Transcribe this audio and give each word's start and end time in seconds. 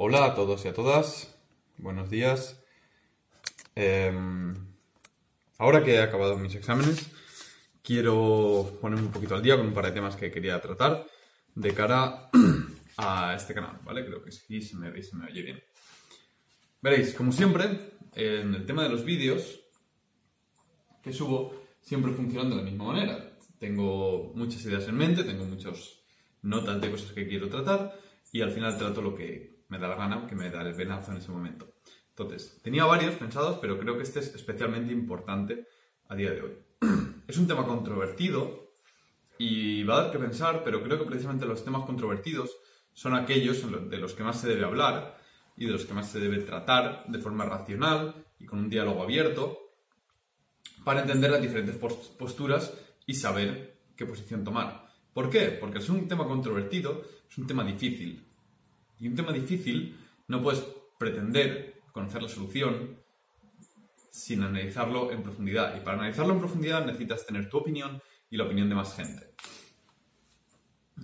Hola 0.00 0.26
a 0.26 0.34
todos 0.36 0.64
y 0.64 0.68
a 0.68 0.72
todas, 0.72 1.36
buenos 1.76 2.08
días. 2.08 2.62
Em, 3.74 4.54
ahora 5.58 5.82
que 5.82 5.94
he 5.94 6.00
acabado 6.00 6.38
mis 6.38 6.54
exámenes, 6.54 7.10
quiero 7.82 8.78
ponerme 8.80 9.06
un 9.06 9.12
poquito 9.12 9.34
al 9.34 9.42
día 9.42 9.56
con 9.56 9.66
un 9.66 9.74
par 9.74 9.86
de 9.86 9.90
temas 9.90 10.14
que 10.14 10.30
quería 10.30 10.60
tratar 10.60 11.04
de 11.52 11.74
cara 11.74 12.30
a 12.96 13.34
este 13.34 13.54
canal, 13.54 13.80
¿vale? 13.82 14.06
Creo 14.06 14.22
que 14.22 14.30
sí, 14.30 14.62
se 14.62 14.76
me, 14.76 15.02
se 15.02 15.16
me 15.16 15.26
oye 15.26 15.42
bien. 15.42 15.60
Veréis, 16.80 17.12
como 17.12 17.32
siempre, 17.32 17.64
en 18.14 18.54
el 18.54 18.64
tema 18.66 18.84
de 18.84 18.90
los 18.90 19.04
vídeos 19.04 19.58
que 21.02 21.12
subo, 21.12 21.60
siempre 21.80 22.12
funcionan 22.12 22.50
de 22.50 22.56
la 22.56 22.62
misma 22.62 22.84
manera. 22.84 23.36
Tengo 23.58 24.30
muchas 24.36 24.64
ideas 24.64 24.86
en 24.86 24.94
mente, 24.94 25.24
tengo 25.24 25.44
muchas 25.44 25.98
notas 26.42 26.80
de 26.80 26.88
cosas 26.88 27.10
que 27.10 27.26
quiero 27.26 27.48
tratar 27.48 27.98
y 28.30 28.42
al 28.42 28.52
final 28.52 28.78
trato 28.78 29.02
lo 29.02 29.16
que 29.16 29.57
me 29.68 29.78
da 29.78 29.88
la 29.88 29.96
gana, 29.96 30.26
que 30.26 30.34
me 30.34 30.50
da 30.50 30.62
el 30.62 30.74
venazo 30.74 31.12
en 31.12 31.18
ese 31.18 31.30
momento. 31.30 31.74
Entonces, 32.10 32.60
tenía 32.62 32.84
varios 32.84 33.14
pensados, 33.14 33.58
pero 33.60 33.78
creo 33.78 33.96
que 33.96 34.02
este 34.02 34.20
es 34.20 34.34
especialmente 34.34 34.92
importante 34.92 35.68
a 36.08 36.14
día 36.14 36.32
de 36.32 36.42
hoy. 36.42 36.52
Es 37.28 37.36
un 37.36 37.46
tema 37.46 37.66
controvertido 37.66 38.72
y 39.38 39.84
va 39.84 39.98
a 39.98 40.02
dar 40.04 40.12
que 40.12 40.18
pensar, 40.18 40.62
pero 40.64 40.82
creo 40.82 40.98
que 40.98 41.04
precisamente 41.04 41.44
los 41.44 41.62
temas 41.62 41.84
controvertidos 41.84 42.56
son 42.94 43.14
aquellos 43.14 43.62
de 43.90 43.98
los 43.98 44.14
que 44.14 44.24
más 44.24 44.40
se 44.40 44.48
debe 44.48 44.64
hablar 44.64 45.18
y 45.56 45.66
de 45.66 45.72
los 45.72 45.84
que 45.84 45.92
más 45.92 46.10
se 46.10 46.20
debe 46.20 46.38
tratar 46.38 47.04
de 47.06 47.18
forma 47.18 47.44
racional 47.44 48.26
y 48.38 48.46
con 48.46 48.60
un 48.60 48.70
diálogo 48.70 49.02
abierto 49.02 49.58
para 50.84 51.02
entender 51.02 51.30
las 51.30 51.42
diferentes 51.42 51.76
posturas 51.76 52.72
y 53.06 53.14
saber 53.14 53.78
qué 53.94 54.06
posición 54.06 54.42
tomar. 54.42 54.88
¿Por 55.12 55.28
qué? 55.28 55.48
Porque 55.60 55.78
es 55.78 55.88
un 55.88 56.08
tema 56.08 56.26
controvertido, 56.26 57.04
es 57.28 57.36
un 57.38 57.46
tema 57.46 57.62
difícil, 57.62 58.27
y 59.00 59.08
un 59.08 59.14
tema 59.14 59.32
difícil 59.32 59.96
no 60.26 60.42
puedes 60.42 60.64
pretender 60.98 61.82
conocer 61.92 62.22
la 62.22 62.28
solución 62.28 62.98
sin 64.10 64.42
analizarlo 64.42 65.12
en 65.12 65.22
profundidad. 65.22 65.76
Y 65.76 65.80
para 65.80 65.98
analizarlo 65.98 66.34
en 66.34 66.40
profundidad 66.40 66.84
necesitas 66.84 67.24
tener 67.26 67.48
tu 67.48 67.58
opinión 67.58 68.02
y 68.30 68.36
la 68.36 68.44
opinión 68.44 68.68
de 68.68 68.74
más 68.74 68.94
gente. 68.94 69.34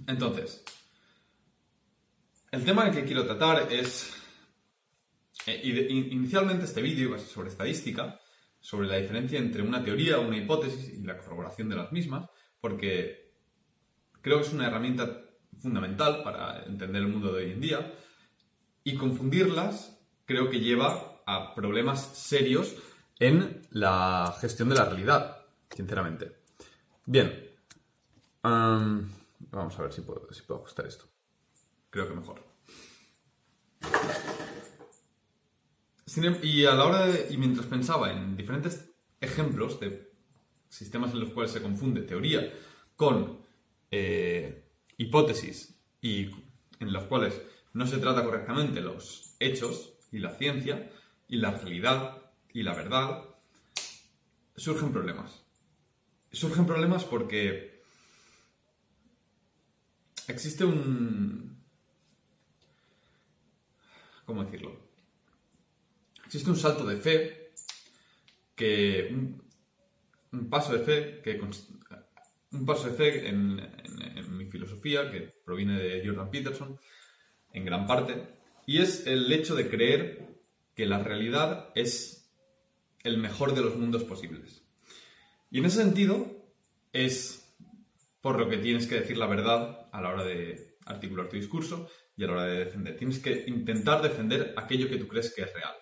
Entonces, 0.07 0.65
el 2.51 2.65
tema 2.65 2.91
que 2.91 3.05
quiero 3.05 3.25
tratar 3.25 3.73
es... 3.73 4.13
Eh, 5.47 5.61
inicialmente 5.65 6.65
este 6.65 6.81
vídeo 6.81 7.11
iba 7.11 7.19
sobre 7.19 7.51
estadística, 7.51 8.19
sobre 8.61 8.89
la 8.89 8.97
diferencia 8.97 9.39
entre 9.39 9.63
una 9.63 9.85
teoría, 9.85 10.19
una 10.19 10.39
hipótesis 10.39 10.95
y 10.95 11.03
la 11.03 11.19
corroboración 11.19 11.69
de 11.69 11.77
las 11.77 11.93
mismas, 11.93 12.31
porque 12.61 13.35
creo 14.23 14.39
que 14.39 14.47
es 14.47 14.53
una 14.55 14.67
herramienta 14.67 15.24
fundamental 15.61 16.23
para 16.23 16.65
entender 16.65 17.03
el 17.03 17.09
mundo 17.09 17.33
de 17.33 17.45
hoy 17.45 17.53
en 17.53 17.61
día. 17.61 17.95
Y 18.83 18.97
confundirlas 18.97 19.99
creo 20.25 20.51
que 20.51 20.61
lleva 20.61 21.23
a 21.27 21.55
problemas 21.55 22.01
serios 22.01 22.77
en 23.19 23.63
la 23.71 24.35
gestión 24.41 24.69
de 24.69 24.75
la 24.75 24.85
realidad, 24.85 25.47
sinceramente. 25.71 26.37
Bien. 27.07 27.51
vamos 28.43 29.79
a 29.79 29.83
ver 29.83 29.93
si 29.93 30.03
puedo, 30.03 30.27
ajustar 30.57 30.87
esto. 30.87 31.07
Creo 31.91 32.09
que 32.09 32.15
mejor. 32.15 32.43
Em, 36.17 36.39
y 36.43 36.65
a 36.65 36.75
la 36.75 36.85
hora 36.85 37.07
de, 37.07 37.29
y 37.31 37.37
mientras 37.37 37.67
pensaba 37.67 38.13
en 38.13 38.37
diferentes 38.37 38.91
ejemplos 39.21 39.81
de 39.81 40.13
sistemas 40.69 41.13
en 41.13 41.21
los 41.21 41.31
cuales 41.31 41.53
se 41.53 41.63
confunde 41.63 42.03
teoría 42.03 42.53
con 42.97 43.39
eh, 43.91 44.64
hipótesis 44.97 45.75
y 46.01 46.31
en 46.81 46.93
las 46.93 47.05
cuales 47.05 47.41
no 47.73 47.87
se 47.87 47.99
trata 47.99 48.25
correctamente 48.25 48.81
los 48.81 49.35
hechos 49.41 49.95
y 50.13 50.19
la 50.19 50.31
ciencia 50.37 50.91
y 51.29 51.37
la 51.37 51.51
realidad 51.51 52.23
y 52.53 52.63
la 52.63 52.73
verdad, 52.73 53.25
surgen 54.57 54.93
problemas. 54.93 55.43
Surgen 56.33 56.67
problemas 56.67 57.05
porque 57.05 57.83
existe 60.29 60.65
un... 60.65 61.63
¿Cómo 64.25 64.45
decirlo? 64.45 64.81
Existe 66.25 66.51
un 66.51 66.57
salto 66.57 66.87
de 66.87 66.97
fe 66.97 67.53
que... 68.55 69.09
Un, 70.33 70.49
paso 70.49 70.73
de 70.73 70.85
fe 70.85 71.21
que... 71.23 71.41
Un 72.55 72.65
paso 72.65 72.89
de 72.89 72.95
fe 72.95 73.29
en 73.29 73.57
mi 74.37 74.47
filosofía, 74.47 75.11
que 75.11 75.33
proviene 75.45 75.79
de 75.79 76.07
Jordan 76.07 76.31
Peterson, 76.31 76.79
en 77.53 77.65
gran 77.65 77.87
parte, 77.87 78.27
y 78.67 78.79
es 78.79 79.07
el 79.07 79.31
hecho 79.33 79.55
de 79.55 79.69
creer 79.69 80.35
que 80.75 80.87
la 80.87 80.99
realidad 80.99 81.71
es 81.75 82.33
el 83.03 83.19
mejor 83.19 83.55
de 83.55 83.63
los 83.63 83.77
mundos 83.77 84.05
posibles. 84.05 84.63
Y 85.51 85.59
en 85.59 85.67
ese 85.67 85.83
sentido 85.83 86.27
es 86.93 87.55
por 88.21 88.39
lo 88.39 88.49
que 88.49 88.57
tienes 88.57 88.87
que 88.87 88.97
decir 88.97 89.19
la 89.19 89.27
verdad 89.27 89.89
a 89.93 90.01
la 90.01 90.09
hora 90.09 90.25
de 90.25 90.79
articular 90.87 91.29
tu 91.29 91.37
discurso 91.37 91.89
y 92.17 92.25
a 92.25 92.27
la 92.27 92.33
hora 92.33 92.45
de 92.47 92.65
defender. 92.65 92.97
Tienes 92.97 93.19
que 93.19 93.45
intentar 93.47 94.03
defender 94.03 94.55
aquello 94.57 94.89
que 94.89 94.97
tú 94.97 95.07
crees 95.07 95.33
que 95.35 95.43
es 95.43 95.53
real. 95.53 95.75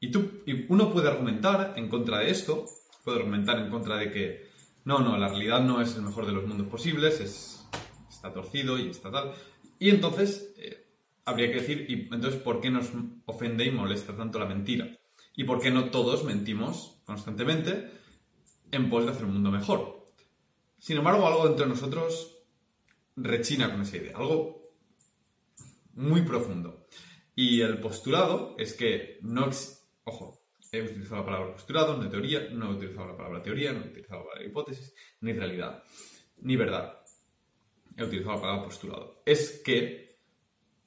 Y, 0.00 0.10
tú, 0.10 0.42
y 0.46 0.66
uno 0.72 0.92
puede 0.92 1.08
argumentar 1.08 1.74
en 1.76 1.88
contra 1.88 2.20
de 2.20 2.30
esto, 2.30 2.66
puede 3.04 3.18
argumentar 3.18 3.58
en 3.58 3.70
contra 3.70 3.96
de 3.96 4.10
que 4.10 4.50
no, 4.86 5.00
no, 5.00 5.18
la 5.18 5.26
realidad 5.26 5.60
no 5.62 5.82
es 5.82 5.96
el 5.96 6.02
mejor 6.02 6.26
de 6.26 6.32
los 6.32 6.46
mundos 6.46 6.68
posibles, 6.68 7.20
es, 7.20 7.66
está 8.08 8.32
torcido 8.32 8.78
y 8.78 8.88
está 8.88 9.10
tal. 9.10 9.34
Y 9.80 9.90
entonces 9.90 10.54
eh, 10.56 10.86
habría 11.24 11.48
que 11.48 11.60
decir, 11.60 11.86
y 11.88 12.14
entonces, 12.14 12.40
¿por 12.40 12.60
qué 12.60 12.70
nos 12.70 12.92
ofende 13.24 13.64
y 13.64 13.72
molesta 13.72 14.16
tanto 14.16 14.38
la 14.38 14.46
mentira? 14.46 14.96
¿Y 15.34 15.42
por 15.42 15.60
qué 15.60 15.72
no 15.72 15.90
todos 15.90 16.22
mentimos 16.22 17.02
constantemente 17.04 17.90
en 18.70 18.88
pos 18.88 19.04
de 19.04 19.10
hacer 19.10 19.24
un 19.24 19.32
mundo 19.32 19.50
mejor? 19.50 20.06
Sin 20.78 20.98
embargo, 20.98 21.26
algo 21.26 21.48
dentro 21.48 21.64
de 21.64 21.70
nosotros 21.70 22.38
rechina 23.16 23.72
con 23.72 23.82
esa 23.82 23.96
idea, 23.96 24.16
algo 24.16 24.70
muy 25.94 26.22
profundo. 26.22 26.86
Y 27.34 27.60
el 27.62 27.80
postulado 27.80 28.54
es 28.56 28.72
que 28.74 29.18
no... 29.22 29.50
Ojo, 30.04 30.35
He 30.72 30.82
utilizado 30.82 31.20
la 31.20 31.26
palabra 31.26 31.52
postulado, 31.52 31.96
no 31.96 32.08
teoría, 32.08 32.48
no 32.50 32.70
he 32.70 32.74
utilizado 32.74 33.08
la 33.08 33.16
palabra 33.16 33.42
teoría, 33.42 33.72
no 33.72 33.84
he 33.84 33.88
utilizado 33.88 34.20
la 34.20 34.26
palabra 34.26 34.46
hipótesis, 34.46 34.94
ni 35.20 35.32
realidad, 35.32 35.82
ni 36.38 36.56
verdad. 36.56 37.00
He 37.96 38.04
utilizado 38.04 38.34
la 38.34 38.40
palabra 38.40 38.64
postulado. 38.64 39.22
Es 39.24 39.62
que, 39.64 40.18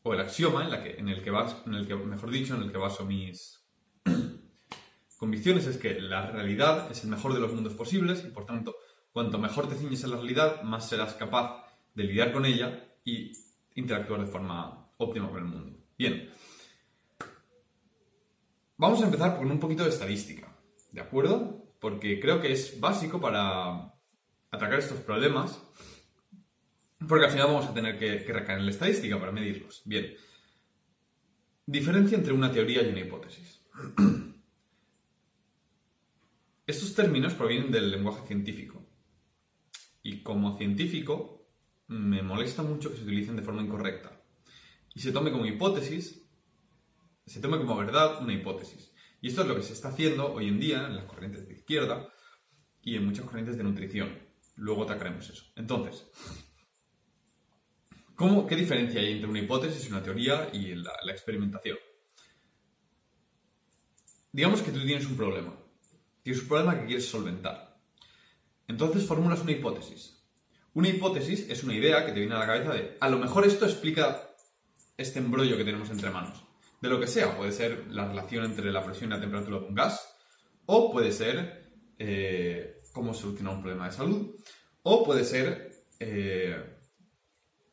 o 0.03 0.13
el 0.13 0.19
axioma 0.19 0.63
en, 0.63 0.71
la 0.71 0.83
que, 0.83 0.91
en 0.91 1.09
el 1.09 1.23
que 1.23 1.31
vas, 1.31 1.55
en 1.65 1.73
el 1.75 1.87
que, 1.87 1.95
mejor 1.95 2.29
dicho, 2.29 2.55
en 2.55 2.63
el 2.63 2.71
que 2.71 2.77
baso 2.77 3.05
mis 3.05 3.65
convicciones 5.17 5.65
es 5.65 5.77
que 5.77 5.99
la 5.99 6.31
realidad 6.31 6.91
es 6.91 7.03
el 7.03 7.09
mejor 7.09 7.33
de 7.33 7.39
los 7.39 7.53
mundos 7.53 7.73
posibles 7.73 8.23
y 8.25 8.29
por 8.29 8.45
tanto, 8.45 8.75
cuanto 9.11 9.39
mejor 9.39 9.67
te 9.67 9.75
ciñes 9.75 10.03
en 10.03 10.11
la 10.11 10.17
realidad, 10.17 10.61
más 10.63 10.87
serás 10.87 11.13
capaz 11.15 11.65
de 11.95 12.03
lidiar 12.03 12.31
con 12.31 12.45
ella 12.45 12.87
y 13.03 13.31
interactuar 13.75 14.21
de 14.21 14.27
forma 14.27 14.91
óptima 14.97 15.29
con 15.29 15.39
el 15.39 15.45
mundo. 15.45 15.79
Bien, 15.97 16.29
Vamos 18.79 19.01
a 19.01 19.05
empezar 19.07 19.37
con 19.37 19.51
un 19.51 19.59
poquito 19.59 19.83
de 19.83 19.89
estadística, 19.89 20.57
¿de 20.93 21.01
acuerdo? 21.01 21.75
Porque 21.81 22.17
creo 22.17 22.39
que 22.39 22.53
es 22.53 22.79
básico 22.79 23.19
para 23.19 23.93
atacar 24.51 24.79
estos 24.79 25.01
problemas, 25.01 25.61
porque 27.05 27.25
al 27.25 27.31
final 27.31 27.47
vamos 27.47 27.65
a 27.65 27.73
tener 27.73 27.99
que, 27.99 28.19
recaer 28.31 28.59
en 28.59 28.65
la 28.65 28.71
estadística 28.71 29.19
para 29.19 29.33
medirlos. 29.33 29.81
Bien, 29.83 30.13
diferencia 31.65 32.17
entre 32.17 32.31
una 32.31 32.53
teoría 32.53 32.81
y 32.81 32.91
una 32.91 33.01
hipótesis. 33.01 33.61
Estos 36.65 36.95
términos 36.95 37.33
provienen 37.33 37.71
del 37.71 37.91
lenguaje 37.91 38.25
científico. 38.27 38.81
Y 40.01 40.23
como 40.23 40.57
científico, 40.57 41.49
me 41.87 42.23
molesta 42.23 42.63
mucho 42.63 42.91
que 42.91 42.95
se 42.95 43.03
utilicen 43.03 43.35
de 43.35 43.41
forma 43.41 43.61
incorrecta. 43.61 44.23
Y 44.95 45.01
se 45.01 45.11
tome 45.11 45.33
como 45.33 45.45
hipótesis 45.45 46.18
se 47.29 47.39
toma 47.39 47.59
como 47.59 47.77
verdad 47.77 48.21
una 48.21 48.33
hipótesis. 48.33 48.91
Y 49.21 49.27
esto 49.27 49.43
es 49.43 49.47
lo 49.47 49.55
que 49.55 49.61
se 49.61 49.73
está 49.73 49.89
haciendo 49.89 50.33
hoy 50.33 50.47
en 50.47 50.59
día 50.59 50.87
en 50.87 50.95
las 50.95 51.05
corrientes 51.05 51.47
de 51.47 51.53
izquierda 51.53 52.11
y 52.81 52.95
en 52.95 53.05
muchas 53.05 53.25
corrientes 53.25 53.55
de 53.55 53.63
nutrición. 53.63 54.17
Luego 54.55 54.83
atacaremos 54.83 55.29
eso. 55.29 55.43
Entonces, 55.55 56.07
¿cómo, 58.15 58.47
¿qué 58.47 58.55
diferencia 58.55 58.99
hay 58.99 59.11
entre 59.11 59.29
una 59.29 59.39
hipótesis, 59.39 59.89
una 59.91 60.01
teoría 60.01 60.49
y 60.51 60.73
la, 60.73 60.91
la 61.03 61.11
experimentación? 61.11 61.77
Digamos 64.31 64.63
que 64.63 64.71
tú 64.71 64.83
tienes 64.83 65.05
un 65.05 65.15
problema. 65.15 65.55
Tienes 66.23 66.41
un 66.41 66.47
problema 66.47 66.79
que 66.79 66.87
quieres 66.87 67.07
solventar. 67.07 67.79
Entonces 68.67 69.05
formulas 69.05 69.41
una 69.41 69.51
hipótesis. 69.51 70.23
Una 70.73 70.89
hipótesis 70.89 71.47
es 71.47 71.63
una 71.63 71.75
idea 71.75 72.05
que 72.05 72.11
te 72.11 72.21
viene 72.21 72.33
a 72.33 72.39
la 72.39 72.47
cabeza 72.47 72.73
de, 72.73 72.97
a 72.99 73.09
lo 73.09 73.19
mejor 73.19 73.45
esto 73.45 73.65
explica 73.65 74.31
este 74.97 75.19
embrollo 75.19 75.57
que 75.57 75.63
tenemos 75.63 75.91
entre 75.91 76.09
manos 76.09 76.48
de 76.81 76.89
lo 76.89 76.99
que 76.99 77.07
sea. 77.07 77.35
Puede 77.37 77.51
ser 77.51 77.87
la 77.89 78.07
relación 78.07 78.45
entre 78.45 78.71
la 78.71 78.83
presión 78.83 79.09
y 79.09 79.13
la 79.13 79.21
temperatura 79.21 79.59
de 79.59 79.65
un 79.65 79.75
gas, 79.75 80.15
o 80.65 80.91
puede 80.91 81.11
ser 81.11 81.71
eh, 81.97 82.81
cómo 82.93 83.13
solucionar 83.13 83.55
un 83.55 83.61
problema 83.61 83.85
de 83.85 83.91
salud, 83.91 84.35
o 84.83 85.03
puede 85.03 85.23
ser 85.23 85.71
eh, 85.99 86.79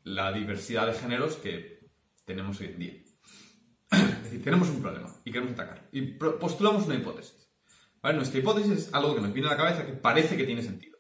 la 0.05 0.33
diversidad 0.33 0.87
de 0.87 0.95
géneros 0.95 1.37
que 1.37 1.91
tenemos 2.25 2.61
hoy 2.61 2.67
en 2.67 2.79
día. 2.79 2.95
Es 3.91 4.25
decir, 4.25 4.43
tenemos 4.43 4.69
un 4.69 4.83
problema 4.83 5.15
y 5.25 5.31
queremos 5.31 5.53
atacar. 5.55 5.89
Y 5.93 6.03
postulamos 6.13 6.87
una 6.87 6.97
hipótesis. 6.97 7.49
¿Vale? 8.03 8.17
Nuestra 8.17 8.41
hipótesis 8.41 8.73
es 8.73 8.95
algo 8.95 9.15
que 9.15 9.21
nos 9.21 9.33
viene 9.33 9.49
a 9.49 9.53
la 9.53 9.57
cabeza 9.57 9.87
que 9.87 9.93
parece 9.93 10.37
que 10.37 10.45
tiene 10.45 10.63
sentido. 10.63 10.97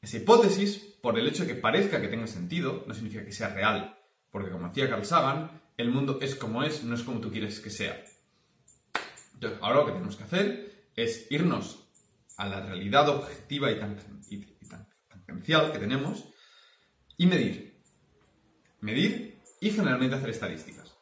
Esa 0.00 0.18
hipótesis, 0.18 0.78
por 1.02 1.18
el 1.18 1.26
hecho 1.26 1.44
de 1.44 1.54
que 1.54 1.60
parezca 1.60 2.00
que 2.00 2.08
tenga 2.08 2.26
sentido, 2.26 2.84
no 2.86 2.94
significa 2.94 3.24
que 3.24 3.32
sea 3.32 3.48
real. 3.48 3.98
Porque 4.30 4.50
como 4.50 4.68
decía 4.68 4.88
Carl 4.88 5.04
Sagan, 5.04 5.62
el 5.76 5.90
mundo 5.90 6.18
es 6.20 6.34
como 6.34 6.62
es, 6.62 6.84
no 6.84 6.94
es 6.94 7.02
como 7.02 7.20
tú 7.20 7.30
quieres 7.30 7.60
que 7.60 7.70
sea. 7.70 8.02
Entonces, 9.34 9.58
ahora 9.62 9.80
lo 9.80 9.86
que 9.86 9.92
tenemos 9.92 10.16
que 10.16 10.24
hacer 10.24 10.90
es 10.96 11.26
irnos 11.30 11.86
a 12.36 12.48
la 12.48 12.60
realidad 12.60 13.08
objetiva 13.08 13.70
y, 13.70 13.78
tangencial 15.08 15.72
que 15.72 15.78
tenemos 15.78 16.32
y 17.16 17.26
medir. 17.26 17.82
Medir 18.80 19.42
y 19.60 19.70
generalmente 19.70 20.16
hacer 20.16 20.30
estadísticas. 20.30 20.96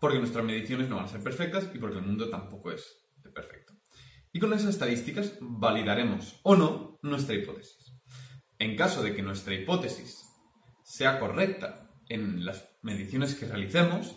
Porque 0.00 0.18
nuestras 0.18 0.44
mediciones 0.44 0.88
no 0.88 0.96
van 0.96 1.06
a 1.06 1.08
ser 1.08 1.22
perfectas 1.22 1.68
y 1.74 1.78
porque 1.78 1.98
el 1.98 2.06
mundo 2.06 2.28
tampoco 2.28 2.72
es 2.72 3.02
perfecto. 3.34 3.74
Y 4.32 4.40
con 4.40 4.52
esas 4.52 4.70
estadísticas 4.70 5.34
validaremos 5.40 6.40
o 6.42 6.56
no 6.56 6.98
nuestra 7.02 7.34
hipótesis. 7.34 7.92
En 8.58 8.76
caso 8.76 9.02
de 9.02 9.14
que 9.14 9.22
nuestra 9.22 9.54
hipótesis 9.54 10.24
sea 10.84 11.18
correcta 11.18 11.90
en 12.08 12.44
las 12.44 12.71
mediciones 12.82 13.34
que 13.34 13.46
realicemos, 13.46 14.16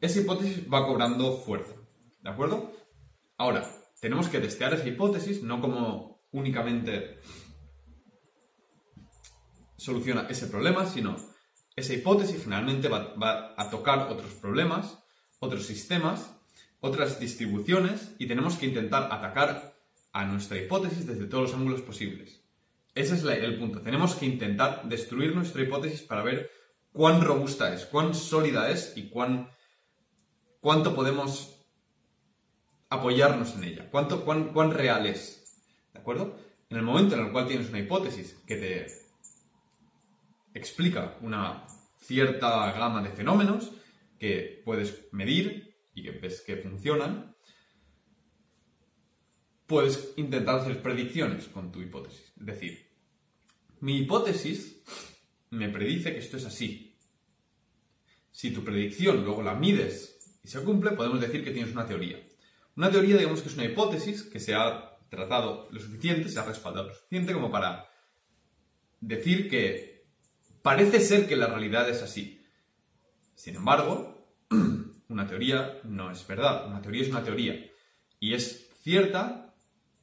esa 0.00 0.20
hipótesis 0.20 0.64
va 0.72 0.86
cobrando 0.86 1.36
fuerza. 1.38 1.74
¿De 2.20 2.30
acuerdo? 2.30 2.72
Ahora, 3.36 3.68
tenemos 4.00 4.28
que 4.28 4.38
testear 4.40 4.74
esa 4.74 4.88
hipótesis 4.88 5.42
no 5.42 5.60
como 5.60 6.22
únicamente 6.30 7.20
soluciona 9.76 10.26
ese 10.28 10.46
problema, 10.46 10.86
sino 10.86 11.16
esa 11.76 11.94
hipótesis 11.94 12.42
finalmente 12.42 12.88
va, 12.88 13.14
va, 13.14 13.54
a 13.56 13.70
tocar 13.70 14.10
otros 14.10 14.32
problemas, 14.34 14.98
otros 15.40 15.66
sistemas, 15.66 16.34
otras 16.80 17.18
distribuciones 17.20 18.14
y 18.18 18.26
tenemos 18.26 18.56
que 18.56 18.66
intentar 18.66 19.08
atacar 19.12 19.76
a 20.12 20.24
nuestra 20.24 20.58
hipótesis 20.58 21.06
desde 21.06 21.26
todos 21.26 21.50
los 21.50 21.54
ángulos 21.54 21.82
posibles. 21.82 22.42
Ese 22.94 23.14
es 23.14 23.24
el 23.24 23.58
punto. 23.58 23.80
Tenemos 23.80 24.16
que 24.16 24.26
intentar 24.26 24.88
destruir 24.88 25.34
nuestra 25.34 25.62
hipótesis 25.62 26.02
para 26.02 26.22
ver 26.22 26.50
cuán 26.98 27.22
robusta 27.22 27.72
es, 27.72 27.86
cuán 27.86 28.12
sólida 28.12 28.72
es 28.72 28.94
y 28.96 29.04
cuán, 29.04 29.52
cuánto 30.58 30.96
podemos 30.96 31.64
apoyarnos 32.90 33.54
en 33.54 33.62
ella, 33.62 33.88
cuánto, 33.88 34.24
cuán, 34.24 34.52
cuán 34.52 34.72
real 34.72 35.06
es. 35.06 35.62
¿De 35.92 36.00
acuerdo? 36.00 36.36
En 36.68 36.76
el 36.76 36.82
momento 36.82 37.14
en 37.14 37.26
el 37.26 37.30
cual 37.30 37.46
tienes 37.46 37.68
una 37.68 37.78
hipótesis 37.78 38.42
que 38.44 38.56
te 38.56 38.86
explica 40.54 41.16
una 41.20 41.68
cierta 42.00 42.72
gama 42.72 43.00
de 43.00 43.10
fenómenos 43.10 43.70
que 44.18 44.60
puedes 44.64 45.06
medir 45.12 45.76
y 45.94 46.02
que 46.02 46.10
ves 46.10 46.40
que 46.40 46.56
funcionan, 46.56 47.36
puedes 49.68 50.14
intentar 50.16 50.58
hacer 50.58 50.82
predicciones 50.82 51.46
con 51.46 51.70
tu 51.70 51.80
hipótesis. 51.80 52.32
Es 52.40 52.46
decir, 52.46 52.88
mi 53.78 53.98
hipótesis 53.98 54.82
me 55.50 55.68
predice 55.68 56.12
que 56.12 56.18
esto 56.18 56.38
es 56.38 56.44
así. 56.44 56.87
Si 58.38 58.52
tu 58.52 58.62
predicción 58.62 59.24
luego 59.24 59.42
la 59.42 59.56
mides 59.56 60.38
y 60.44 60.46
se 60.46 60.62
cumple, 60.62 60.92
podemos 60.92 61.20
decir 61.20 61.42
que 61.42 61.50
tienes 61.50 61.72
una 61.72 61.88
teoría. 61.88 62.24
Una 62.76 62.88
teoría, 62.88 63.16
digamos 63.16 63.42
que 63.42 63.48
es 63.48 63.54
una 63.56 63.64
hipótesis 63.64 64.22
que 64.22 64.38
se 64.38 64.54
ha 64.54 64.96
tratado 65.08 65.66
lo 65.72 65.80
suficiente, 65.80 66.28
se 66.28 66.38
ha 66.38 66.44
respaldado 66.44 66.86
lo 66.86 66.94
suficiente 66.94 67.32
como 67.32 67.50
para 67.50 67.90
decir 69.00 69.50
que 69.50 70.06
parece 70.62 71.00
ser 71.00 71.26
que 71.26 71.34
la 71.34 71.48
realidad 71.48 71.90
es 71.90 72.00
así. 72.00 72.46
Sin 73.34 73.56
embargo, 73.56 74.24
una 75.08 75.26
teoría 75.26 75.80
no 75.82 76.12
es 76.12 76.24
verdad. 76.24 76.68
Una 76.68 76.80
teoría 76.80 77.02
es 77.02 77.10
una 77.10 77.24
teoría. 77.24 77.68
Y 78.20 78.34
es 78.34 78.70
cierta 78.84 79.52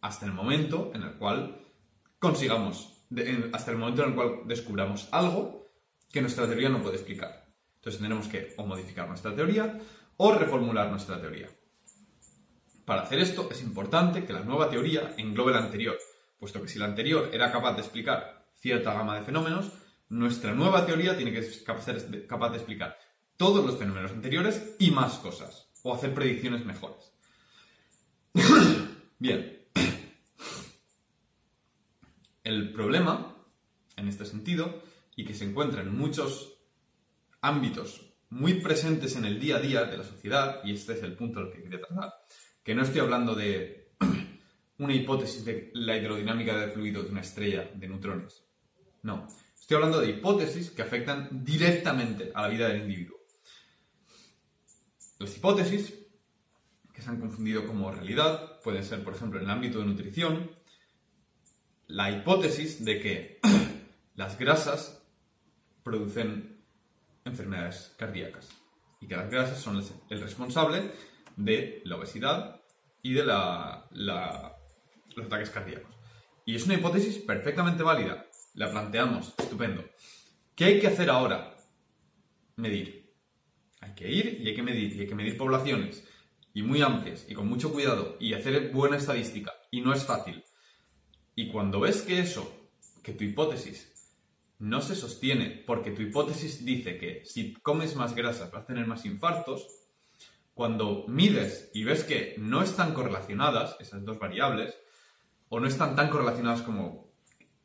hasta 0.01 0.25
el 0.25 0.33
momento 0.33 0.91
en 0.93 1.03
el 1.03 1.13
cual 1.13 1.61
consigamos 2.19 3.05
hasta 3.53 3.71
el 3.71 3.77
momento 3.77 4.03
en 4.03 4.09
el 4.09 4.15
cual 4.15 4.41
descubramos 4.45 5.07
algo 5.13 5.71
que 6.11 6.19
nuestra 6.19 6.45
teoría 6.47 6.67
no 6.67 6.83
puede 6.83 6.97
explicar. 6.97 7.44
Entonces 7.85 8.01
tendremos 8.01 8.27
que 8.27 8.51
o 8.57 8.65
modificar 8.65 9.07
nuestra 9.07 9.35
teoría 9.35 9.79
o 10.17 10.33
reformular 10.33 10.89
nuestra 10.89 11.21
teoría. 11.21 11.47
Para 12.83 13.03
hacer 13.03 13.19
esto 13.19 13.47
es 13.51 13.61
importante 13.61 14.25
que 14.25 14.33
la 14.33 14.39
nueva 14.39 14.71
teoría 14.71 15.13
englobe 15.17 15.51
la 15.51 15.59
anterior, 15.59 15.95
puesto 16.39 16.59
que 16.63 16.67
si 16.67 16.79
la 16.79 16.85
anterior 16.85 17.29
era 17.31 17.51
capaz 17.51 17.73
de 17.73 17.81
explicar 17.81 18.47
cierta 18.55 18.91
gama 18.91 19.19
de 19.19 19.23
fenómenos, 19.23 19.71
nuestra 20.09 20.55
nueva 20.55 20.83
teoría 20.87 21.15
tiene 21.15 21.31
que 21.31 21.43
ser 21.43 21.63
capaz 22.27 22.49
de 22.49 22.57
explicar 22.57 22.97
todos 23.37 23.63
los 23.63 23.77
fenómenos 23.77 24.13
anteriores 24.13 24.75
y 24.79 24.89
más 24.89 25.19
cosas, 25.19 25.69
o 25.83 25.93
hacer 25.93 26.11
predicciones 26.11 26.65
mejores. 26.65 27.13
Bien, 29.19 29.63
el 32.43 32.73
problema, 32.73 33.35
en 33.95 34.07
este 34.07 34.25
sentido, 34.25 34.81
y 35.15 35.23
que 35.23 35.35
se 35.35 35.45
encuentra 35.45 35.83
en 35.83 35.95
muchos 35.95 36.54
ámbitos 37.45 38.01
muy 38.29 38.55
presentes 38.55 39.15
en 39.15 39.25
el 39.25 39.39
día 39.39 39.57
a 39.57 39.61
día 39.61 39.85
de 39.85 39.97
la 39.97 40.03
sociedad, 40.03 40.61
y 40.63 40.73
este 40.73 40.93
es 40.93 41.03
el 41.03 41.15
punto 41.15 41.39
al 41.39 41.51
que 41.51 41.61
quería 41.61 41.79
tratar, 41.79 42.13
que 42.63 42.73
no 42.73 42.81
estoy 42.81 43.01
hablando 43.01 43.35
de 43.35 43.93
una 44.79 44.93
hipótesis 44.93 45.45
de 45.45 45.71
la 45.73 45.95
hidrodinámica 45.95 46.57
de 46.57 46.69
fluido 46.69 47.03
de 47.03 47.09
una 47.09 47.21
estrella 47.21 47.69
de 47.73 47.87
neutrones. 47.87 48.43
No, 49.03 49.27
estoy 49.59 49.75
hablando 49.75 50.01
de 50.01 50.09
hipótesis 50.09 50.71
que 50.71 50.81
afectan 50.81 51.45
directamente 51.45 52.31
a 52.33 52.41
la 52.41 52.47
vida 52.47 52.67
del 52.67 52.81
individuo. 52.81 53.19
Las 55.19 55.37
hipótesis, 55.37 55.93
que 56.91 57.01
se 57.01 57.09
han 57.09 57.19
confundido 57.19 57.67
como 57.67 57.91
realidad, 57.91 58.59
pueden 58.61 58.83
ser, 58.83 59.03
por 59.03 59.13
ejemplo, 59.13 59.39
en 59.39 59.45
el 59.45 59.51
ámbito 59.51 59.79
de 59.79 59.85
nutrición, 59.85 60.51
la 61.87 62.09
hipótesis 62.09 62.83
de 62.83 62.99
que 62.99 63.39
las 64.15 64.39
grasas 64.39 65.03
producen 65.83 66.54
enfermedades 67.25 67.93
cardíacas 67.97 68.49
y 69.01 69.07
que 69.07 69.15
las 69.15 69.29
grasas 69.29 69.59
son 69.59 69.83
el 70.09 70.21
responsable 70.21 70.91
de 71.35 71.81
la 71.83 71.97
obesidad 71.97 72.61
y 73.01 73.13
de 73.13 73.23
los 73.23 75.25
ataques 75.25 75.49
cardíacos. 75.49 75.93
Y 76.45 76.55
es 76.55 76.65
una 76.65 76.75
hipótesis 76.75 77.17
perfectamente 77.17 77.83
válida. 77.83 78.27
La 78.53 78.71
planteamos, 78.71 79.33
estupendo. 79.37 79.83
¿Qué 80.55 80.65
hay 80.65 80.79
que 80.79 80.87
hacer 80.87 81.09
ahora? 81.09 81.57
Medir. 82.55 83.13
Hay 83.81 83.95
que 83.95 84.09
ir 84.09 84.39
y 84.41 84.47
hay 84.47 84.55
que 84.55 84.63
medir. 84.63 84.95
Y 84.95 85.01
hay 85.01 85.07
que 85.07 85.15
medir 85.15 85.37
poblaciones. 85.37 86.07
Y 86.53 86.61
muy 86.61 86.81
amplias. 86.81 87.25
Y 87.27 87.33
con 87.33 87.47
mucho 87.47 87.73
cuidado. 87.73 88.15
Y 88.19 88.33
hacer 88.33 88.71
buena 88.71 88.97
estadística. 88.97 89.51
Y 89.71 89.81
no 89.81 89.91
es 89.91 90.05
fácil. 90.05 90.43
Y 91.35 91.51
cuando 91.51 91.79
ves 91.79 92.03
que 92.03 92.19
eso, 92.19 92.69
que 93.03 93.13
tu 93.13 93.23
hipótesis 93.23 93.91
no 94.59 94.81
se 94.81 94.95
sostiene 94.95 95.63
porque 95.65 95.91
tu 95.91 96.01
hipótesis 96.01 96.65
dice 96.65 96.97
que 96.97 97.23
si 97.25 97.53
comes 97.53 97.95
más 97.95 98.15
grasas 98.15 98.51
vas 98.51 98.63
a 98.63 98.67
tener 98.67 98.87
más 98.87 99.05
infartos, 99.05 99.67
cuando 100.53 101.05
mides 101.07 101.69
y 101.73 101.83
ves 101.83 102.03
que 102.03 102.35
no 102.37 102.63
están 102.63 102.93
correlacionadas 102.93 103.75
esas 103.79 104.05
dos 104.05 104.17
variables, 104.17 104.73
o 105.49 105.59
no 105.59 105.67
están 105.67 105.95
tan 105.95 106.09
correlacionadas 106.09 106.61
como 106.61 107.11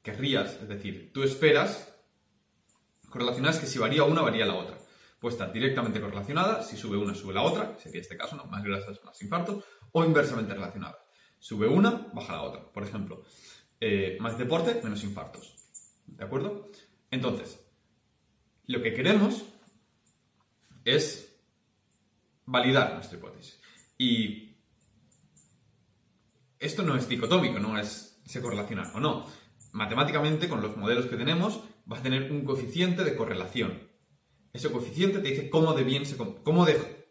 querrías, 0.03 0.59
es 0.61 0.69
decir, 0.69 1.13
tú 1.13 1.23
esperas 1.23 1.95
correlacionadas 3.09 3.59
que 3.59 3.67
si 3.67 3.79
varía 3.79 4.05
una, 4.05 4.23
varía 4.23 4.47
la 4.47 4.55
otra. 4.55 4.79
Puede 5.19 5.35
estar 5.35 5.53
directamente 5.53 6.01
correlacionada, 6.01 6.63
si 6.63 6.77
sube 6.77 6.97
una, 6.97 7.15
sube 7.15 7.35
la 7.35 7.43
otra, 7.43 7.77
sería 7.79 8.01
este 8.01 8.17
caso, 8.17 8.37
¿no? 8.37 8.45
Más 8.47 8.63
grasas, 8.63 9.03
más 9.05 9.21
infartos, 9.23 9.65
o 9.93 10.05
inversamente 10.05 10.55
relacionada. 10.55 10.99
Sube 11.39 11.69
una, 11.69 12.09
baja 12.13 12.35
la 12.35 12.43
otra. 12.43 12.73
Por 12.73 12.83
ejemplo, 12.83 13.23
eh, 13.81 14.17
más 14.21 14.39
deporte, 14.39 14.81
menos 14.83 15.05
infartos. 15.05 15.60
¿De 16.17 16.25
acuerdo? 16.25 16.71
Entonces, 17.11 17.61
lo 18.67 18.83
que 18.83 18.95
queremos 18.95 19.45
es 20.85 21.37
validar 22.47 22.95
nuestra 22.95 23.19
hipótesis. 23.19 23.61
Y 23.99 24.57
esto 26.59 26.83
no 26.83 26.97
es 26.97 27.09
dicotómico, 27.09 27.59
no 27.59 27.79
es 27.79 28.11
se 28.31 28.40
correlaciona 28.40 28.90
o 28.95 29.00
no. 29.00 29.26
Matemáticamente, 29.73 30.49
con 30.49 30.62
los 30.62 30.76
modelos 30.76 31.07
que 31.07 31.17
tenemos, 31.17 31.62
vas 31.85 32.00
a 32.00 32.02
tener 32.05 32.31
un 32.31 32.45
coeficiente 32.45 33.02
de 33.02 33.17
correlación. 33.17 33.88
Ese 34.52 34.71
coeficiente 34.71 35.19
te 35.19 35.29
dice 35.29 35.50
cómo 35.50 35.73
de 35.75 35.85
bien 35.85 36.07
se, 36.07 36.17
cómo 36.17 36.64
de, 36.64 37.09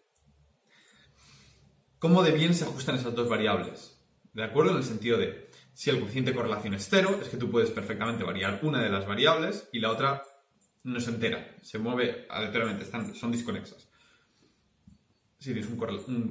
cómo 2.00 2.24
de 2.24 2.32
bien 2.32 2.54
se 2.54 2.64
ajustan 2.64 2.96
esas 2.96 3.16
dos 3.16 3.28
variables. 3.28 3.98
¿De 4.34 4.44
acuerdo? 4.44 4.72
En 4.72 4.78
el 4.78 4.84
sentido 4.84 5.18
de 5.18 5.49
si 5.74 5.90
el 5.90 5.98
coeficiente 5.98 6.32
de 6.32 6.38
correlación 6.38 6.74
es 6.74 6.88
cero, 6.90 7.20
es 7.22 7.30
que 7.30 7.38
tú 7.38 7.50
puedes 7.50 7.72
perfectamente 7.72 8.24
variar 8.24 8.60
una 8.64 8.84
de 8.84 8.90
las 8.90 9.08
variables 9.08 9.70
y 9.72 9.80
la 9.80 9.92
otra 9.92 10.24
no 10.84 11.00
se 11.00 11.12
entera, 11.12 11.56
se 11.62 11.78
mueve 11.78 12.26
aleatoriamente, 12.30 12.86
son 13.14 13.32
desconexas. 13.32 13.90
Si 15.40 15.54
tienes 15.54 15.70
un, 15.70 15.78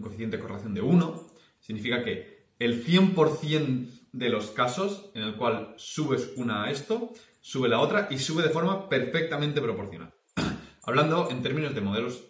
coeficiente 0.01 0.37
de 0.37 0.43
correlación 0.43 0.75
de 0.75 0.83
1, 0.83 1.27
significa 1.61 2.05
que 2.05 2.49
el 2.59 2.85
100% 2.85 3.87
de 4.13 4.29
los 4.29 4.51
casos 4.51 5.11
en 5.15 5.23
el 5.23 5.37
cual 5.37 5.75
subes 5.79 6.33
una 6.37 6.65
a 6.65 6.71
esto, 6.71 7.15
sube 7.41 7.71
la 7.71 7.81
otra 7.81 8.09
y 8.11 8.19
sube 8.19 8.43
de 8.43 8.51
forma 8.51 8.89
perfectamente 8.89 9.63
proporcional. 9.63 10.13
Hablando 10.83 11.31
en 11.31 11.43
términos 11.43 11.75
de 11.75 11.81
modelos 11.81 12.25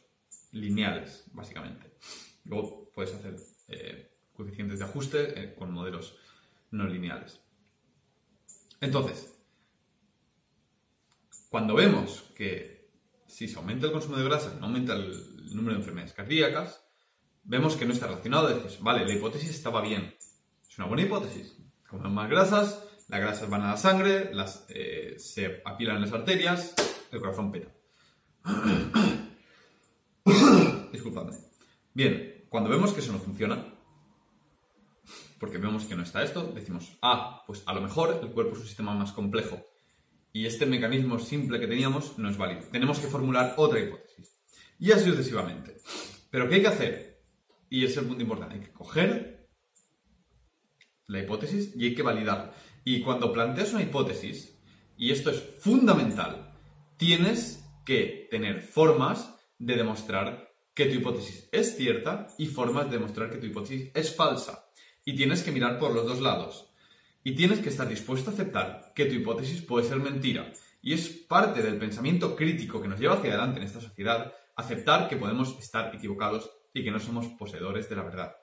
lineales, 0.52 1.24
básicamente. 1.32 1.94
Luego 2.44 2.90
puedes 2.94 3.12
hacer 3.12 3.36
eh, 3.68 4.12
coeficientes 4.32 4.78
de 4.78 4.84
ajuste 4.84 5.40
eh, 5.40 5.54
con 5.58 5.72
modelos 5.72 6.16
no 6.70 6.86
lineales. 6.86 7.40
Entonces, 8.80 9.34
cuando 11.48 11.74
vemos 11.74 12.24
que 12.34 12.90
si 13.26 13.48
se 13.48 13.58
aumenta 13.58 13.86
el 13.86 13.92
consumo 13.92 14.16
de 14.16 14.24
grasa, 14.24 14.54
no 14.58 14.66
aumenta 14.66 14.94
el 14.94 15.54
número 15.54 15.74
de 15.74 15.80
enfermedades 15.80 16.14
cardíacas, 16.14 16.82
vemos 17.44 17.76
que 17.76 17.86
no 17.86 17.92
está 17.92 18.06
relacionado. 18.06 18.48
Dices, 18.48 18.80
vale, 18.80 19.06
la 19.06 19.12
hipótesis 19.12 19.50
estaba 19.50 19.80
bien. 19.80 20.14
Es 20.68 20.78
una 20.78 20.86
buena 20.86 21.04
hipótesis. 21.04 21.56
Comen 21.88 22.12
más 22.12 22.28
grasas, 22.28 22.84
las 23.08 23.20
grasas 23.20 23.48
van 23.48 23.62
a 23.62 23.70
la 23.70 23.76
sangre, 23.76 24.32
las, 24.34 24.66
eh, 24.68 25.14
se 25.18 25.62
apilan 25.64 26.00
las 26.00 26.12
arterias, 26.12 26.74
el 27.10 27.20
corazón 27.20 27.50
peta. 27.50 27.72
Disculpadme. 30.92 31.36
Bien, 31.94 32.44
cuando 32.48 32.70
vemos 32.70 32.92
que 32.92 33.00
eso 33.00 33.12
no 33.12 33.18
funciona, 33.18 33.77
porque 35.38 35.58
vemos 35.58 35.84
que 35.84 35.94
no 35.94 36.02
está 36.02 36.22
esto, 36.22 36.52
decimos, 36.54 36.98
ah, 37.02 37.44
pues 37.46 37.62
a 37.66 37.74
lo 37.74 37.80
mejor 37.80 38.20
el 38.22 38.30
cuerpo 38.30 38.54
es 38.54 38.60
un 38.60 38.66
sistema 38.66 38.94
más 38.94 39.12
complejo 39.12 39.64
y 40.32 40.46
este 40.46 40.66
mecanismo 40.66 41.18
simple 41.18 41.58
que 41.58 41.66
teníamos 41.66 42.18
no 42.18 42.28
es 42.28 42.36
válido. 42.36 42.62
Tenemos 42.70 42.98
que 42.98 43.06
formular 43.06 43.54
otra 43.56 43.80
hipótesis. 43.80 44.40
Y 44.78 44.92
así 44.92 45.10
sucesivamente. 45.10 45.76
Pero 46.30 46.48
¿qué 46.48 46.56
hay 46.56 46.62
que 46.62 46.68
hacer? 46.68 47.22
Y 47.70 47.84
es 47.84 47.96
el 47.96 48.06
punto 48.06 48.22
importante. 48.22 48.54
Hay 48.54 48.60
que 48.60 48.72
coger 48.72 49.48
la 51.06 51.20
hipótesis 51.20 51.74
y 51.74 51.86
hay 51.86 51.94
que 51.94 52.02
validarla. 52.02 52.52
Y 52.84 53.00
cuando 53.00 53.32
planteas 53.32 53.72
una 53.72 53.82
hipótesis, 53.82 54.56
y 54.96 55.10
esto 55.10 55.30
es 55.30 55.42
fundamental, 55.60 56.54
tienes 56.96 57.64
que 57.84 58.28
tener 58.30 58.62
formas 58.62 59.34
de 59.58 59.76
demostrar 59.76 60.52
que 60.74 60.86
tu 60.86 60.96
hipótesis 60.96 61.48
es 61.50 61.76
cierta 61.76 62.28
y 62.38 62.46
formas 62.46 62.86
de 62.86 62.98
demostrar 62.98 63.30
que 63.30 63.38
tu 63.38 63.46
hipótesis 63.46 63.90
es 63.94 64.14
falsa. 64.14 64.67
Y 65.08 65.16
tienes 65.16 65.42
que 65.42 65.52
mirar 65.52 65.78
por 65.78 65.94
los 65.94 66.04
dos 66.04 66.20
lados. 66.20 66.68
Y 67.24 67.34
tienes 67.34 67.60
que 67.60 67.70
estar 67.70 67.88
dispuesto 67.88 68.28
a 68.28 68.34
aceptar 68.34 68.92
que 68.94 69.06
tu 69.06 69.14
hipótesis 69.14 69.62
puede 69.62 69.88
ser 69.88 69.96
mentira. 69.96 70.52
Y 70.82 70.92
es 70.92 71.08
parte 71.08 71.62
del 71.62 71.78
pensamiento 71.78 72.36
crítico 72.36 72.82
que 72.82 72.88
nos 72.88 73.00
lleva 73.00 73.14
hacia 73.14 73.30
adelante 73.30 73.58
en 73.58 73.64
esta 73.64 73.80
sociedad 73.80 74.34
aceptar 74.54 75.08
que 75.08 75.16
podemos 75.16 75.58
estar 75.60 75.94
equivocados 75.94 76.50
y 76.74 76.84
que 76.84 76.90
no 76.90 77.00
somos 77.00 77.26
poseedores 77.38 77.88
de 77.88 77.96
la 77.96 78.02
verdad. 78.02 78.36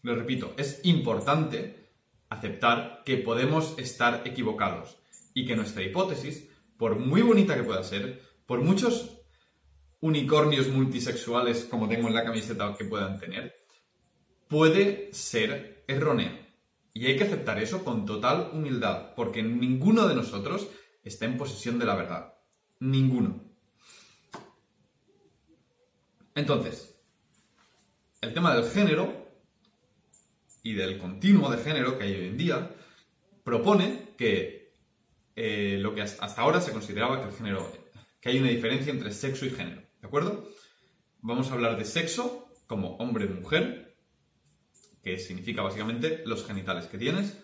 Lo 0.00 0.14
repito, 0.14 0.54
es 0.56 0.80
importante 0.84 1.90
aceptar 2.30 3.02
que 3.04 3.18
podemos 3.18 3.78
estar 3.78 4.22
equivocados 4.24 4.96
y 5.34 5.44
que 5.44 5.56
nuestra 5.56 5.82
hipótesis, 5.82 6.48
por 6.78 6.98
muy 6.98 7.20
bonita 7.20 7.54
que 7.54 7.64
pueda 7.64 7.84
ser, 7.84 8.22
por 8.46 8.62
muchos 8.62 9.20
unicornios 10.00 10.68
multisexuales 10.68 11.66
como 11.66 11.86
tengo 11.86 12.08
en 12.08 12.14
la 12.14 12.24
camiseta 12.24 12.74
que 12.78 12.86
puedan 12.86 13.20
tener, 13.20 13.67
puede 14.48 15.12
ser 15.12 15.84
errónea. 15.86 16.46
Y 16.94 17.06
hay 17.06 17.16
que 17.16 17.24
aceptar 17.24 17.62
eso 17.62 17.84
con 17.84 18.06
total 18.06 18.50
humildad, 18.52 19.14
porque 19.14 19.42
ninguno 19.42 20.08
de 20.08 20.14
nosotros 20.14 20.68
está 21.04 21.26
en 21.26 21.36
posesión 21.36 21.78
de 21.78 21.86
la 21.86 21.94
verdad. 21.94 22.34
Ninguno. 22.80 23.44
Entonces, 26.34 27.00
el 28.20 28.32
tema 28.32 28.54
del 28.54 28.68
género 28.70 29.28
y 30.62 30.74
del 30.74 30.98
continuo 30.98 31.50
de 31.50 31.58
género 31.58 31.98
que 31.98 32.04
hay 32.04 32.14
hoy 32.14 32.26
en 32.26 32.36
día 32.36 32.70
propone 33.44 34.14
que 34.16 34.74
eh, 35.36 35.78
lo 35.80 35.94
que 35.94 36.02
hasta 36.02 36.42
ahora 36.42 36.60
se 36.60 36.72
consideraba 36.72 37.20
que 37.20 37.28
el 37.28 37.34
género, 37.34 37.72
que 38.20 38.28
hay 38.28 38.38
una 38.38 38.50
diferencia 38.50 38.92
entre 38.92 39.12
sexo 39.12 39.46
y 39.46 39.50
género, 39.50 39.82
¿de 40.00 40.06
acuerdo? 40.06 40.48
Vamos 41.20 41.50
a 41.50 41.54
hablar 41.54 41.78
de 41.78 41.84
sexo 41.84 42.52
como 42.66 42.96
hombre-mujer 42.96 43.87
que 45.08 45.18
significa 45.18 45.62
básicamente 45.62 46.22
los 46.26 46.46
genitales 46.46 46.86
que 46.86 46.98
tienes. 46.98 47.42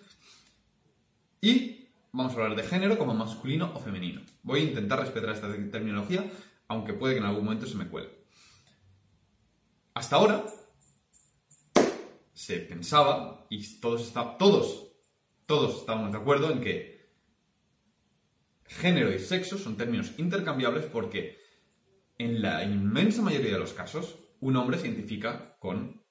Y 1.40 1.88
vamos 2.12 2.32
a 2.32 2.36
hablar 2.36 2.56
de 2.56 2.62
género 2.62 2.98
como 2.98 3.14
masculino 3.14 3.72
o 3.74 3.80
femenino. 3.80 4.20
Voy 4.42 4.60
a 4.60 4.64
intentar 4.64 5.00
respetar 5.00 5.30
esta 5.30 5.50
terminología, 5.70 6.30
aunque 6.68 6.92
puede 6.92 7.14
que 7.14 7.20
en 7.20 7.26
algún 7.26 7.44
momento 7.44 7.66
se 7.66 7.76
me 7.76 7.88
cuele. 7.88 8.10
Hasta 9.94 10.16
ahora 10.16 10.44
se 12.34 12.58
pensaba, 12.58 13.46
y 13.48 13.80
todos, 13.80 14.02
está, 14.02 14.36
todos, 14.36 14.88
todos 15.46 15.80
estábamos 15.80 16.12
de 16.12 16.18
acuerdo 16.18 16.50
en 16.50 16.60
que 16.60 17.08
género 18.66 19.12
y 19.12 19.18
sexo 19.20 19.56
son 19.56 19.76
términos 19.76 20.12
intercambiables 20.18 20.84
porque 20.86 21.38
en 22.18 22.42
la 22.42 22.64
inmensa 22.64 23.22
mayoría 23.22 23.52
de 23.52 23.58
los 23.58 23.72
casos 23.72 24.18
un 24.40 24.56
hombre 24.56 24.78
se 24.78 24.88
identifica 24.88 25.56
con 25.58 26.03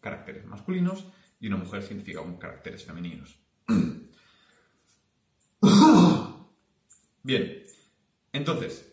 caracteres 0.00 0.46
masculinos 0.46 1.06
y 1.40 1.46
una 1.48 1.56
mujer 1.56 1.82
significa 1.82 2.20
con 2.20 2.38
caracteres 2.38 2.84
femeninos. 2.84 3.38
Bien, 7.22 7.62
entonces, 8.32 8.90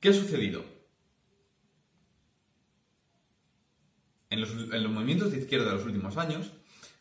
¿qué 0.00 0.08
ha 0.08 0.12
sucedido? 0.12 0.64
En 4.30 4.40
los, 4.40 4.50
en 4.52 4.82
los, 4.82 4.92
movimientos 4.92 5.32
de 5.32 5.38
izquierda 5.38 5.66
de 5.66 5.76
los 5.76 5.84
últimos 5.84 6.16
años 6.16 6.52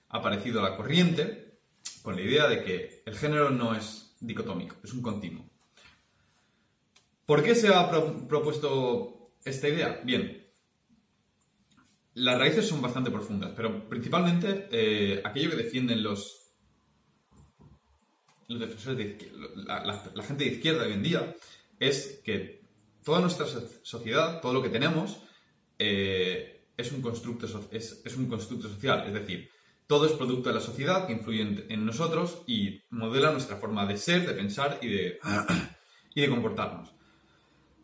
ha 0.09 0.17
aparecido 0.17 0.61
la 0.61 0.75
corriente 0.75 1.59
con 2.01 2.15
la 2.15 2.21
idea 2.21 2.47
de 2.47 2.63
que 2.63 3.03
el 3.05 3.15
género 3.15 3.51
no 3.51 3.75
es 3.75 4.15
dicotómico, 4.19 4.75
es 4.83 4.93
un 4.93 5.01
continuo. 5.01 5.49
¿Por 7.25 7.43
qué 7.43 7.53
se 7.53 7.73
ha 7.73 7.89
propuesto 8.27 9.33
esta 9.45 9.67
idea? 9.67 10.01
Bien, 10.03 10.48
las 12.19 12.37
raíces 12.37 12.67
son 12.67 12.81
bastante 12.81 13.11
profundas, 13.11 13.51
pero 13.55 13.87
principalmente 13.87 14.67
eh, 14.71 15.21
aquello 15.23 15.51
que 15.51 15.55
defienden 15.55 16.03
los, 16.03 16.51
los 18.47 18.59
defensores 18.59 18.97
de 18.97 19.31
la, 19.65 20.23
gente 20.23 20.43
de 20.43 20.51
izquierda 20.51 20.85
hoy 20.85 20.93
en 20.93 21.03
día, 21.03 21.35
es 21.79 22.21
que 22.23 22.61
toda 23.03 23.21
nuestra 23.21 23.45
sociedad, 23.83 24.41
todo 24.41 24.53
lo 24.53 24.61
que 24.61 24.69
tenemos, 24.69 25.21
eh, 25.77 26.65
es, 26.75 26.91
un 26.91 27.01
constructo, 27.01 27.47
es, 27.71 28.17
un 28.17 28.27
constructo 28.27 28.67
social. 28.67 29.05
Es 29.07 29.13
decir, 29.13 29.49
todo 29.87 30.05
es 30.05 30.11
producto 30.11 30.49
de 30.49 30.55
la 30.55 30.61
sociedad 30.61 31.07
que 31.07 31.13
influye 31.13 31.65
en, 31.69 31.85
nosotros 31.85 32.41
y 32.47 32.81
modela 32.89 33.31
nuestra 33.31 33.55
forma 33.55 33.85
de 33.85 33.97
ser, 33.97 34.27
de 34.27 34.33
pensar 34.33 34.79
y 34.81 34.89
de, 34.89 35.19
y 36.15 36.21
de 36.21 36.29
comportarnos. 36.29 36.91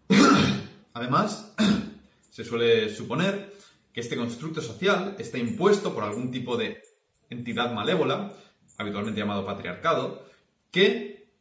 Además, 0.94 1.56
se 2.30 2.44
suele 2.44 2.94
suponer 2.94 3.55
que 3.96 4.02
este 4.02 4.18
constructo 4.18 4.62
social 4.62 5.16
está 5.20 5.38
impuesto 5.38 5.96
por 5.96 6.04
algún 6.04 6.30
tipo 6.30 6.58
de 6.58 6.84
entidad 7.30 7.74
malévola, 7.74 8.34
habitualmente 8.78 9.22
llamado 9.22 9.46
patriarcado, 9.46 10.26
que 10.70 11.32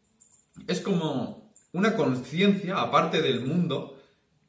es 0.69 0.81
como 0.81 1.53
una 1.73 1.97
conciencia 1.97 2.81
aparte 2.81 3.23
del 3.23 3.41
mundo 3.45 4.01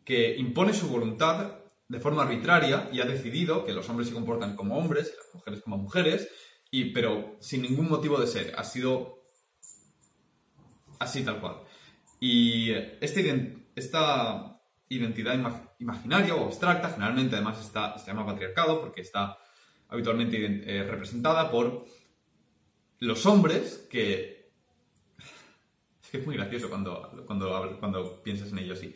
que 0.03 0.37
impone 0.37 0.75
su 0.75 0.87
voluntad 0.87 1.55
de 1.87 1.99
forma 1.99 2.21
arbitraria 2.21 2.89
y 2.93 3.01
ha 3.01 3.05
decidido 3.05 3.65
que 3.65 3.73
los 3.73 3.89
hombres 3.89 4.09
se 4.09 4.13
comportan 4.13 4.55
como 4.55 4.77
hombres 4.77 5.11
y 5.11 5.17
las 5.17 5.33
mujeres 5.33 5.61
como 5.63 5.77
mujeres, 5.79 6.29
y, 6.69 6.91
pero 6.91 7.37
sin 7.39 7.63
ningún 7.63 7.89
motivo 7.89 8.19
de 8.19 8.27
ser. 8.27 8.53
Ha 8.55 8.65
sido 8.65 9.23
así 10.99 11.23
tal 11.23 11.41
cual. 11.41 11.63
Y 12.19 12.69
este, 13.01 13.65
esta 13.75 14.54
identidad 14.89 15.35
imaginaria 15.79 16.35
o 16.35 16.45
abstracta, 16.45 16.89
generalmente 16.89 17.35
además 17.35 17.59
está, 17.59 17.97
se 17.97 18.07
llama 18.07 18.25
patriarcado 18.25 18.81
porque 18.81 19.01
está 19.01 19.37
habitualmente 19.87 20.37
eh, 20.43 20.83
representada 20.83 21.49
por 21.49 21.85
los 22.99 23.25
hombres 23.25 23.87
que... 23.89 24.51
Es 26.03 26.11
que 26.11 26.17
es 26.19 26.25
muy 26.25 26.35
gracioso 26.35 26.69
cuando, 26.69 27.23
cuando, 27.25 27.77
cuando 27.79 28.21
piensas 28.21 28.51
en 28.51 28.59
ello 28.59 28.73
así. 28.73 28.95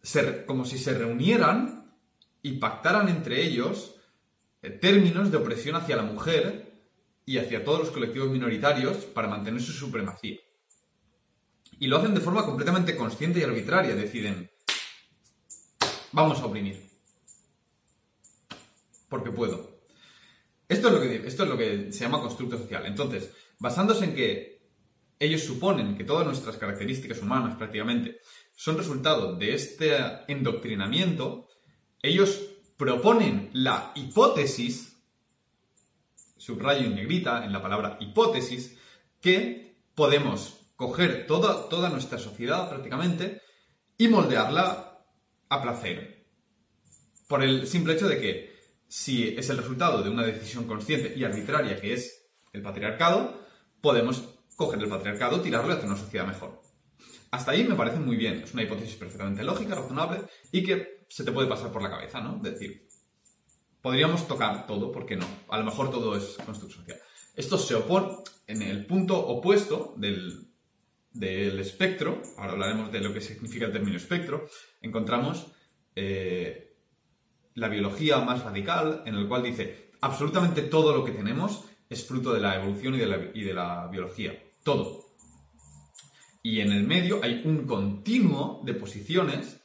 Ser, 0.00 0.46
como 0.46 0.64
si 0.64 0.78
se 0.78 0.96
reunieran 0.96 1.92
y 2.42 2.52
pactaran 2.58 3.08
entre 3.08 3.44
ellos 3.44 3.96
eh, 4.62 4.70
términos 4.70 5.32
de 5.32 5.38
opresión 5.38 5.74
hacia 5.74 5.96
la 5.96 6.04
mujer 6.04 6.80
y 7.24 7.38
hacia 7.38 7.64
todos 7.64 7.80
los 7.80 7.90
colectivos 7.90 8.30
minoritarios 8.30 8.98
para 8.98 9.26
mantener 9.26 9.60
su 9.60 9.72
supremacía. 9.72 10.38
Y 11.80 11.88
lo 11.88 11.98
hacen 11.98 12.14
de 12.14 12.20
forma 12.20 12.44
completamente 12.44 12.96
consciente 12.96 13.40
y 13.40 13.42
arbitraria. 13.42 13.96
Deciden, 13.96 14.48
vamos 16.16 16.40
a 16.40 16.46
oprimir. 16.46 16.82
Porque 19.10 19.30
puedo. 19.30 19.82
Esto 20.66 20.88
es 20.88 20.94
lo 20.94 21.00
que, 21.00 21.26
esto 21.26 21.42
es 21.42 21.48
lo 21.48 21.58
que 21.58 21.92
se 21.92 22.00
llama 22.00 22.22
constructo 22.22 22.56
social. 22.56 22.86
Entonces, 22.86 23.30
basándose 23.58 24.06
en 24.06 24.14
que 24.14 24.56
ellos 25.18 25.42
suponen 25.42 25.96
que 25.96 26.04
todas 26.04 26.26
nuestras 26.26 26.56
características 26.56 27.20
humanas 27.20 27.56
prácticamente 27.56 28.20
son 28.54 28.78
resultado 28.78 29.36
de 29.36 29.54
este 29.54 29.94
endoctrinamiento, 30.26 31.48
ellos 32.00 32.40
proponen 32.78 33.50
la 33.52 33.92
hipótesis, 33.94 34.96
subrayo 36.38 36.86
en 36.86 36.94
negrita 36.94 37.44
en 37.44 37.52
la 37.52 37.60
palabra 37.60 37.98
hipótesis, 38.00 38.78
que 39.20 39.76
podemos 39.94 40.60
coger 40.76 41.26
toda, 41.26 41.68
toda 41.68 41.90
nuestra 41.90 42.18
sociedad 42.18 42.70
prácticamente 42.70 43.42
y 43.98 44.08
moldearla 44.08 44.85
a 45.48 45.62
placer. 45.62 46.26
Por 47.28 47.42
el 47.42 47.66
simple 47.66 47.94
hecho 47.94 48.08
de 48.08 48.20
que 48.20 48.56
si 48.88 49.28
es 49.28 49.50
el 49.50 49.58
resultado 49.58 50.02
de 50.02 50.10
una 50.10 50.24
decisión 50.24 50.64
consciente 50.66 51.12
y 51.16 51.24
arbitraria 51.24 51.80
que 51.80 51.92
es 51.92 52.28
el 52.52 52.62
patriarcado, 52.62 53.40
podemos 53.80 54.36
coger 54.56 54.82
el 54.82 54.88
patriarcado, 54.88 55.40
tirarlo 55.40 55.70
y 55.70 55.76
hacer 55.76 55.86
una 55.86 55.98
sociedad 55.98 56.26
mejor. 56.26 56.62
Hasta 57.30 57.50
ahí 57.50 57.64
me 57.64 57.74
parece 57.74 57.98
muy 57.98 58.16
bien, 58.16 58.42
es 58.42 58.54
una 58.54 58.62
hipótesis 58.62 58.94
perfectamente 58.96 59.42
lógica, 59.42 59.74
razonable 59.74 60.22
y 60.52 60.62
que 60.62 61.04
se 61.08 61.24
te 61.24 61.32
puede 61.32 61.48
pasar 61.48 61.72
por 61.72 61.82
la 61.82 61.90
cabeza, 61.90 62.20
¿no? 62.20 62.38
Decir, 62.38 62.88
podríamos 63.82 64.26
tocar 64.26 64.66
todo, 64.66 64.90
¿por 64.92 65.04
qué 65.04 65.16
no? 65.16 65.26
A 65.48 65.58
lo 65.58 65.64
mejor 65.64 65.90
todo 65.90 66.16
es 66.16 66.36
construcción 66.46 66.84
social. 66.84 66.98
Esto 67.34 67.58
se 67.58 67.74
opone 67.74 68.16
en 68.46 68.62
el 68.62 68.86
punto 68.86 69.18
opuesto 69.18 69.94
del, 69.98 70.55
del 71.18 71.58
espectro, 71.60 72.22
ahora 72.36 72.52
hablaremos 72.52 72.92
de 72.92 73.00
lo 73.00 73.12
que 73.12 73.20
significa 73.20 73.66
el 73.66 73.72
término 73.72 73.96
espectro, 73.96 74.46
encontramos 74.82 75.52
eh, 75.94 76.76
la 77.54 77.68
biología 77.68 78.18
más 78.18 78.44
radical, 78.44 79.02
en 79.06 79.14
el 79.14 79.26
cual 79.26 79.42
dice, 79.42 79.90
absolutamente 80.00 80.62
todo 80.62 80.94
lo 80.94 81.04
que 81.04 81.12
tenemos 81.12 81.64
es 81.88 82.06
fruto 82.06 82.32
de 82.32 82.40
la 82.40 82.56
evolución 82.56 82.94
y 82.94 82.98
de 83.44 83.54
la, 83.54 83.88
biología. 83.88 84.38
Todo. 84.62 85.04
Y 86.42 86.60
en 86.60 86.72
el 86.72 86.84
medio 86.84 87.20
hay 87.22 87.42
un 87.44 87.66
continuo 87.66 88.60
de 88.64 88.74
posiciones 88.74 89.60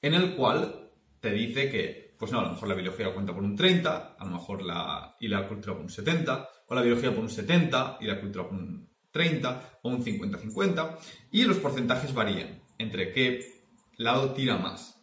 en 0.00 0.14
el 0.14 0.34
cual 0.34 0.90
te 1.20 1.32
dice 1.32 1.68
que, 1.68 2.14
pues 2.18 2.30
no, 2.30 2.40
a 2.40 2.44
lo 2.44 2.50
mejor 2.50 2.68
la 2.68 2.74
biología 2.74 3.12
cuenta 3.12 3.34
por 3.34 3.42
un 3.42 3.56
30, 3.56 4.16
a 4.18 4.24
lo 4.24 4.30
mejor 4.30 4.62
la, 4.62 5.16
y 5.18 5.28
la 5.28 5.48
cultura 5.48 5.74
por 5.74 5.82
un 5.82 5.90
70, 5.90 6.48
o 6.68 6.74
la 6.74 6.82
biología 6.82 7.10
por 7.10 7.24
un 7.24 7.30
70 7.30 7.98
y 8.00 8.06
la 8.06 8.20
cultura 8.20 8.44
por 8.44 8.54
un 8.54 8.91
30 9.12 9.78
o 9.82 9.90
un 9.90 10.04
50-50, 10.04 10.98
y 11.30 11.44
los 11.44 11.58
porcentajes 11.58 12.12
varían 12.12 12.62
entre 12.78 13.12
qué 13.12 13.62
lado 13.96 14.32
tira 14.32 14.56
más. 14.56 15.00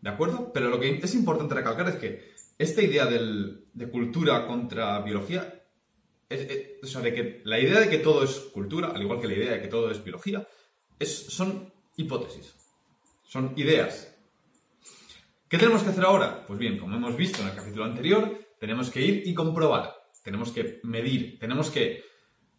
¿De 0.00 0.10
acuerdo? 0.10 0.52
Pero 0.52 0.68
lo 0.68 0.80
que 0.80 0.98
es 1.02 1.14
importante 1.14 1.54
recalcar 1.54 1.88
es 1.88 1.94
que 1.96 2.32
esta 2.58 2.82
idea 2.82 3.06
de 3.06 3.90
cultura 3.90 4.46
contra 4.46 5.00
biología, 5.00 5.62
o 6.82 6.86
sea, 6.86 7.00
de 7.00 7.14
que 7.14 7.40
la 7.44 7.58
idea 7.58 7.80
de 7.80 7.88
que 7.88 7.98
todo 7.98 8.24
es 8.24 8.34
cultura, 8.52 8.88
al 8.88 9.02
igual 9.02 9.20
que 9.20 9.28
la 9.28 9.34
idea 9.34 9.52
de 9.52 9.62
que 9.62 9.68
todo 9.68 9.90
es 9.90 10.02
biología, 10.02 10.46
es, 10.98 11.26
son 11.26 11.72
hipótesis, 11.96 12.54
son 13.24 13.52
ideas. 13.56 14.16
¿Qué 15.48 15.58
tenemos 15.58 15.82
que 15.82 15.90
hacer 15.90 16.04
ahora? 16.04 16.46
Pues 16.46 16.58
bien, 16.58 16.78
como 16.78 16.96
hemos 16.96 17.16
visto 17.16 17.42
en 17.42 17.48
el 17.48 17.54
capítulo 17.54 17.84
anterior, 17.84 18.38
tenemos 18.58 18.90
que 18.90 19.02
ir 19.02 19.22
y 19.26 19.34
comprobar, 19.34 19.94
tenemos 20.22 20.50
que 20.50 20.80
medir, 20.82 21.38
tenemos 21.38 21.70
que 21.70 22.04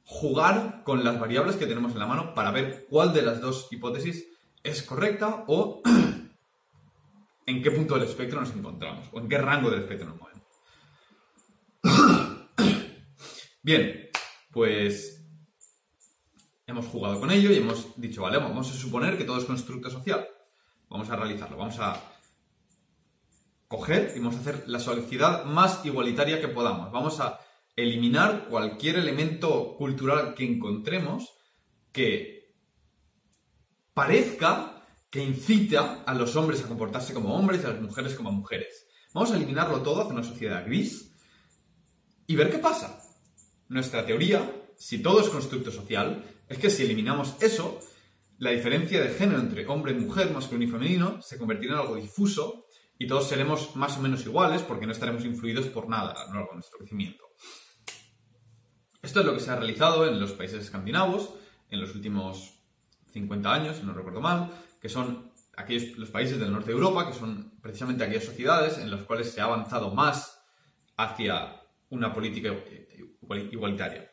jugar 0.05 0.83
con 0.83 1.03
las 1.03 1.19
variables 1.19 1.55
que 1.55 1.65
tenemos 1.65 1.93
en 1.93 1.99
la 1.99 2.07
mano 2.07 2.33
para 2.33 2.51
ver 2.51 2.85
cuál 2.89 3.13
de 3.13 3.21
las 3.21 3.41
dos 3.41 3.67
hipótesis 3.71 4.27
es 4.63 4.83
correcta 4.83 5.45
o 5.47 5.81
en 7.45 7.61
qué 7.61 7.71
punto 7.71 7.95
del 7.95 8.07
espectro 8.07 8.39
nos 8.39 8.51
encontramos 8.51 9.07
o 9.11 9.19
en 9.19 9.29
qué 9.29 9.37
rango 9.37 9.69
del 9.69 9.81
espectro 9.81 10.07
nos 10.07 10.19
movemos. 10.19 10.43
Bien, 13.61 14.09
pues 14.51 15.25
hemos 16.67 16.85
jugado 16.87 17.19
con 17.19 17.31
ello 17.31 17.51
y 17.51 17.57
hemos 17.57 17.99
dicho, 17.99 18.21
vale, 18.23 18.37
vamos 18.37 18.69
a 18.69 18.73
suponer 18.73 19.17
que 19.17 19.23
todo 19.25 19.37
es 19.37 19.45
constructo 19.45 19.89
social. 19.89 20.27
Vamos 20.89 21.09
a 21.09 21.15
realizarlo, 21.15 21.57
vamos 21.57 21.79
a 21.79 21.99
coger 23.67 24.13
y 24.15 24.19
vamos 24.19 24.35
a 24.35 24.39
hacer 24.39 24.63
la 24.67 24.79
sociedad 24.79 25.45
más 25.45 25.83
igualitaria 25.85 26.39
que 26.39 26.47
podamos. 26.47 26.91
Vamos 26.91 27.19
a 27.19 27.39
eliminar 27.75 28.47
cualquier 28.49 28.97
elemento 28.97 29.75
cultural 29.77 30.35
que 30.35 30.45
encontremos 30.45 31.33
que 31.91 32.53
parezca 33.93 34.85
que 35.09 35.23
incita 35.23 36.03
a 36.05 36.13
los 36.13 36.35
hombres 36.35 36.63
a 36.63 36.67
comportarse 36.67 37.13
como 37.13 37.35
hombres 37.35 37.61
y 37.61 37.65
a 37.65 37.69
las 37.69 37.81
mujeres 37.81 38.15
como 38.15 38.31
mujeres. 38.31 38.87
Vamos 39.13 39.31
a 39.31 39.35
eliminarlo 39.35 39.81
todo, 39.81 40.01
hacer 40.01 40.13
una 40.13 40.23
sociedad 40.23 40.65
gris 40.65 41.13
y 42.25 42.35
ver 42.35 42.49
qué 42.49 42.57
pasa. 42.57 42.99
Nuestra 43.69 44.05
teoría, 44.05 44.51
si 44.75 45.03
todo 45.03 45.21
es 45.21 45.29
constructo 45.29 45.71
social, 45.71 46.23
es 46.49 46.57
que 46.57 46.71
si 46.71 46.83
eliminamos 46.83 47.35
eso, 47.41 47.79
la 48.39 48.51
diferencia 48.51 49.01
de 49.01 49.09
género 49.09 49.39
entre 49.39 49.67
hombre 49.67 49.91
y 49.91 49.95
mujer, 49.95 50.31
masculino 50.31 50.67
y 50.67 50.71
femenino, 50.71 51.21
se 51.21 51.37
convertirá 51.37 51.73
en 51.73 51.79
algo 51.79 51.95
difuso 51.95 52.65
y 53.03 53.07
todos 53.07 53.27
seremos 53.27 53.75
más 53.75 53.97
o 53.97 54.01
menos 54.01 54.25
iguales 54.25 54.61
porque 54.61 54.85
no 54.85 54.93
estaremos 54.93 55.25
influidos 55.25 55.65
por 55.65 55.89
nada 55.89 56.15
a 56.25 56.53
nuestro 56.53 56.79
crecimiento. 56.79 57.25
Esto 59.01 59.19
es 59.19 59.25
lo 59.25 59.33
que 59.33 59.41
se 59.41 59.51
ha 59.51 59.57
realizado 59.57 60.07
en 60.07 60.21
los 60.21 60.31
países 60.31 60.63
escandinavos 60.63 61.33
en 61.69 61.81
los 61.81 61.93
últimos 61.95 62.61
50 63.11 63.53
años, 63.53 63.75
si 63.75 63.83
no 63.83 63.91
recuerdo 63.91 64.21
mal, 64.21 64.51
que 64.79 64.87
son 64.87 65.33
aquellos, 65.57 65.97
los 65.97 66.11
países 66.11 66.39
del 66.39 66.53
norte 66.53 66.67
de 66.67 66.77
Europa, 66.77 67.05
que 67.05 67.13
son 67.13 67.59
precisamente 67.61 68.05
aquellas 68.05 68.23
sociedades 68.23 68.77
en 68.77 68.89
las 68.89 69.03
cuales 69.03 69.29
se 69.29 69.41
ha 69.41 69.45
avanzado 69.45 69.93
más 69.93 70.39
hacia 70.95 71.61
una 71.89 72.13
política 72.13 72.55
igualitaria. 73.51 74.09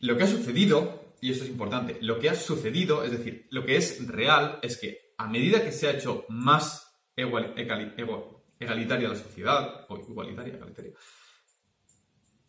Lo 0.00 0.18
que 0.18 0.24
ha 0.24 0.28
sucedido, 0.28 1.14
y 1.22 1.30
esto 1.30 1.44
es 1.44 1.50
importante, 1.50 1.96
lo 2.02 2.18
que 2.18 2.28
ha 2.28 2.34
sucedido, 2.34 3.04
es 3.04 3.12
decir, 3.12 3.46
lo 3.50 3.64
que 3.64 3.78
es 3.78 4.06
real, 4.06 4.58
es 4.60 4.76
que 4.76 5.14
a 5.16 5.26
medida 5.28 5.64
que 5.64 5.72
se 5.72 5.88
ha 5.88 5.92
hecho 5.92 6.26
más 6.28 6.85
egalitaria 7.16 9.08
la 9.08 9.16
sociedad, 9.16 9.86
o 9.88 9.98
igualitaria, 9.98 10.54
egalitaria, 10.54 10.92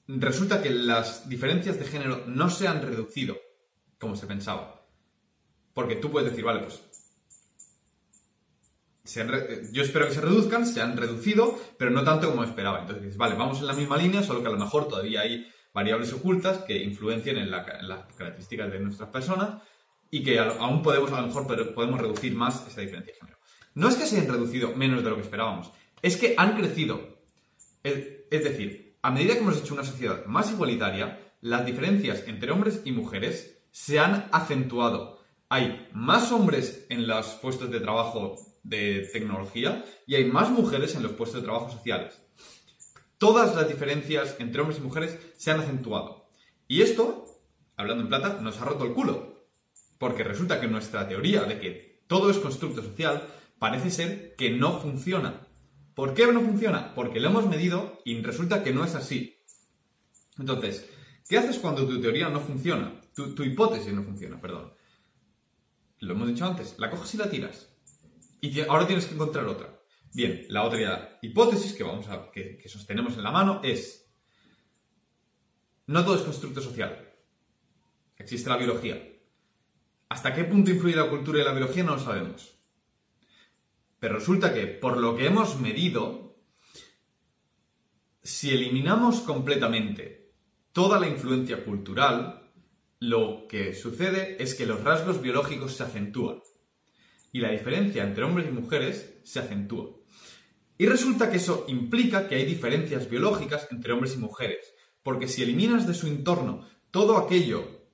resulta 0.08 0.62
que 0.62 0.70
las 0.70 1.28
diferencias 1.28 1.80
de 1.80 1.86
género 1.86 2.24
no 2.28 2.50
se 2.50 2.68
han 2.68 2.82
reducido 2.82 3.38
como 4.00 4.16
se 4.16 4.28
pensaba. 4.28 4.86
Porque 5.74 5.96
tú 5.96 6.12
puedes 6.12 6.30
decir, 6.30 6.44
vale, 6.44 6.62
pues 6.62 6.84
yo 9.72 9.84
espero 9.84 10.08
que 10.08 10.14
se 10.14 10.22
reduzcan, 10.22 10.66
se 10.66 10.82
han 10.82 10.98
reducido, 10.98 11.58
pero 11.78 11.92
no 11.92 12.04
tanto 12.04 12.30
como 12.30 12.44
esperaba. 12.44 12.82
Entonces 12.82 13.04
dices, 13.04 13.18
vale, 13.18 13.36
vamos 13.36 13.60
en 13.60 13.68
la 13.68 13.74
misma 13.74 13.98
línea, 13.98 14.24
solo 14.24 14.42
que 14.42 14.48
a 14.48 14.52
lo 14.52 14.58
mejor 14.58 14.88
todavía 14.88 15.22
hay 15.22 15.48
variables 15.74 16.12
ocultas 16.14 16.60
que 16.60 16.84
influencian 16.84 17.38
en, 17.38 17.52
las 17.52 17.66
características 18.16 18.72
de 18.72 18.80
nuestras 18.80 19.10
personas 19.10 19.62
y 20.10 20.24
que 20.24 20.40
aún 20.40 20.82
podemos, 20.82 21.12
a 21.12 21.22
lo 21.22 21.28
mejor 21.28 21.48
podemos 21.74 22.02
reducir 22.02 22.34
más 22.34 22.68
esa 22.68 22.82
diferencia 22.82 23.14
de 23.14 23.20
género. 23.20 23.37
No 23.78 23.88
es 23.88 23.96
que 23.96 24.06
se 24.06 24.18
hayan 24.18 24.34
reducido 24.34 24.76
menos 24.76 25.04
de 25.04 25.10
lo 25.10 25.16
que 25.16 25.22
esperábamos, 25.22 25.72
es 26.02 26.18
que 26.18 26.36
han 26.38 26.56
crecido. 26.56 27.20
es 27.84 28.44
decir, 28.44 28.98
a 29.02 29.12
medida 29.12 29.34
que 29.34 29.40
hemos 29.40 29.58
hecho 29.58 29.74
una 29.74 29.84
sociedad 29.84 30.26
más 30.26 30.52
igualitaria, 30.52 31.20
las 31.42 31.66
diferencias 31.66 32.24
entre 32.28 32.52
hombres 32.52 32.82
y 32.86 32.92
mujeres 32.92 33.60
se 33.72 34.00
han 34.00 34.28
acentuado 34.32 35.18
hay 35.50 35.88
más 35.94 36.32
hombres 36.32 36.86
en 36.90 37.08
los 37.08 37.28
puestos 37.36 37.72
de 37.72 37.80
trabajo 37.80 38.36
de 38.64 39.10
tecnología 39.14 39.86
y 40.06 40.16
hay 40.16 40.26
más 40.26 40.50
mujeres 40.50 40.96
en 40.96 41.04
los 41.04 41.14
puestos 41.14 41.42
de 41.42 41.46
trabajo 41.46 41.72
sociales. 41.72 42.22
Todas 43.18 43.56
las 43.56 43.68
diferencias 43.68 44.36
entre 44.40 44.62
hombres 44.62 44.80
y 44.80 44.84
mujeres 44.84 45.18
se 45.38 45.52
han 45.52 45.62
acentuado. 45.62 46.28
Y 46.68 46.82
esto, 46.82 47.26
hablando 47.78 48.04
en 48.04 48.10
plata, 48.10 48.40
nos 48.42 48.60
ha 48.60 48.66
roto 48.66 48.84
el 48.84 48.94
culo. 48.94 49.48
Porque 49.98 50.24
resulta 50.24 50.60
que 50.60 50.68
nuestra 50.68 51.08
teoría 51.08 51.44
de 51.44 51.60
que 51.60 52.04
todo 52.08 52.30
es 52.30 52.38
constructo 52.38 52.84
social 52.84 53.24
parece 53.60 53.90
ser 53.92 54.36
que 54.36 54.52
no 54.52 54.80
funciona. 54.80 55.48
¿Por 55.96 56.14
qué 56.14 56.28
no 56.32 56.42
funciona? 56.42 56.94
Porque 56.94 57.20
lo 57.20 57.30
hemos 57.30 57.48
medido 57.48 58.02
y 58.06 58.22
resulta 58.22 58.64
que 58.64 58.74
no 58.74 58.84
es 58.84 58.96
así. 58.96 59.40
Entonces, 60.38 60.90
¿qué 61.28 61.38
haces 61.38 61.58
cuando 61.58 61.88
tu 61.88 62.00
teoría 62.00 62.30
no 62.30 62.40
funciona? 62.40 63.02
Tu, 63.16 63.44
hipótesis 63.44 63.94
no 63.94 64.04
funciona, 64.04 64.40
perdón 64.40 64.78
lo 66.00 66.14
hemos 66.14 66.28
dicho 66.28 66.46
antes, 66.46 66.76
la 66.78 66.90
coges 66.90 67.14
y 67.16 67.18
la 67.18 67.30
tiras. 67.30 67.70
Y 68.42 68.60
ahora 68.62 68.86
tienes 68.86 69.06
que 69.06 69.16
encontrar 69.16 69.46
otra. 69.46 69.80
Bien, 70.14 70.46
la 70.50 70.64
otra 70.64 71.18
hipótesis 71.22 71.74
que, 71.74 71.84
vamos 71.84 72.08
a, 72.08 72.32
que, 72.32 72.62
sostenemos 72.68 73.16
en 73.18 73.24
la 73.24 73.32
mano 73.32 73.62
es, 73.64 74.10
no 75.88 76.04
todo 76.04 76.16
es 76.16 76.22
constructo 76.22 76.62
social. 76.62 77.14
Existe 78.18 78.50
la 78.50 78.58
biología. 78.58 79.02
¿Hasta 80.10 80.34
qué 80.34 80.44
punto 80.44 80.72
influye 80.72 80.96
la 80.96 81.10
cultura 81.10 81.42
y 81.42 81.44
la 81.44 81.52
biología? 81.52 81.84
No 81.84 81.96
lo 81.96 82.00
sabemos. 82.00 82.57
Pero 84.00 84.16
resulta 84.16 84.54
que, 84.54 84.68
por 84.68 84.98
lo 84.98 85.16
que 85.16 85.26
hemos 85.26 85.60
medido, 85.60 86.36
si 88.22 88.52
eliminamos 88.52 89.22
completamente 89.22 90.32
toda 90.72 91.00
la 91.00 91.08
influencia 91.08 91.64
cultural, 91.64 92.52
lo 93.00 93.48
que 93.48 93.74
sucede 93.74 94.42
es 94.42 94.56
que 94.56 94.66
los 94.66 94.84
rasgos 94.84 95.22
biológicos 95.22 95.76
se 95.76 95.84
acentúan 95.84 96.42
y 97.32 97.40
la 97.40 97.52
diferencia 97.52 98.04
entre 98.04 98.24
hombres 98.24 98.48
y 98.48 98.52
mujeres 98.52 99.20
se 99.24 99.40
acentúa. 99.40 99.90
Y 100.78 100.86
resulta 100.86 101.30
que 101.32 101.38
eso 101.38 101.66
implica 101.68 102.28
que 102.28 102.36
hay 102.36 102.46
diferencias 102.46 103.10
biológicas 103.10 103.68
entre 103.72 103.94
hombres 103.94 104.16
y 104.16 104.18
mujeres, 104.18 104.74
porque 105.04 105.28
si 105.28 105.42
eliminas 105.42 105.88
de 105.88 105.94
su 105.94 106.08
entorno 106.08 106.68
todo 106.92 107.18
aquello 107.18 107.88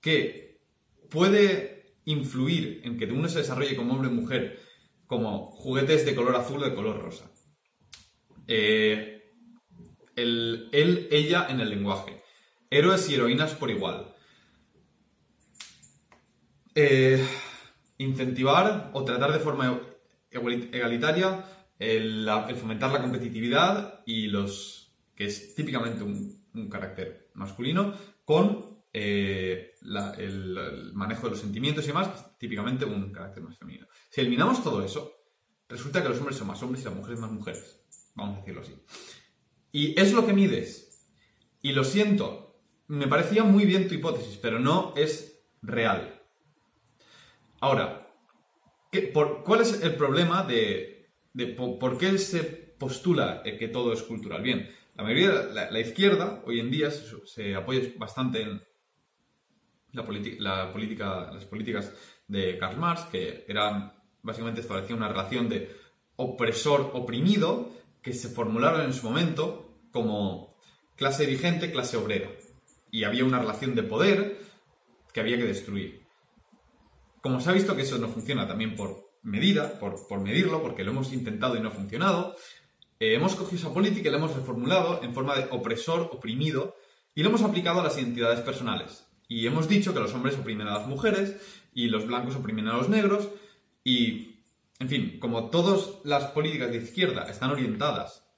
que 0.00 0.62
puede 1.08 1.96
influir 2.04 2.80
en 2.84 2.98
que 2.98 3.06
uno 3.06 3.28
se 3.28 3.38
desarrolle 3.38 3.76
como 3.76 3.94
hombre 3.94 4.10
y 4.10 4.14
mujer, 4.14 4.60
como 5.12 5.44
juguetes 5.44 6.06
de 6.06 6.14
color 6.14 6.36
azul 6.36 6.62
o 6.62 6.64
de 6.64 6.74
color 6.74 6.98
rosa, 6.98 7.30
eh, 8.48 9.30
el, 10.16 10.70
él, 10.72 11.06
ella 11.10 11.48
en 11.50 11.60
el 11.60 11.68
lenguaje, 11.68 12.22
héroes 12.70 13.10
y 13.10 13.16
heroínas 13.16 13.52
por 13.52 13.70
igual, 13.70 14.14
eh, 16.74 17.22
incentivar 17.98 18.90
o 18.94 19.04
tratar 19.04 19.32
de 19.32 19.38
forma 19.40 19.82
egalitaria 20.30 21.44
el, 21.78 22.26
fomentar 22.58 22.90
la 22.90 23.02
competitividad 23.02 24.02
y 24.06 24.28
los 24.28 24.94
que 25.14 25.26
es 25.26 25.54
típicamente 25.54 26.04
un, 26.04 26.40
carácter 26.70 27.28
masculino 27.34 27.92
con 28.24 28.82
eh, 28.94 29.71
el, 30.18 30.92
manejo 30.94 31.26
de 31.26 31.30
los 31.30 31.40
sentimientos 31.40 31.84
y 31.84 31.88
demás, 31.88 32.08
que 32.08 32.14
es 32.14 32.38
típicamente 32.38 32.84
un 32.84 33.12
carácter 33.12 33.42
más 33.42 33.58
femenino. 33.58 33.86
Si 34.10 34.20
eliminamos 34.20 34.62
todo 34.62 34.84
eso, 34.84 35.12
resulta 35.68 36.02
que 36.02 36.08
los 36.08 36.18
hombres 36.18 36.36
son 36.36 36.48
más 36.48 36.62
hombres 36.62 36.82
y 36.82 36.84
las 36.84 36.94
mujeres 36.94 37.20
más 37.20 37.30
mujeres. 37.30 37.84
Vamos 38.14 38.36
a 38.36 38.40
decirlo 38.40 38.60
así. 38.60 38.74
Y 39.72 39.98
es 40.00 40.12
lo 40.12 40.26
que 40.26 40.32
mides. 40.32 41.08
Y 41.62 41.72
lo 41.72 41.84
siento, 41.84 42.60
me 42.88 43.06
parecía 43.06 43.44
muy 43.44 43.64
bien 43.64 43.88
tu 43.88 43.94
hipótesis, 43.94 44.36
pero 44.36 44.58
no 44.58 44.92
es 44.96 45.44
real. 45.62 46.22
Ahora, 47.60 48.08
¿cuál 49.44 49.60
es 49.60 49.82
el 49.82 49.94
problema 49.94 50.42
de, 50.42 51.12
por, 51.56 51.98
qué 51.98 52.18
se 52.18 52.42
postula 52.42 53.42
que 53.42 53.68
todo 53.68 53.92
es 53.92 54.02
cultural? 54.02 54.42
Bien, 54.42 54.68
la 54.96 55.04
mayoría, 55.04 55.30
la, 55.30 55.70
la 55.70 55.80
izquierda 55.80 56.42
hoy 56.44 56.60
en 56.60 56.70
día 56.70 56.90
se, 56.90 57.54
apoya 57.54 57.80
bastante 57.96 58.42
en 58.42 58.62
la, 59.92 60.04
política, 60.06 61.30
las 61.32 61.44
políticas 61.44 61.92
de 62.26 62.58
Karl 62.58 62.78
Marx, 62.78 63.02
que 63.10 63.44
eran, 63.48 63.92
básicamente 64.22 64.60
establecían 64.60 64.98
una 64.98 65.08
relación 65.08 65.48
de 65.48 65.74
opresor-oprimido, 66.16 67.70
que 68.02 68.12
se 68.12 68.28
formularon 68.28 68.82
en 68.82 68.92
su 68.92 69.06
momento 69.06 69.78
como 69.92 70.56
clase 70.96 71.26
dirigente, 71.26 71.70
clase 71.70 71.96
obrera. 71.96 72.30
Y 72.90 73.04
había 73.04 73.24
una 73.24 73.38
relación 73.38 73.74
de 73.74 73.82
poder 73.84 74.38
que 75.12 75.20
había 75.20 75.36
que 75.36 75.44
destruir. 75.44 76.02
Como 77.22 77.40
se 77.40 77.50
ha 77.50 77.52
visto 77.52 77.76
que 77.76 77.82
eso 77.82 77.98
no 77.98 78.08
funciona 78.08 78.46
también 78.48 78.74
por 78.74 79.12
medida, 79.22 79.78
por, 79.78 80.08
por 80.08 80.20
medirlo, 80.20 80.62
porque 80.62 80.82
lo 80.82 80.90
hemos 80.90 81.12
intentado 81.12 81.56
y 81.56 81.60
no 81.60 81.68
ha 81.68 81.72
funcionado, 81.72 82.34
eh, 82.98 83.14
hemos 83.14 83.34
cogido 83.34 83.58
esa 83.58 83.74
política 83.74 84.08
y 84.08 84.12
la 84.12 84.18
hemos 84.18 84.34
reformulado 84.34 85.02
en 85.02 85.14
forma 85.14 85.36
de 85.36 85.46
opresor, 85.50 86.10
oprimido, 86.12 86.76
y 87.14 87.22
lo 87.22 87.28
hemos 87.28 87.42
aplicado 87.42 87.80
a 87.80 87.84
las 87.84 87.98
identidades 87.98 88.40
personales. 88.40 89.06
Y 89.32 89.46
hemos 89.46 89.66
dicho 89.66 89.94
que 89.94 90.00
los 90.00 90.12
hombres 90.12 90.36
oprimen 90.36 90.68
a 90.68 90.78
las 90.78 90.86
mujeres 90.86 91.36
y 91.72 91.86
los 91.86 92.06
blancos 92.06 92.36
oprimen 92.36 92.68
a 92.68 92.74
los 92.74 92.90
negros 92.90 93.30
y, 93.82 94.42
en 94.78 94.90
fin, 94.90 95.18
como 95.20 95.48
todas 95.48 96.04
las 96.04 96.26
políticas 96.32 96.70
de 96.70 96.76
izquierda 96.76 97.22
están 97.30 97.50
orientadas 97.50 98.28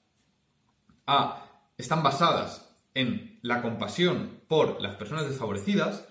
a, 1.04 1.50
están 1.76 2.04
basadas 2.04 2.72
en 2.94 3.40
la 3.42 3.60
compasión 3.60 4.42
por 4.46 4.80
las 4.80 4.94
personas 4.94 5.28
desfavorecidas, 5.28 6.06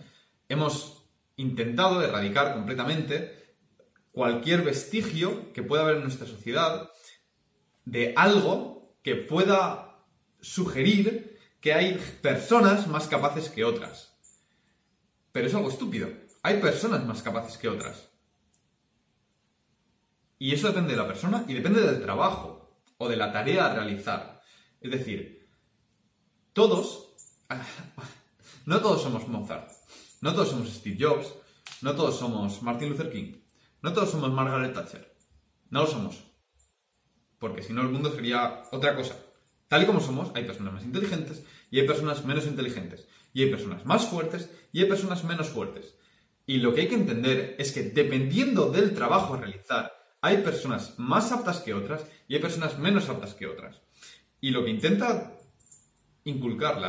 hemos 0.50 1.06
intentado 1.38 2.04
erradicar 2.04 2.54
completamente 2.54 3.56
cualquier 4.12 4.64
vestigio 4.64 5.54
que 5.54 5.64
pueda 5.64 5.84
haber 5.84 5.96
en 5.96 6.04
nuestra 6.04 6.28
sociedad 6.28 6.90
de 7.86 8.14
algo 8.18 8.98
que 9.02 9.16
pueda 9.16 10.04
sugerir 10.42 11.40
que 11.62 11.74
hay 11.74 11.98
personas 12.22 12.88
más 12.88 13.08
capaces 13.08 13.48
que 13.48 13.64
otras. 13.64 14.13
Pero 15.34 15.48
es 15.48 15.54
algo 15.54 15.70
estúpido. 15.70 16.08
Hay 16.44 16.62
personas 16.62 17.06
más 17.06 17.22
capaces 17.22 17.58
que 17.58 17.68
otras. 17.68 18.10
Y 20.40 20.54
eso 20.54 20.68
depende 20.68 20.92
de 20.92 20.98
la 20.98 21.08
persona 21.08 21.44
y 21.48 21.54
depende 21.54 21.82
del 21.82 22.02
trabajo 22.02 22.80
o 22.98 23.10
de 23.10 23.18
la 23.18 23.34
tarea 23.34 23.66
a 23.66 23.74
realizar. 23.74 24.42
Es 24.80 24.92
decir, 24.92 25.50
todos, 26.54 27.16
no 28.66 28.80
todos 28.80 29.02
somos 29.02 29.28
Mozart, 29.28 29.72
no 30.22 30.34
todos 30.34 30.50
somos 30.50 30.70
Steve 30.70 30.98
Jobs, 31.00 31.34
no 31.82 31.96
todos 31.96 32.18
somos 32.18 32.62
Martin 32.62 32.90
Luther 32.90 33.12
King, 33.12 33.34
no 33.82 33.92
todos 33.92 34.12
somos 34.12 34.32
Margaret 34.32 34.74
Thatcher. 34.74 35.14
No 35.70 35.82
lo 35.82 35.88
somos. 35.88 36.24
Porque 37.40 37.64
si 37.64 37.74
no 37.74 37.82
el 37.82 37.90
mundo 37.90 38.14
sería 38.14 38.64
otra 38.72 38.96
cosa. 38.96 39.18
Tal 39.68 39.84
y 39.84 39.86
como 39.86 40.00
somos, 40.00 40.32
hay 40.36 40.44
personas 40.44 40.74
más 40.74 40.84
inteligentes 40.84 41.44
y 41.72 41.80
hay 41.80 41.88
personas 41.88 42.24
menos 42.26 42.46
inteligentes. 42.46 43.08
Y 43.34 43.44
hay 43.44 43.50
personas 43.50 43.86
más 43.86 44.06
fuertes 44.08 44.50
y 44.72 44.82
hay 44.82 44.88
personas 44.88 45.24
menos 45.24 45.50
fuertes. 45.50 45.96
Y 46.46 46.58
lo 46.58 46.74
que 46.74 46.82
hay 46.82 46.88
que 46.88 46.96
entender 46.96 47.56
es 47.58 47.72
que 47.72 47.84
dependiendo 47.84 48.70
del 48.70 48.94
trabajo 48.94 49.34
a 49.34 49.38
realizar, 49.38 49.92
hay 50.22 50.38
personas 50.38 50.98
más 50.98 51.32
aptas 51.32 51.60
que 51.60 51.74
otras 51.74 52.06
y 52.28 52.36
hay 52.36 52.42
personas 52.42 52.78
menos 52.80 53.10
aptas 53.10 53.34
que 53.34 53.48
otras. 53.48 53.82
Y 54.42 54.52
lo 54.52 54.64
que 54.64 54.72
intenta 54.72 55.38
inculcar 56.26 56.80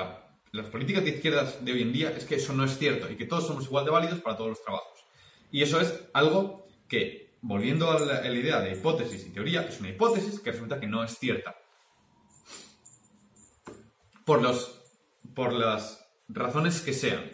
las 0.53 0.67
políticas 0.67 1.05
de 1.05 1.11
izquierdas 1.11 1.65
de 1.65 1.73
hoy 1.73 1.83
en 1.83 1.93
día 1.93 2.11
es 2.17 2.25
que 2.25 2.37
eso 2.37 2.53
no 2.53 2.65
es 2.65 2.79
cierto 2.79 3.11
y 3.11 3.17
que 3.17 3.27
todos 3.27 3.47
somos 3.47 3.65
igual 3.65 3.85
de 3.85 3.91
válidos 3.91 4.21
para 4.21 4.37
todos 4.37 4.51
los 4.51 4.63
trabajos. 4.63 5.05
Y 5.51 5.63
eso 5.63 5.81
es 5.81 6.09
algo 6.13 6.67
que, 6.89 7.37
volviendo 7.43 7.91
a 7.91 8.01
la, 8.01 8.33
idea 8.33 8.61
de 8.61 8.73
hipótesis 8.73 9.27
y 9.27 9.31
teoría, 9.31 9.63
es 9.63 9.79
una 9.79 9.91
hipótesis 9.91 10.41
que 10.41 10.53
resulta 10.53 10.81
que 10.81 10.89
no 10.89 11.05
es 11.05 11.17
cierta. 11.19 11.57
Por, 14.25 14.43
los, 14.43 14.81
por 15.35 15.53
las 15.53 16.04
razones 16.35 16.81
que 16.81 16.93
sean. 16.93 17.31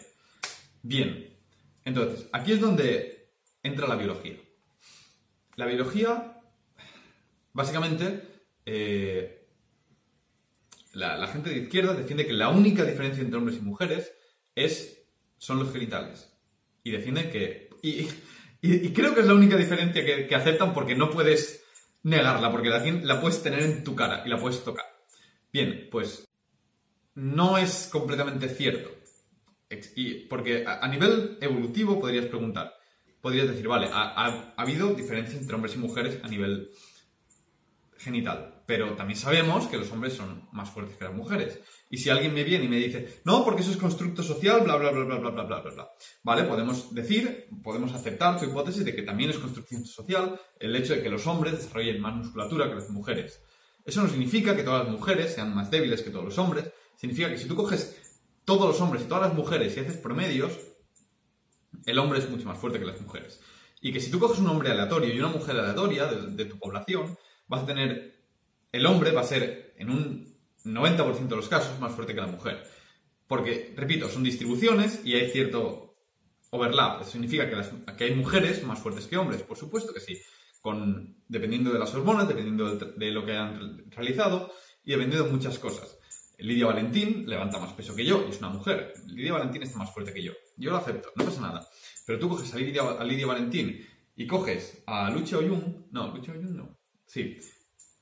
Bien, 0.83 1.37
entonces, 1.83 2.27
aquí 2.31 2.53
es 2.53 2.61
donde 2.61 3.31
entra 3.63 3.87
la 3.87 3.95
biología. 3.95 4.37
La 5.55 5.65
biología, 5.65 6.39
básicamente, 7.53 8.21
eh, 8.65 9.47
la, 10.93 11.27
gente 11.27 11.49
de 11.49 11.57
izquierda 11.57 11.93
defiende 11.93 12.25
que 12.25 12.33
la 12.33 12.49
única 12.49 12.85
diferencia 12.85 13.23
entre 13.23 13.37
hombres 13.37 13.57
y 13.57 13.61
mujeres 13.61 14.13
es, 14.55 15.03
son 15.37 15.59
los 15.59 15.71
genitales. 15.71 16.31
Y 16.83 16.91
defiende 16.91 17.29
que... 17.29 17.69
Y, 17.81 18.07
creo 18.93 19.15
que 19.15 19.21
es 19.21 19.25
la 19.25 19.33
única 19.33 19.57
diferencia 19.57 20.05
que, 20.05 20.35
aceptan 20.35 20.73
porque 20.73 20.95
no 20.95 21.09
puedes 21.09 21.63
negarla, 22.03 22.51
porque 22.51 22.69
la, 22.69 22.79
la 22.79 23.19
puedes 23.19 23.41
tener 23.41 23.61
en 23.61 23.83
tu 23.83 23.95
cara 23.95 24.21
y 24.23 24.29
la 24.29 24.37
puedes 24.37 24.63
tocar. 24.63 24.85
Bien, 25.51 25.87
pues 25.91 26.30
no 27.15 27.57
es 27.57 27.89
completamente 27.91 28.49
cierto. 28.49 28.89
Y 29.95 30.25
porque 30.25 30.65
a, 30.67 30.85
nivel 30.87 31.37
evolutivo 31.39 31.99
podrías 31.99 32.25
preguntar, 32.25 32.73
podrías 33.21 33.47
decir, 33.47 33.67
vale, 33.67 33.87
ha, 33.91 34.53
habido 34.57 34.93
diferencias 34.93 35.39
entre 35.39 35.55
hombres 35.55 35.75
y 35.75 35.79
mujeres 35.79 36.19
a 36.23 36.27
nivel 36.27 36.71
genital, 37.97 38.63
pero 38.65 38.95
también 38.95 39.17
sabemos 39.17 39.67
que 39.67 39.77
los 39.77 39.91
hombres 39.91 40.13
son 40.13 40.49
más 40.51 40.69
fuertes 40.71 40.97
que 40.97 41.05
las 41.05 41.13
mujeres. 41.13 41.59
Y 41.89 41.97
si 41.97 42.09
alguien 42.09 42.33
me 42.33 42.43
viene 42.43 42.65
y 42.65 42.67
me 42.67 42.77
dice, 42.77 43.21
no, 43.23 43.45
porque 43.45 43.61
eso 43.61 43.71
es 43.71 43.77
constructo 43.77 44.23
social, 44.23 44.61
bla, 44.63 44.75
bla, 44.75 44.91
bla, 44.91 45.03
bla, 45.03 45.17
bla, 45.17 45.29
bla, 45.29 45.43
bla, 45.43 45.59
bla, 45.61 45.71
bla. 45.71 45.89
Vale, 46.23 46.43
podemos 46.43 46.93
decir, 46.93 47.47
podemos 47.63 47.93
aceptar 47.93 48.39
tu 48.39 48.45
hipótesis 48.45 48.83
de 48.83 48.95
que 48.95 49.03
también 49.03 49.29
es 49.29 49.37
construcción 49.37 49.85
social 49.85 50.39
el 50.59 50.75
hecho 50.75 50.95
de 50.95 51.03
que 51.03 51.09
los 51.09 51.27
hombres 51.27 51.53
desarrollen 51.53 52.01
más 52.01 52.15
musculatura 52.15 52.67
que 52.67 52.75
las 52.75 52.89
mujeres. 52.89 53.43
Eso 53.85 54.01
no 54.01 54.09
significa 54.09 54.55
que 54.55 54.63
todas 54.63 54.85
las 54.85 54.93
mujeres 54.93 55.33
sean 55.33 55.55
más 55.55 55.71
débiles 55.71 56.01
que 56.01 56.11
todos 56.11 56.25
los 56.25 56.37
hombres. 56.37 56.71
Significa 57.01 57.31
que 57.31 57.39
si 57.39 57.47
tú 57.47 57.55
coges 57.55 57.99
todos 58.45 58.67
los 58.67 58.79
hombres 58.79 59.01
y 59.01 59.05
todas 59.07 59.23
las 59.23 59.33
mujeres 59.33 59.75
y 59.75 59.79
haces 59.79 59.97
promedios, 59.97 60.51
el 61.87 61.97
hombre 61.97 62.19
es 62.19 62.29
mucho 62.29 62.45
más 62.45 62.59
fuerte 62.59 62.77
que 62.77 62.85
las 62.85 63.01
mujeres. 63.01 63.41
Y 63.81 63.91
que 63.91 63.99
si 63.99 64.11
tú 64.11 64.19
coges 64.19 64.37
un 64.37 64.45
hombre 64.45 64.69
aleatorio 64.69 65.11
y 65.11 65.17
una 65.17 65.29
mujer 65.29 65.57
aleatoria 65.57 66.05
de, 66.05 66.45
tu 66.45 66.59
población, 66.59 67.17
vas 67.47 67.63
a 67.63 67.65
tener. 67.65 68.21
El 68.71 68.85
hombre 68.85 69.11
va 69.13 69.21
a 69.21 69.23
ser, 69.23 69.73
en 69.79 69.89
un 69.89 70.37
90% 70.63 71.27
de 71.27 71.35
los 71.35 71.49
casos, 71.49 71.79
más 71.79 71.91
fuerte 71.91 72.13
que 72.13 72.21
la 72.21 72.27
mujer. 72.27 72.63
Porque, 73.25 73.73
repito, 73.75 74.07
son 74.07 74.21
distribuciones 74.21 75.01
y 75.03 75.15
hay 75.15 75.31
cierto 75.31 75.95
overlap. 76.51 77.01
Eso 77.01 77.13
significa 77.13 77.49
que, 77.49 78.03
hay 78.03 78.13
mujeres 78.13 78.63
más 78.63 78.77
fuertes 78.77 79.07
que 79.07 79.17
hombres, 79.17 79.41
por 79.41 79.57
supuesto 79.57 79.91
que 79.91 80.01
sí. 80.01 80.21
Con, 80.61 81.17
dependiendo 81.27 81.73
de 81.73 81.79
las 81.79 81.91
hormonas, 81.95 82.27
dependiendo 82.27 82.75
de, 82.75 82.91
de 82.91 83.11
lo 83.11 83.25
que 83.25 83.35
han 83.35 83.89
realizado 83.89 84.53
y 84.83 84.91
dependiendo 84.91 85.25
de 85.25 85.31
muchas 85.31 85.57
cosas. 85.57 85.97
Lidia 86.41 86.65
Valentín 86.65 87.25
levanta 87.27 87.59
más 87.59 87.73
peso 87.73 87.95
que 87.95 88.05
yo 88.05 88.25
y 88.27 88.31
es 88.31 88.39
una 88.39 88.49
mujer. 88.49 88.93
Lidia 89.07 89.33
Valentín 89.33 89.63
está 89.63 89.77
más 89.77 89.93
fuerte 89.93 90.13
que 90.13 90.23
yo. 90.23 90.33
Yo 90.57 90.71
lo 90.71 90.77
acepto, 90.77 91.11
no 91.15 91.25
pasa 91.25 91.41
nada. 91.41 91.67
Pero 92.05 92.19
tú 92.19 92.29
coges 92.29 92.53
a 92.53 92.57
Lidia, 92.57 93.25
Valentín 93.25 93.85
y 94.15 94.27
coges 94.27 94.83
a 94.87 95.09
Lucho 95.09 95.39
Oyun. 95.39 95.87
No, 95.91 96.13
Lucho 96.13 96.31
Oyun 96.31 96.55
no. 96.55 96.77
Sí. 97.05 97.37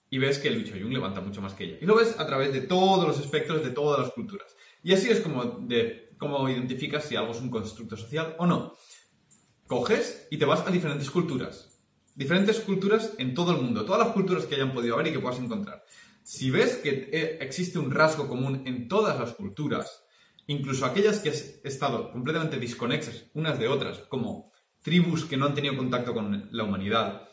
Y 0.09 0.17
ves 0.17 0.39
que 0.39 0.51
Lucho 0.51 0.75
Oyun 0.75 0.93
levanta 0.93 1.21
mucho 1.21 1.41
más 1.41 1.53
que 1.53 1.65
ella. 1.65 1.77
Y 1.81 1.85
lo 1.85 1.95
ves 1.95 2.19
a 2.19 2.25
través 2.25 2.53
de 2.53 2.61
todos 2.61 3.07
los 3.07 3.19
espectros 3.19 3.63
de 3.63 3.71
todas 3.71 3.99
las 3.99 4.11
culturas. 4.11 4.55
Y 4.81 4.93
así 4.93 5.09
es 5.09 5.19
como, 5.19 5.43
de, 5.43 6.15
como 6.17 6.49
identificas 6.49 7.03
si 7.05 7.15
algo 7.15 7.31
es 7.31 7.41
un 7.41 7.49
constructo 7.49 7.97
social 7.97 8.35
o 8.39 8.45
no. 8.45 8.73
Coges 9.67 10.27
y 10.31 10.37
te 10.37 10.45
vas 10.45 10.65
a 10.65 10.71
diferentes 10.71 11.11
culturas. 11.11 11.79
Diferentes 12.15 12.59
culturas 12.61 13.13
en 13.17 13.33
todo 13.33 13.51
el 13.51 13.61
mundo. 13.61 13.85
Todas 13.85 14.05
las 14.05 14.13
culturas 14.13 14.45
que 14.45 14.55
hayan 14.55 14.73
podido 14.73 14.95
haber 14.95 15.07
y 15.07 15.11
que 15.13 15.19
puedas 15.19 15.39
encontrar. 15.39 15.83
Si 16.23 16.51
ves 16.51 16.75
que 16.77 17.09
eh, 17.11 17.37
existe 17.41 17.79
un 17.79 17.91
rasgo 17.91 18.27
común 18.27 18.63
en 18.65 18.87
todas 18.87 19.19
las 19.19 19.33
culturas, 19.33 20.03
incluso 20.47 20.85
aquellas 20.85 21.19
que 21.19 21.29
han 21.29 21.35
estado 21.63 22.11
completamente 22.11 22.59
desconexas 22.59 23.25
unas 23.33 23.59
de 23.59 23.67
otras, 23.67 23.99
como 24.09 24.51
tribus 24.81 25.25
que 25.25 25.37
no 25.37 25.45
han 25.45 25.55
tenido 25.55 25.77
contacto 25.77 26.13
con 26.13 26.49
la 26.51 26.63
humanidad, 26.63 27.29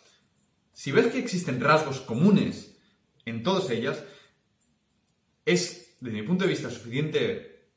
si 0.72 0.92
ves 0.92 1.07
que 1.07 1.18
existen 1.18 1.61
rasgos 1.61 2.01
comunes 2.01 2.77
en 3.25 3.42
todas 3.42 3.70
ellas, 3.70 4.05
es, 5.46 5.96
desde 6.01 6.20
mi 6.20 6.27
punto 6.27 6.44
de 6.44 6.51
vista, 6.51 6.70
suficiente. 6.70 7.70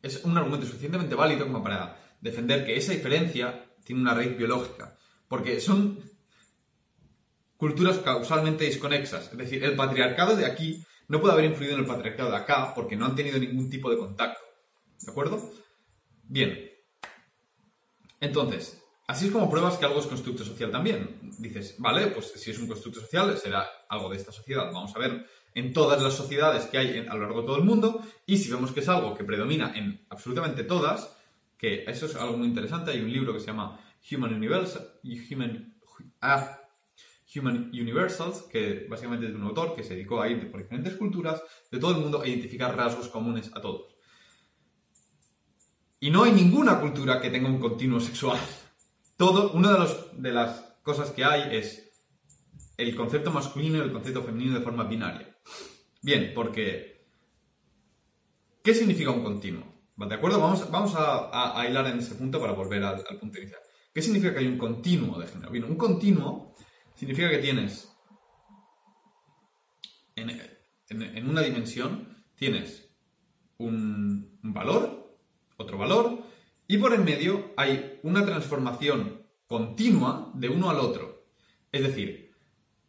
Es 0.00 0.24
un 0.24 0.36
argumento 0.38 0.66
suficientemente 0.66 1.14
válido 1.14 1.46
como 1.46 1.62
para 1.62 2.16
defender 2.22 2.64
que 2.64 2.76
esa 2.76 2.92
diferencia 2.92 3.70
tiene 3.84 4.00
una 4.00 4.14
raíz 4.14 4.36
biológica, 4.36 4.96
porque 5.28 5.60
son 5.60 6.09
culturas 7.60 7.98
causalmente 7.98 8.64
desconexas. 8.64 9.30
Es 9.30 9.36
decir, 9.36 9.62
el 9.62 9.76
patriarcado 9.76 10.34
de 10.34 10.46
aquí 10.46 10.82
no 11.08 11.20
puede 11.20 11.34
haber 11.34 11.44
influido 11.44 11.74
en 11.74 11.80
el 11.80 11.86
patriarcado 11.86 12.30
de 12.30 12.36
acá 12.38 12.72
porque 12.74 12.96
no 12.96 13.04
han 13.04 13.14
tenido 13.14 13.38
ningún 13.38 13.68
tipo 13.68 13.90
de 13.90 13.98
contacto. 13.98 14.40
¿De 14.98 15.12
acuerdo? 15.12 15.52
Bien. 16.22 16.70
Entonces, 18.18 18.82
así 19.06 19.26
es 19.26 19.32
como 19.32 19.50
pruebas 19.50 19.76
que 19.76 19.84
algo 19.84 20.00
es 20.00 20.06
constructo 20.06 20.42
social 20.42 20.70
también. 20.70 21.18
Dices, 21.38 21.74
vale, 21.78 22.06
pues 22.06 22.32
si 22.34 22.50
es 22.50 22.58
un 22.58 22.66
constructo 22.66 23.00
social 23.00 23.36
será 23.36 23.68
algo 23.90 24.08
de 24.08 24.16
esta 24.16 24.32
sociedad. 24.32 24.72
Vamos 24.72 24.96
a 24.96 24.98
ver 24.98 25.26
en 25.54 25.74
todas 25.74 26.00
las 26.00 26.14
sociedades 26.14 26.64
que 26.64 26.78
hay 26.78 27.06
a 27.06 27.14
lo 27.14 27.20
largo 27.20 27.42
de 27.42 27.46
todo 27.46 27.56
el 27.58 27.64
mundo 27.64 28.02
y 28.24 28.38
si 28.38 28.50
vemos 28.50 28.72
que 28.72 28.80
es 28.80 28.88
algo 28.88 29.14
que 29.14 29.24
predomina 29.24 29.76
en 29.76 30.06
absolutamente 30.08 30.64
todas, 30.64 31.14
que 31.58 31.84
eso 31.86 32.06
es 32.06 32.16
algo 32.16 32.38
muy 32.38 32.46
interesante, 32.46 32.92
hay 32.92 33.00
un 33.00 33.12
libro 33.12 33.34
que 33.34 33.40
se 33.40 33.48
llama 33.48 33.78
Human 34.10 34.32
Universal, 34.32 34.92
Human, 35.30 35.76
ah, 36.22 36.59
Human 37.34 37.70
Universals, 37.72 38.42
que 38.42 38.86
básicamente 38.88 39.28
es 39.28 39.34
un 39.34 39.42
autor 39.42 39.74
que 39.74 39.84
se 39.84 39.94
dedicó 39.94 40.20
a 40.20 40.28
ir 40.28 40.50
por 40.50 40.60
diferentes 40.60 40.94
culturas 40.94 41.42
de 41.70 41.78
todo 41.78 41.92
el 41.92 41.98
mundo 41.98 42.20
a 42.20 42.26
identificar 42.26 42.76
rasgos 42.76 43.08
comunes 43.08 43.50
a 43.54 43.60
todos. 43.60 43.94
Y 46.00 46.10
no 46.10 46.24
hay 46.24 46.32
ninguna 46.32 46.80
cultura 46.80 47.20
que 47.20 47.30
tenga 47.30 47.48
un 47.48 47.60
continuo 47.60 48.00
sexual. 48.00 48.38
Todo, 49.16 49.52
una 49.52 49.72
de, 49.74 49.94
de 50.16 50.32
las 50.32 50.76
cosas 50.82 51.10
que 51.10 51.24
hay 51.24 51.56
es 51.56 51.90
el 52.76 52.96
concepto 52.96 53.30
masculino 53.30 53.76
y 53.78 53.82
el 53.82 53.92
concepto 53.92 54.22
femenino 54.22 54.58
de 54.58 54.64
forma 54.64 54.84
binaria. 54.84 55.36
Bien, 56.02 56.32
porque 56.34 57.06
¿qué 58.62 58.74
significa 58.74 59.10
un 59.10 59.22
continuo? 59.22 59.64
¿De 59.96 60.14
acuerdo? 60.14 60.40
Vamos, 60.40 60.70
vamos 60.70 60.94
a, 60.96 61.66
hilar 61.68 61.86
en 61.88 61.98
ese 61.98 62.14
punto 62.14 62.40
para 62.40 62.54
volver 62.54 62.82
al, 62.82 63.04
al 63.06 63.18
punto 63.18 63.38
inicial. 63.38 63.60
¿Qué 63.92 64.00
significa 64.00 64.32
que 64.32 64.40
hay 64.40 64.46
un 64.46 64.56
continuo 64.56 65.18
de 65.18 65.26
género? 65.26 65.50
Bien, 65.50 65.64
un 65.64 65.76
continuo 65.76 66.49
significa 67.00 67.30
que 67.30 67.38
tienes 67.38 67.90
en, 70.16 71.30
una 71.30 71.40
dimensión, 71.40 72.22
tienes 72.34 72.90
un, 73.56 74.38
valor, 74.42 75.18
otro 75.56 75.78
valor, 75.78 76.22
y 76.68 76.76
por 76.76 76.92
en 76.92 77.04
medio 77.04 77.54
hay 77.56 77.98
una 78.02 78.26
transformación 78.26 79.26
continua 79.46 80.30
de 80.34 80.50
uno 80.50 80.68
al 80.68 80.76
otro. 80.76 81.24
Es 81.72 81.84
decir, 81.84 82.34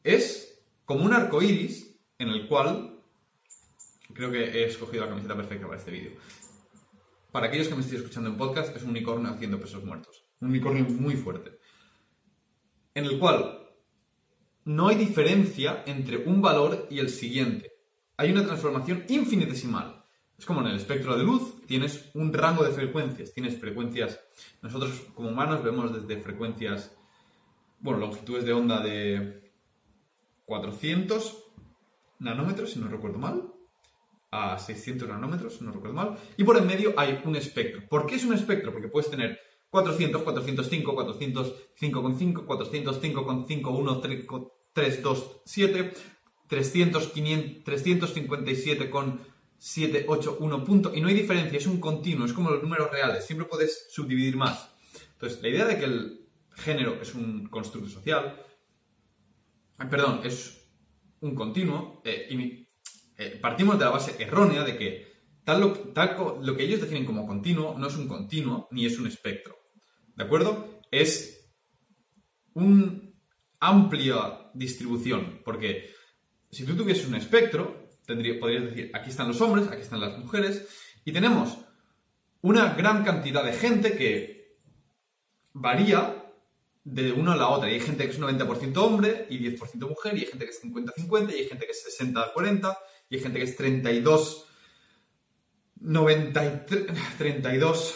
es 0.04 0.62
como 0.84 1.06
un 1.06 1.14
arco 1.14 1.42
iris 1.42 1.98
en 2.18 2.28
el 2.28 2.50
cual. 2.50 3.02
Creo 4.14 4.30
que 4.30 4.44
he 4.44 4.66
escogido 4.66 5.06
la 5.06 5.10
camiseta 5.10 5.38
perfecta 5.38 5.68
para 5.68 5.80
este 5.80 5.92
vídeo. 5.92 6.12
Para 7.32 7.48
aquellos 7.48 7.70
que 7.70 7.76
me 7.76 7.82
estéis 7.82 8.02
escuchando 8.02 8.30
en 8.30 8.36
podcast, 8.36 8.76
es 8.76 8.84
un 8.84 8.90
unicornio 8.90 9.32
haciendo 9.32 9.58
pesos 9.58 9.86
muertos. 9.86 10.26
Un 10.42 10.50
unicornio 10.50 10.84
muy 10.84 11.16
fuerte. 11.16 11.60
En 12.94 13.06
el 13.06 13.18
cual 13.18 13.61
no 14.66 14.88
hay 14.88 14.96
diferencia 14.96 15.84
entre 15.86 16.18
un 16.18 16.42
valor 16.42 16.88
y 16.90 17.00
el 17.00 17.10
siguiente. 17.10 17.72
Hay 18.18 18.32
una 18.32 18.46
transformación 18.46 19.06
infinitesimal. 19.10 20.06
Es 20.38 20.46
como 20.46 20.62
en 20.62 20.68
el 20.68 20.76
espectro 20.76 21.18
de 21.18 21.24
luz, 21.24 21.62
tienes 21.68 22.10
un 22.16 22.34
rango 22.34 22.64
de 22.64 22.72
frecuencias, 22.72 23.34
tienes 23.34 23.60
frecuencias, 23.60 24.20
nosotros 24.62 24.92
como 25.14 25.30
humanos 25.30 25.64
vemos 25.64 25.94
desde 25.94 26.22
frecuencias, 26.22 26.96
bueno, 27.80 28.00
longitudes 28.00 28.46
de 28.46 28.54
onda 28.54 28.82
de 28.82 29.54
400 30.46 31.44
nanómetros, 32.20 32.72
si 32.72 32.80
no 32.80 32.88
recuerdo 32.88 33.20
mal, 33.20 33.54
a 34.32 34.58
600 34.58 35.10
nanómetros, 35.10 35.58
si 35.58 35.64
no 35.64 35.72
recuerdo 35.72 35.96
mal, 35.96 36.18
y 36.38 36.44
por 36.44 36.58
en 36.58 36.66
medio 36.66 36.94
hay 36.98 37.22
un 37.26 37.36
espectro. 37.36 37.88
¿Por 37.88 38.08
qué 38.08 38.16
es 38.16 38.26
un 38.26 38.34
espectro? 38.34 38.72
Porque 38.72 38.88
puedes 38.88 39.12
tener 39.12 39.40
400, 39.72 40.22
405, 40.24 40.94
405,5, 40.94 42.46
405,5, 42.46 44.02
3, 44.02 44.28
3, 44.74 45.02
2, 45.02 45.42
7, 45.46 45.94
300, 46.48 47.08
500, 47.08 47.64
357 47.64 48.90
con 48.90 49.22
7, 49.58 50.06
8, 50.08 50.38
1 50.42 50.66
punto. 50.66 50.94
Y 50.94 51.00
no 51.00 51.08
hay 51.08 51.14
diferencia, 51.14 51.58
es 51.58 51.68
un 51.68 51.80
continuo, 51.80 52.26
es 52.26 52.34
como 52.34 52.52
los 52.52 52.62
números 52.62 52.92
reales, 52.92 53.26
siempre 53.26 53.48
puedes 53.48 53.88
subdividir 53.92 54.36
más. 54.36 54.70
Entonces, 55.14 55.42
la 55.42 55.48
idea 55.48 55.66
de 55.66 55.80
que 55.80 55.86
el 55.86 56.28
género 56.54 57.02
es 57.02 57.16
un 57.16 57.48
constructo 57.48 57.90
social, 57.90 58.46
perdón, 59.90 60.20
es 60.26 60.68
un 61.22 61.34
continuo, 61.34 62.02
eh, 62.04 62.28
y 62.30 62.68
eh, 63.18 63.40
partimos 63.42 63.80
de 63.80 63.86
la 63.86 63.92
base 63.92 64.22
errónea 64.22 64.66
de 64.66 64.78
que 64.78 65.12
tal 65.46 65.62
lo, 65.62 65.72
tal 65.94 66.18
lo 66.42 66.58
que 66.58 66.64
ellos 66.64 66.82
definen 66.82 67.06
como 67.06 67.26
continuo 67.26 67.78
no 67.78 67.88
es 67.88 67.96
un 67.96 68.10
continuo 68.10 68.68
ni 68.72 68.86
es 68.86 69.00
un 69.00 69.08
espectro. 69.08 69.61
¿De 70.16 70.24
acuerdo? 70.24 70.82
Es 70.92 71.52
una 72.54 73.02
amplia 73.60 74.50
distribución, 74.54 75.42
porque 75.46 75.94
si 76.50 76.66
tú 76.66 76.76
tuvieses 76.76 77.08
un 77.08 77.16
espectro, 77.16 77.90
tendría, 78.06 78.40
podrías 78.40 78.66
decir, 78.66 78.92
aquí 78.94 79.10
están 79.10 79.28
los 79.28 79.40
hombres, 79.42 79.68
aquí 79.68 79.82
están 79.82 80.02
las 80.02 80.18
mujeres, 80.18 80.68
y 81.06 81.12
tenemos 81.12 81.58
una 82.42 82.74
gran 82.74 83.04
cantidad 83.04 83.44
de 83.44 83.54
gente 83.54 83.96
que 83.96 84.58
varía 85.54 86.18
de 86.84 87.12
una 87.12 87.34
a 87.34 87.38
la 87.38 87.50
otra. 87.50 87.70
Y 87.70 87.76
hay 87.76 87.80
gente 87.80 88.06
que 88.06 88.12
es 88.12 88.20
90% 88.20 88.78
hombre 88.78 89.28
y 89.30 89.40
10% 89.40 89.88
mujer, 89.88 90.18
y 90.18 90.22
hay 90.22 90.26
gente 90.26 90.46
que 90.46 90.52
es 90.52 90.64
50-50, 90.64 91.32
y 91.32 91.36
hay 91.36 91.48
gente 91.48 91.66
que 91.66 91.72
es 91.72 92.00
60-40, 92.00 92.78
y 93.10 93.16
hay 93.16 93.22
gente 93.22 93.40
que 93.40 93.46
es 93.46 93.56
32... 93.56 94.48
93, 95.84 96.86
32 97.18 97.96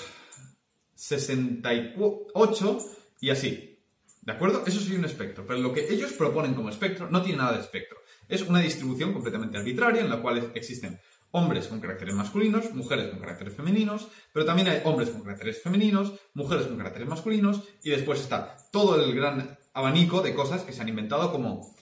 68 0.96 2.78
y 3.22 3.30
así. 3.30 3.80
¿De 4.22 4.32
acuerdo? 4.32 4.64
Eso 4.66 4.80
sería 4.80 4.98
un 4.98 5.06
espectro. 5.06 5.46
Pero 5.46 5.60
lo 5.60 5.72
que 5.72 5.88
ellos 5.94 6.14
proponen 6.14 6.56
como 6.56 6.70
espectro 6.70 7.10
no 7.10 7.22
tiene 7.22 7.38
nada 7.38 7.54
de 7.54 7.62
espectro. 7.62 8.00
Es 8.28 8.42
una 8.42 8.60
distribución 8.60 9.14
completamente 9.14 9.58
arbitraria 9.58 10.02
en 10.02 10.10
la 10.10 10.22
cual 10.22 10.52
existen 10.56 11.00
hombres 11.32 11.68
con 11.68 11.82
caracteres 11.82 12.16
masculinos, 12.16 12.74
mujeres 12.74 13.10
con 13.10 13.20
caracteres 13.20 13.54
femeninos, 13.54 14.08
pero 14.32 14.46
también 14.46 14.70
hay 14.70 14.82
hombres 14.86 15.10
con 15.10 15.22
caracteres 15.22 15.62
femeninos, 15.62 16.14
mujeres 16.34 16.66
con 16.66 16.78
caracteres 16.78 17.10
masculinos, 17.10 17.62
y 17.84 17.90
después 17.90 18.22
está 18.22 18.56
todo 18.72 19.04
el 19.04 19.14
gran 19.14 19.58
abanico 19.74 20.22
de 20.22 20.34
cosas 20.34 20.64
que 20.64 20.72
se 20.72 20.82
han 20.82 20.88
inventado 20.88 21.32
como 21.34 21.76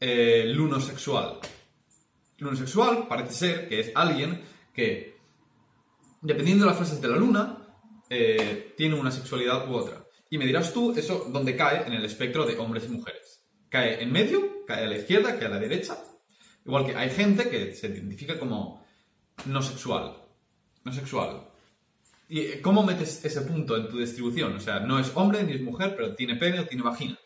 eh, 0.00 0.44
lunosexual. 0.46 1.38
Lunosexual 2.38 3.06
parece 3.06 3.34
ser 3.34 3.68
que 3.68 3.80
es 3.80 3.92
alguien 3.94 4.42
que 4.72 5.13
dependiendo 6.24 6.64
de 6.64 6.70
las 6.70 6.78
fases 6.78 7.00
de 7.00 7.08
la 7.08 7.16
luna, 7.16 7.58
eh, 8.10 8.74
tiene 8.76 8.96
una 8.96 9.12
sexualidad 9.12 9.70
u 9.70 9.74
otra. 9.74 10.04
Y 10.30 10.38
me 10.38 10.46
dirás 10.46 10.72
tú, 10.72 10.92
eso 10.96 11.28
dónde 11.30 11.54
cae 11.54 11.86
en 11.86 11.92
el 11.92 12.04
espectro 12.04 12.44
de 12.44 12.56
hombres 12.58 12.86
y 12.86 12.88
mujeres. 12.88 13.44
¿Cae 13.68 14.02
en 14.02 14.10
medio? 14.10 14.64
¿Cae 14.66 14.84
a 14.84 14.88
la 14.88 14.96
izquierda? 14.96 15.38
¿Cae 15.38 15.46
a 15.46 15.50
la 15.50 15.58
derecha? 15.60 15.98
Igual 16.64 16.86
que 16.86 16.96
hay 16.96 17.10
gente 17.10 17.48
que 17.48 17.74
se 17.74 17.88
identifica 17.88 18.38
como 18.38 18.84
no 19.46 19.62
sexual. 19.62 20.16
No 20.82 20.92
sexual. 20.92 21.48
¿Y 22.28 22.58
cómo 22.62 22.82
metes 22.82 23.22
ese 23.24 23.42
punto 23.42 23.76
en 23.76 23.88
tu 23.88 23.98
distribución? 23.98 24.56
O 24.56 24.60
sea, 24.60 24.80
no 24.80 24.98
es 24.98 25.12
hombre 25.14 25.42
ni 25.44 25.52
es 25.52 25.60
mujer, 25.60 25.94
pero 25.94 26.14
tiene 26.14 26.36
pene 26.36 26.60
o 26.60 26.66
tiene 26.66 26.82
vagina. 26.82 27.18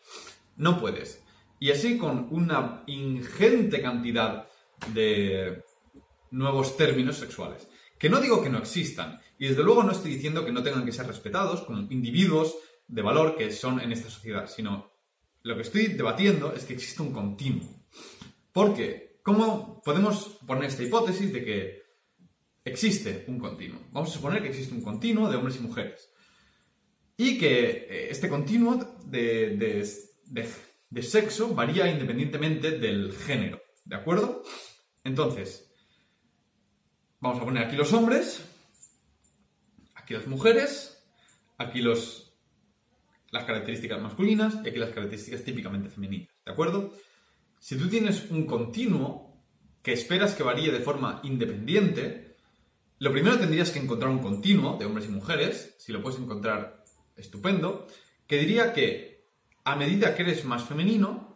No 0.57 0.79
puedes. 0.79 1.23
Y 1.59 1.71
así 1.71 1.97
con 1.97 2.27
una 2.31 2.83
ingente 2.87 3.81
cantidad 3.81 4.47
de 4.93 5.63
nuevos 6.31 6.75
términos 6.75 7.17
sexuales. 7.17 7.67
Que 7.99 8.09
no 8.09 8.21
digo 8.21 8.41
que 8.41 8.49
no 8.49 8.57
existan, 8.57 9.19
y 9.37 9.47
desde 9.47 9.61
luego 9.61 9.83
no 9.83 9.91
estoy 9.91 10.13
diciendo 10.13 10.45
que 10.45 10.53
no 10.53 10.63
tengan 10.63 10.85
que 10.85 10.93
ser 10.93 11.05
respetados 11.05 11.61
como 11.61 11.79
individuos 11.91 12.55
de 12.87 13.01
valor 13.01 13.35
que 13.35 13.51
son 13.51 13.79
en 13.81 13.91
esta 13.91 14.09
sociedad, 14.09 14.49
sino 14.49 14.91
lo 15.43 15.55
que 15.55 15.61
estoy 15.61 15.87
debatiendo 15.87 16.53
es 16.53 16.63
que 16.63 16.73
existe 16.73 17.01
un 17.01 17.11
continuo. 17.11 17.67
Porque, 18.53 19.19
¿cómo 19.21 19.81
podemos 19.83 20.39
poner 20.47 20.65
esta 20.65 20.83
hipótesis 20.83 21.31
de 21.31 21.43
que 21.43 21.83
existe 22.63 23.25
un 23.27 23.37
continuo? 23.37 23.81
Vamos 23.91 24.09
a 24.09 24.13
suponer 24.13 24.41
que 24.41 24.49
existe 24.49 24.73
un 24.73 24.81
continuo 24.81 25.29
de 25.29 25.35
hombres 25.35 25.57
y 25.57 25.59
mujeres. 25.59 26.09
Y 27.17 27.37
que 27.37 27.69
eh, 27.69 28.07
este 28.09 28.29
continuo 28.29 28.97
de, 29.05 29.85
de 30.89 31.03
sexo 31.03 31.53
varía 31.53 31.91
independientemente 31.91 32.71
del 32.79 33.13
género. 33.13 33.61
¿De 33.83 33.95
acuerdo? 33.95 34.43
Entonces, 35.03 35.68
Vamos 37.21 37.41
a 37.41 37.43
poner 37.43 37.65
aquí 37.65 37.75
los 37.75 37.91
hombres, 37.91 38.41
aquí 39.93 40.13
las 40.13 40.25
mujeres, 40.27 41.03
aquí 41.57 41.81
los, 41.81 42.33
las 43.31 43.43
características 43.43 44.01
masculinas 44.01 44.55
y 44.63 44.69
aquí 44.69 44.79
las 44.79 44.91
características 44.91 45.43
típicamente 45.43 45.89
femeninas. 45.89 46.29
¿De 46.45 46.51
acuerdo? 46.51 46.93
Si 47.59 47.77
tú 47.77 47.89
tienes 47.89 48.31
un 48.31 48.45
continuo 48.45 49.43
que 49.83 49.91
esperas 49.91 50.33
que 50.33 50.43
varíe 50.43 50.71
de 50.71 50.79
forma 50.79 51.19
independiente, 51.23 52.37
lo 52.99 53.11
primero 53.11 53.37
tendrías 53.37 53.71
que 53.71 53.79
encontrar 53.79 54.11
un 54.11 54.19
continuo 54.19 54.77
de 54.77 54.85
hombres 54.85 55.07
y 55.07 55.11
mujeres, 55.11 55.75
si 55.77 55.91
lo 55.91 56.01
puedes 56.01 56.19
encontrar, 56.19 56.85
estupendo, 57.17 57.85
que 58.27 58.37
diría 58.37 58.71
que 58.71 59.25
a 59.65 59.75
medida 59.75 60.15
que 60.15 60.23
eres 60.23 60.45
más 60.45 60.63
femenino, 60.63 61.35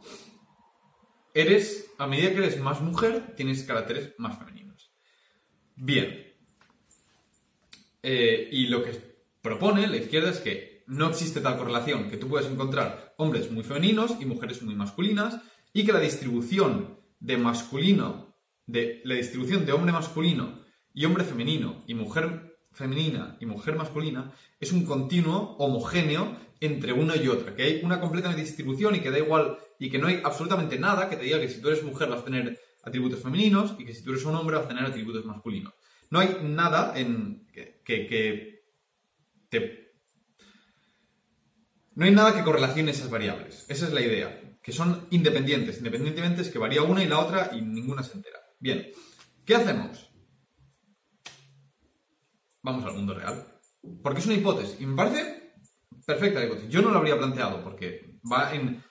eres, 1.33 1.91
a 1.97 2.07
medida 2.07 2.29
que 2.31 2.37
eres 2.37 2.59
más 2.61 2.79
mujer, 2.79 3.33
tienes 3.35 3.63
caracteres 3.63 4.13
más 4.17 4.37
femeninos. 4.37 4.62
Bien. 5.75 6.33
Eh, 8.01 8.49
y 8.51 8.67
lo 8.67 8.83
que 8.83 8.91
propone 9.41 9.87
la 9.87 9.97
izquierda 9.97 10.29
es 10.29 10.39
que 10.39 10.83
no 10.87 11.09
existe 11.09 11.41
tal 11.41 11.57
correlación, 11.57 12.09
que 12.09 12.17
tú 12.17 12.27
puedes 12.27 12.49
encontrar 12.49 13.13
hombres 13.17 13.51
muy 13.51 13.63
femeninos 13.63 14.15
y 14.19 14.25
mujeres 14.25 14.61
muy 14.61 14.75
masculinas, 14.75 15.39
y 15.73 15.85
que 15.85 15.93
la 15.93 15.99
distribución 15.99 16.99
de 17.19 17.37
masculino, 17.37 18.35
de 18.67 19.01
la 19.05 19.15
distribución 19.15 19.65
de 19.65 19.71
hombre 19.71 19.91
masculino 19.91 20.59
y 20.93 21.05
hombre 21.05 21.23
femenino 21.23 21.83
y 21.87 21.95
mujer 21.95 22.57
femenina 22.71 23.37
y 23.39 23.45
mujer 23.45 23.75
masculina 23.75 24.31
es 24.59 24.71
un 24.71 24.85
continuo 24.85 25.55
homogéneo 25.57 26.37
entre 26.59 26.93
una 26.93 27.15
y 27.15 27.27
otra, 27.27 27.55
que 27.55 27.63
hay 27.63 27.81
una 27.83 27.99
completa 27.99 28.33
distribución 28.33 28.95
y 28.95 28.99
que 28.99 29.11
da 29.11 29.19
igual 29.19 29.57
y 29.79 29.89
que 29.89 29.99
no 29.99 30.07
hay 30.07 30.21
absolutamente 30.23 30.79
nada 30.79 31.09
que 31.09 31.17
te 31.17 31.23
diga 31.23 31.39
que 31.39 31.49
si 31.49 31.61
tú 31.61 31.67
eres 31.67 31.83
mujer 31.83 32.09
vas 32.09 32.21
a 32.21 32.25
tener 32.25 32.59
atributos 32.83 33.21
femeninos 33.21 33.75
y 33.79 33.85
que 33.85 33.93
si 33.93 34.03
tú 34.03 34.11
eres 34.11 34.25
un 34.25 34.35
hombre 34.35 34.57
vas 34.57 34.65
a 34.65 34.69
tener 34.69 34.85
atributos 34.85 35.25
masculinos. 35.25 35.73
No 36.09 36.19
hay 36.19 36.37
nada 36.43 36.97
en 36.97 37.47
que, 37.51 38.61
te... 39.49 39.93
No 41.95 42.05
hay 42.05 42.11
nada 42.11 42.35
que 42.35 42.43
correlacione 42.43 42.91
esas 42.91 43.09
variables. 43.09 43.65
Esa 43.69 43.87
es 43.87 43.93
la 43.93 44.01
idea. 44.01 44.57
Que 44.61 44.71
son 44.71 45.07
independientes. 45.11 45.77
Independientemente 45.77 46.41
es 46.41 46.49
que 46.49 46.59
varía 46.59 46.83
una 46.83 47.03
y 47.03 47.07
la 47.07 47.19
otra 47.19 47.51
y 47.53 47.61
ninguna 47.61 48.03
se 48.03 48.17
entera. 48.17 48.39
Bien. 48.59 48.91
¿Qué 49.45 49.55
hacemos? 49.55 50.11
Vamos 52.61 52.85
al 52.85 52.93
mundo 52.93 53.13
real. 53.13 53.59
Porque 54.01 54.19
es 54.19 54.25
una 54.25 54.35
hipótesis. 54.35 54.79
Y 54.79 54.85
me 54.85 54.95
parece 54.95 55.53
perfecta 56.05 56.39
la 56.39 56.45
hipótesis. 56.45 56.69
Yo 56.69 56.81
no 56.81 56.91
lo 56.91 56.97
habría 56.97 57.17
planteado 57.17 57.63
porque 57.63 58.19
va 58.31 58.53
en 58.53 58.83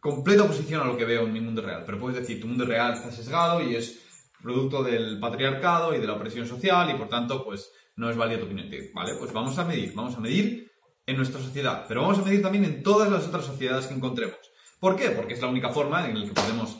completa 0.00 0.44
oposición 0.44 0.80
a 0.80 0.84
lo 0.84 0.96
que 0.96 1.04
veo 1.04 1.24
en 1.24 1.32
mi 1.32 1.40
mundo 1.40 1.62
real. 1.62 1.84
Pero 1.86 1.98
puedes 1.98 2.18
decir, 2.18 2.40
tu 2.40 2.46
mundo 2.46 2.64
real 2.64 2.94
está 2.94 3.10
sesgado 3.12 3.62
y 3.62 3.76
es 3.76 4.00
producto 4.42 4.82
del 4.82 5.20
patriarcado 5.20 5.94
y 5.94 5.98
de 5.98 6.06
la 6.06 6.14
opresión 6.14 6.46
social 6.46 6.90
y 6.90 6.94
por 6.94 7.08
tanto, 7.08 7.44
pues 7.44 7.72
no 7.96 8.10
es 8.10 8.16
válida 8.16 8.40
tu 8.40 8.46
opinión. 8.46 8.70
Vale, 8.94 9.14
pues 9.18 9.32
vamos 9.32 9.58
a 9.58 9.64
medir. 9.64 9.92
Vamos 9.94 10.16
a 10.16 10.20
medir 10.20 10.70
en 11.06 11.16
nuestra 11.16 11.40
sociedad. 11.40 11.84
Pero 11.86 12.02
vamos 12.02 12.18
a 12.18 12.22
medir 12.22 12.42
también 12.42 12.64
en 12.64 12.82
todas 12.82 13.10
las 13.10 13.26
otras 13.26 13.44
sociedades 13.44 13.86
que 13.86 13.94
encontremos. 13.94 14.38
¿Por 14.78 14.96
qué? 14.96 15.10
Porque 15.10 15.34
es 15.34 15.40
la 15.42 15.48
única 15.48 15.68
forma 15.68 16.08
en 16.08 16.18
la 16.18 16.26
que 16.26 16.32
podemos 16.32 16.78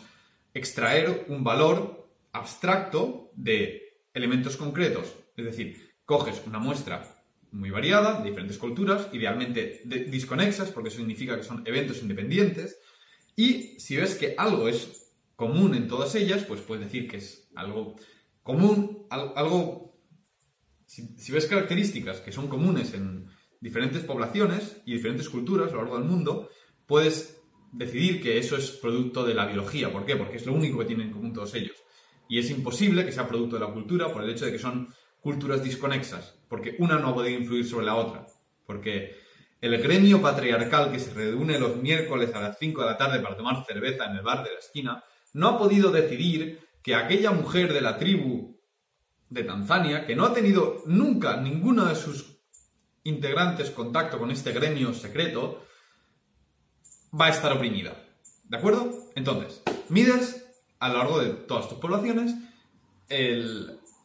extraer 0.54 1.26
un 1.28 1.44
valor 1.44 2.08
abstracto 2.32 3.30
de 3.34 4.02
elementos 4.14 4.56
concretos. 4.56 5.14
Es 5.36 5.44
decir, 5.44 5.94
coges 6.04 6.42
una 6.46 6.58
muestra 6.58 7.20
muy 7.52 7.70
variada, 7.70 8.20
de 8.20 8.28
diferentes 8.28 8.58
culturas, 8.58 9.08
idealmente 9.12 9.82
disconexas, 9.84 10.70
porque 10.70 10.88
eso 10.88 10.98
significa 10.98 11.36
que 11.36 11.42
son 11.42 11.62
eventos 11.66 12.00
independientes, 12.02 12.79
y 13.36 13.78
si 13.78 13.96
ves 13.96 14.14
que 14.14 14.34
algo 14.36 14.68
es 14.68 15.12
común 15.36 15.74
en 15.74 15.88
todas 15.88 16.14
ellas, 16.14 16.44
pues 16.44 16.60
puedes 16.60 16.84
decir 16.84 17.08
que 17.08 17.16
es 17.16 17.48
algo 17.54 17.96
común, 18.42 19.06
algo... 19.10 19.98
Si, 20.86 21.32
ves 21.32 21.46
características 21.46 22.20
que 22.20 22.32
son 22.32 22.48
comunes 22.48 22.94
en 22.94 23.28
diferentes 23.60 24.02
poblaciones 24.02 24.82
y 24.84 24.94
diferentes 24.94 25.28
culturas 25.28 25.70
a 25.70 25.76
lo 25.76 25.82
largo 25.82 25.98
del 25.98 26.08
mundo, 26.08 26.50
puedes 26.86 27.40
decidir 27.72 28.20
que 28.20 28.38
eso 28.38 28.56
es 28.56 28.72
producto 28.72 29.24
de 29.24 29.34
la 29.34 29.46
biología. 29.46 29.92
¿Por 29.92 30.04
qué? 30.04 30.16
Porque 30.16 30.36
es 30.36 30.46
lo 30.46 30.52
único 30.52 30.80
que 30.80 30.86
tienen 30.86 31.06
en 31.06 31.12
común 31.12 31.32
todos 31.32 31.54
ellos. 31.54 31.76
Y 32.28 32.38
es 32.38 32.50
imposible 32.50 33.04
que 33.04 33.12
sea 33.12 33.28
producto 33.28 33.56
de 33.56 33.64
la 33.64 33.72
cultura 33.72 34.12
por 34.12 34.24
el 34.24 34.30
hecho 34.30 34.46
de 34.46 34.52
que 34.52 34.58
son 34.58 34.92
culturas 35.20 35.62
disconexas, 35.62 36.38
porque 36.48 36.76
una 36.78 36.98
no 36.98 37.08
ha 37.08 37.14
podido 37.14 37.38
influir 37.38 37.66
sobre 37.66 37.86
la 37.86 37.94
otra, 37.94 38.26
porque 38.66 39.14
el 39.60 39.82
gremio 39.82 40.22
patriarcal 40.22 40.90
que 40.90 40.98
se 40.98 41.12
reúne 41.12 41.58
los 41.58 41.76
miércoles 41.76 42.34
a 42.34 42.40
las 42.40 42.58
5 42.58 42.80
de 42.80 42.86
la 42.86 42.96
tarde 42.96 43.20
para 43.20 43.36
tomar 43.36 43.64
cerveza 43.66 44.06
en 44.06 44.16
el 44.16 44.22
bar 44.22 44.42
de 44.42 44.52
la 44.52 44.58
esquina, 44.58 45.04
no 45.34 45.48
ha 45.48 45.58
podido 45.58 45.90
decidir 45.90 46.60
que 46.82 46.94
aquella 46.94 47.30
mujer 47.30 47.72
de 47.72 47.80
la 47.80 47.98
tribu 47.98 48.58
de 49.28 49.44
Tanzania, 49.44 50.06
que 50.06 50.16
no 50.16 50.24
ha 50.24 50.32
tenido 50.32 50.82
nunca 50.86 51.36
ninguno 51.36 51.84
de 51.84 51.94
sus 51.94 52.40
integrantes 53.04 53.70
contacto 53.70 54.18
con 54.18 54.30
este 54.30 54.52
gremio 54.52 54.92
secreto, 54.94 55.64
va 57.18 57.26
a 57.26 57.30
estar 57.30 57.52
oprimida. 57.52 57.94
¿De 58.44 58.56
acuerdo? 58.56 58.92
Entonces, 59.14 59.62
mides 59.88 60.46
a 60.78 60.88
lo 60.88 60.98
largo 60.98 61.20
de 61.20 61.30
todas 61.30 61.68
tus 61.68 61.78
poblaciones 61.78 62.34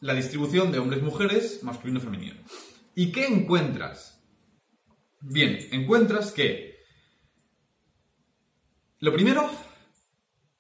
la 0.02 0.14
distribución 0.14 0.72
de 0.72 0.80
hombres-mujeres, 0.80 1.64
masculino-femenino. 1.64 2.36
¿Y 2.94 3.12
qué 3.12 3.26
encuentras? 3.28 4.15
Bien, 5.22 5.60
encuentras 5.72 6.32
que... 6.32 6.76
Lo 9.00 9.14
primero, 9.14 9.50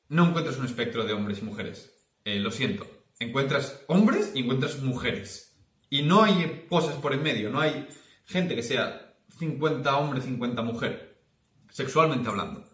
no 0.09 0.27
encuentras 0.27 0.57
un 0.57 0.65
espectro 0.65 1.05
de 1.05 1.13
hombres 1.13 1.39
y 1.39 1.45
mujeres. 1.45 1.91
Eh, 2.23 2.39
lo 2.39 2.51
siento. 2.51 2.85
Encuentras 3.19 3.81
hombres 3.87 4.31
y 4.33 4.39
encuentras 4.39 4.81
mujeres. 4.81 5.55
Y 5.89 6.01
no 6.01 6.23
hay 6.23 6.65
cosas 6.67 6.95
por 6.95 7.13
en 7.13 7.23
medio, 7.23 7.49
no 7.49 7.61
hay 7.61 7.87
gente 8.25 8.55
que 8.55 8.63
sea 8.63 9.15
50 9.37 9.97
hombre, 9.97 10.21
50 10.21 10.61
mujer, 10.61 11.21
sexualmente 11.71 12.29
hablando. 12.29 12.65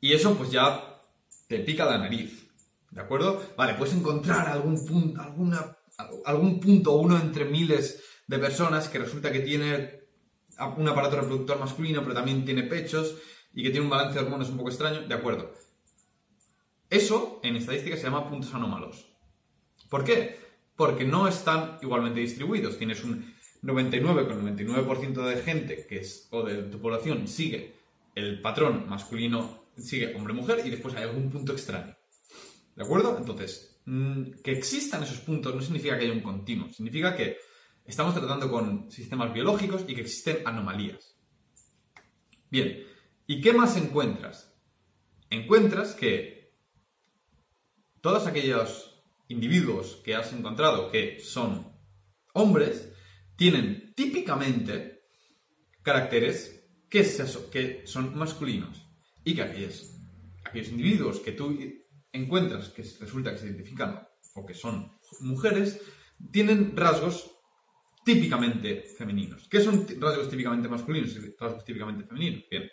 Y 0.00 0.12
eso 0.12 0.36
pues 0.36 0.50
ya 0.50 1.00
te 1.48 1.60
pica 1.60 1.84
la 1.84 1.98
nariz. 1.98 2.48
¿De 2.90 3.00
acuerdo? 3.00 3.42
Vale, 3.56 3.74
puedes 3.74 3.94
encontrar 3.94 4.48
algún 4.48 4.84
punto, 4.86 5.20
alguna, 5.20 5.76
algún 6.24 6.60
punto, 6.60 6.92
uno 6.92 7.18
entre 7.18 7.44
miles 7.44 8.02
de 8.26 8.38
personas 8.38 8.88
que 8.88 8.98
resulta 8.98 9.32
que 9.32 9.40
tiene 9.40 10.03
un 10.76 10.88
aparato 10.88 11.16
reproductor 11.20 11.58
masculino, 11.58 12.02
pero 12.02 12.14
también 12.14 12.44
tiene 12.44 12.64
pechos 12.64 13.16
y 13.52 13.62
que 13.62 13.70
tiene 13.70 13.84
un 13.84 13.90
balance 13.90 14.18
de 14.18 14.24
hormonas 14.24 14.48
un 14.50 14.56
poco 14.56 14.70
extraño. 14.70 15.02
De 15.02 15.14
acuerdo. 15.14 15.52
Eso, 16.90 17.40
en 17.42 17.56
estadística, 17.56 17.96
se 17.96 18.04
llama 18.04 18.28
puntos 18.28 18.54
anómalos. 18.54 19.08
¿Por 19.88 20.04
qué? 20.04 20.38
Porque 20.76 21.04
no 21.04 21.26
están 21.28 21.78
igualmente 21.82 22.20
distribuidos. 22.20 22.78
Tienes 22.78 23.02
un 23.04 23.34
99,99% 23.62 25.26
de 25.26 25.42
gente 25.42 25.86
que 25.86 25.98
es, 25.98 26.28
o 26.30 26.42
de 26.42 26.64
tu 26.64 26.80
población 26.80 27.26
sigue 27.26 27.74
el 28.14 28.40
patrón 28.40 28.88
masculino, 28.88 29.64
sigue 29.76 30.14
hombre-mujer, 30.14 30.62
y 30.64 30.70
después 30.70 30.94
hay 30.94 31.04
algún 31.04 31.30
punto 31.30 31.52
extraño. 31.52 31.96
¿De 32.76 32.82
acuerdo? 32.82 33.16
Entonces, 33.18 33.80
mm, 33.86 34.42
que 34.42 34.52
existan 34.52 35.02
esos 35.02 35.18
puntos 35.18 35.54
no 35.54 35.62
significa 35.62 35.98
que 35.98 36.04
haya 36.04 36.12
un 36.12 36.20
continuo, 36.20 36.68
significa 36.72 37.16
que 37.16 37.38
estamos 37.84 38.14
tratando 38.14 38.50
con 38.50 38.90
sistemas 38.90 39.32
biológicos 39.32 39.84
y 39.86 39.94
que 39.94 40.02
existen 40.02 40.38
anomalías. 40.46 41.16
Bien, 42.50 42.84
¿y 43.26 43.40
qué 43.40 43.52
más 43.52 43.76
encuentras? 43.76 44.54
Encuentras 45.30 45.94
que 45.94 46.54
todos 48.00 48.26
aquellos 48.26 49.02
individuos 49.28 50.00
que 50.04 50.14
has 50.14 50.32
encontrado 50.32 50.90
que 50.90 51.20
son 51.20 51.72
hombres 52.34 52.92
tienen 53.36 53.92
típicamente 53.94 55.02
caracteres 55.82 56.68
que, 56.88 57.02
que 57.50 57.86
son 57.86 58.16
masculinos 58.16 58.86
y 59.24 59.34
que 59.34 59.42
aquellos, 59.42 59.96
aquellos 60.44 60.68
individuos 60.68 61.20
que 61.20 61.32
tú 61.32 61.58
encuentras 62.12 62.68
que 62.68 62.82
resulta 63.00 63.32
que 63.32 63.38
se 63.38 63.46
identifican 63.46 64.06
o 64.34 64.46
que 64.46 64.54
son 64.54 64.92
mujeres, 65.20 65.80
tienen 66.30 66.76
rasgos 66.76 67.33
típicamente 68.04 68.82
femeninos. 68.82 69.48
¿Qué 69.48 69.60
son 69.60 69.86
rasgos 69.98 70.28
típicamente 70.28 70.68
masculinos 70.68 71.16
y 71.16 71.34
rasgos 71.38 71.64
típicamente 71.64 72.04
femeninos? 72.04 72.44
Bien, 72.50 72.70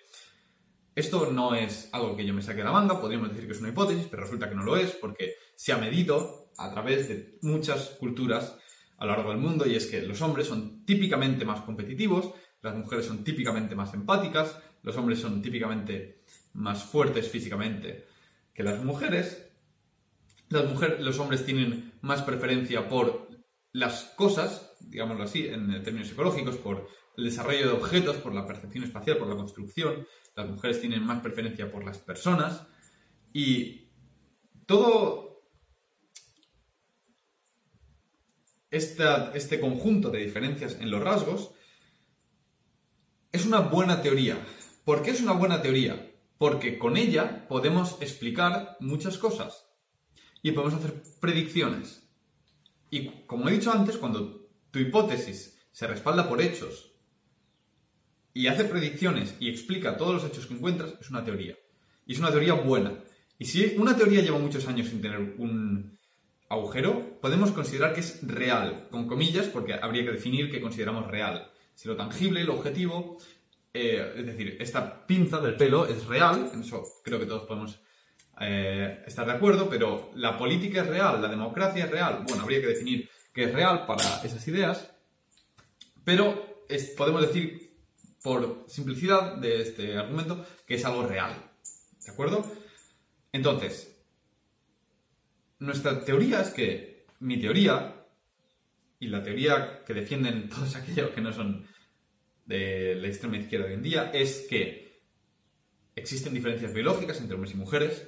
esto 0.94 1.32
no 1.32 1.56
es 1.56 1.90
algo 1.94 2.18
que 2.18 2.26
yo 2.26 2.34
me 2.34 2.42
saque 2.42 2.60
de 2.60 2.66
la 2.66 2.72
manga, 2.72 3.00
podríamos 3.00 3.30
decir 3.30 3.46
que 3.46 3.54
es 3.54 3.60
una 3.60 3.70
hipótesis, 3.70 4.08
pero 4.10 4.24
resulta 4.24 4.50
que 4.50 4.56
no 4.56 4.64
lo 4.64 4.76
es 4.76 4.92
porque 4.92 5.36
se 5.56 5.72
ha 5.72 5.78
medido 5.78 6.52
a 6.58 6.70
través 6.72 7.08
de 7.08 7.40
muchas 7.42 7.92
culturas 8.00 8.58
a 8.98 9.06
lo 9.06 9.14
largo 9.14 9.32
del 9.32 9.40
mundo 9.40 9.66
y 9.66 9.76
es 9.76 9.88
que 9.88 10.02
los 10.02 10.22
hombres 10.22 10.48
son 10.48 10.86
típicamente 10.86 11.46
más 11.46 11.62
competitivos, 11.62 12.34
las 12.62 12.76
mujeres 12.76 13.06
son 13.06 13.24
típicamente 13.24 13.74
más 13.74 13.94
empáticas, 13.94 14.58
los 14.84 14.96
hombres 14.98 15.20
son 15.20 15.42
típicamente 15.42 16.24
más 16.54 16.84
fuertes 16.84 17.30
físicamente, 17.30 18.06
que 18.54 18.64
las 18.64 18.84
mujeres, 18.84 19.50
las 20.50 20.66
mujeres, 20.66 21.00
los 21.00 21.18
hombres 21.20 21.46
tienen 21.46 21.94
más 22.02 22.22
preferencia 22.22 22.90
por 22.90 23.30
las 23.72 24.14
cosas, 24.16 24.71
digámoslo 24.90 25.24
así, 25.24 25.48
en 25.48 25.84
términos 25.84 26.10
psicológicos, 26.10 26.58
por 26.58 26.88
el 27.18 27.24
desarrollo 27.26 27.68
de 27.68 27.74
objetos, 27.74 28.18
por 28.18 28.34
la 28.34 28.46
percepción 28.46 28.84
espacial, 28.84 29.18
por 29.18 29.28
la 29.28 29.36
construcción. 29.36 30.08
Las 30.36 30.50
mujeres 30.50 30.80
tienen 30.80 31.06
más 31.06 31.22
preferencia 31.22 31.72
por 31.72 31.84
las 31.84 31.98
personas. 32.00 32.68
Y 33.34 33.90
todo 34.66 35.44
este 38.70 39.60
conjunto 39.60 40.10
de 40.10 40.20
diferencias 40.20 40.78
en 40.80 40.90
los 40.92 41.04
rasgos 41.04 41.52
es 43.32 43.46
una 43.46 43.60
buena 43.60 44.02
teoría. 44.02 44.38
¿Por 44.86 45.04
qué 45.04 45.12
es 45.12 45.22
una 45.22 45.34
buena 45.34 45.62
teoría? 45.62 46.12
porque 46.42 46.80
con 46.80 46.98
ella 46.98 47.48
podemos 47.48 48.02
explicar 48.02 48.76
muchas 48.80 49.20
cosas 49.20 49.68
y 50.42 50.54
podemos 50.54 50.74
hacer 50.74 51.04
predicciones. 51.20 52.10
Y 52.90 53.10
como 53.28 53.48
he 53.48 53.52
dicho 53.52 53.72
antes, 53.72 53.98
cuando 53.98 54.41
tu 54.72 54.80
hipótesis 54.80 55.60
se 55.72 55.88
respalda 55.88 56.28
por 56.28 56.42
hechos 56.42 56.92
y 58.34 58.48
hace 58.48 58.66
predicciones 58.66 59.36
y 59.40 59.50
explica 59.50 59.98
todos 59.98 60.16
los 60.16 60.32
hechos 60.32 60.48
que 60.48 60.54
encuentras, 60.54 60.94
es 61.00 61.10
una 61.10 61.24
teoría. 61.24 61.58
Y 62.06 62.14
es 62.14 62.20
una 62.20 62.32
teoría 62.32 62.54
buena. 62.54 62.94
Y 63.38 63.46
si 63.46 63.76
una 63.78 63.96
teoría 63.96 64.22
lleva 64.22 64.40
muchos 64.40 64.68
años 64.68 64.88
sin 64.88 65.02
tener 65.02 65.20
un 65.38 65.98
agujero, 66.50 67.20
podemos 67.22 67.52
considerar 67.52 67.94
que 67.94 68.02
es 68.02 68.20
real, 68.22 68.88
con 68.92 69.08
comillas, 69.08 69.48
porque 69.48 69.74
habría 69.74 70.04
que 70.04 70.12
definir 70.12 70.52
qué 70.52 70.62
consideramos 70.62 71.08
real. 71.08 71.52
si 71.74 71.88
lo 71.88 71.96
tangible 71.96 72.44
lo 72.44 72.56
objetivo, 72.56 73.18
eh, 73.74 74.14
es 74.18 74.26
decir, 74.26 74.58
esta 74.60 75.08
pinza 75.08 75.40
del 75.40 75.56
pelo 75.56 75.88
es 75.88 76.06
real, 76.06 76.52
en 76.54 76.62
eso 76.62 76.84
creo 77.04 77.20
que 77.20 77.26
todos 77.26 77.46
podemos 77.46 77.80
eh, 78.40 79.02
estar 79.08 79.26
de 79.26 79.32
acuerdo, 79.32 79.70
pero 79.70 80.12
la 80.16 80.38
política 80.38 80.82
es 80.82 80.88
real, 80.88 81.22
la 81.22 81.30
democracia 81.30 81.86
es 81.86 81.92
real. 81.92 82.24
Bueno, 82.28 82.44
habría 82.44 82.62
que 82.62 82.68
definir 82.68 83.10
qué 83.34 83.46
es 83.46 83.54
real 83.54 83.86
para 83.86 84.22
esas 84.24 84.48
ideas, 84.48 84.92
pero 86.04 86.66
podemos 86.98 87.22
decir, 87.22 87.76
por 88.24 88.66
simplicidad 88.68 89.38
de 89.38 89.62
este 89.62 89.98
argumento, 89.98 90.46
que 90.66 90.76
es 90.76 90.86
algo 90.86 91.08
real. 91.08 91.52
¿De 92.06 92.12
acuerdo? 92.12 92.46
Entonces, 93.32 93.96
nuestra 95.60 96.04
teoría 96.04 96.42
es 96.42 96.50
que 96.50 97.06
mi 97.20 97.40
teoría 97.40 98.06
y 99.00 99.08
la 99.08 99.24
teoría 99.24 99.84
que 99.86 99.94
defienden 99.94 100.50
todos 100.50 100.76
aquellos 100.78 101.12
que 101.12 101.22
no 101.22 101.32
son 101.34 101.68
de 102.46 102.96
la 102.96 103.08
extrema 103.08 103.38
izquierda 103.38 103.68
hoy 103.68 103.74
en 103.74 103.84
día 103.84 104.12
es 104.14 104.46
que 104.50 105.02
existen 105.96 106.34
diferencias 106.34 106.74
biológicas 106.74 107.20
entre 107.20 107.36
hombres 107.36 107.54
y 107.54 107.58
mujeres 107.58 108.08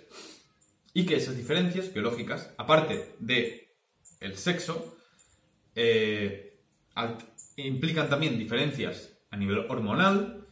y 0.93 1.05
que 1.05 1.15
esas 1.15 1.37
diferencias 1.37 1.93
biológicas, 1.93 2.53
aparte 2.57 3.15
de 3.19 3.75
el 4.19 4.37
sexo, 4.37 4.97
eh, 5.75 6.59
implican 7.57 8.09
también 8.09 8.37
diferencias 8.37 9.17
a 9.31 9.37
nivel 9.37 9.65
hormonal 9.69 10.47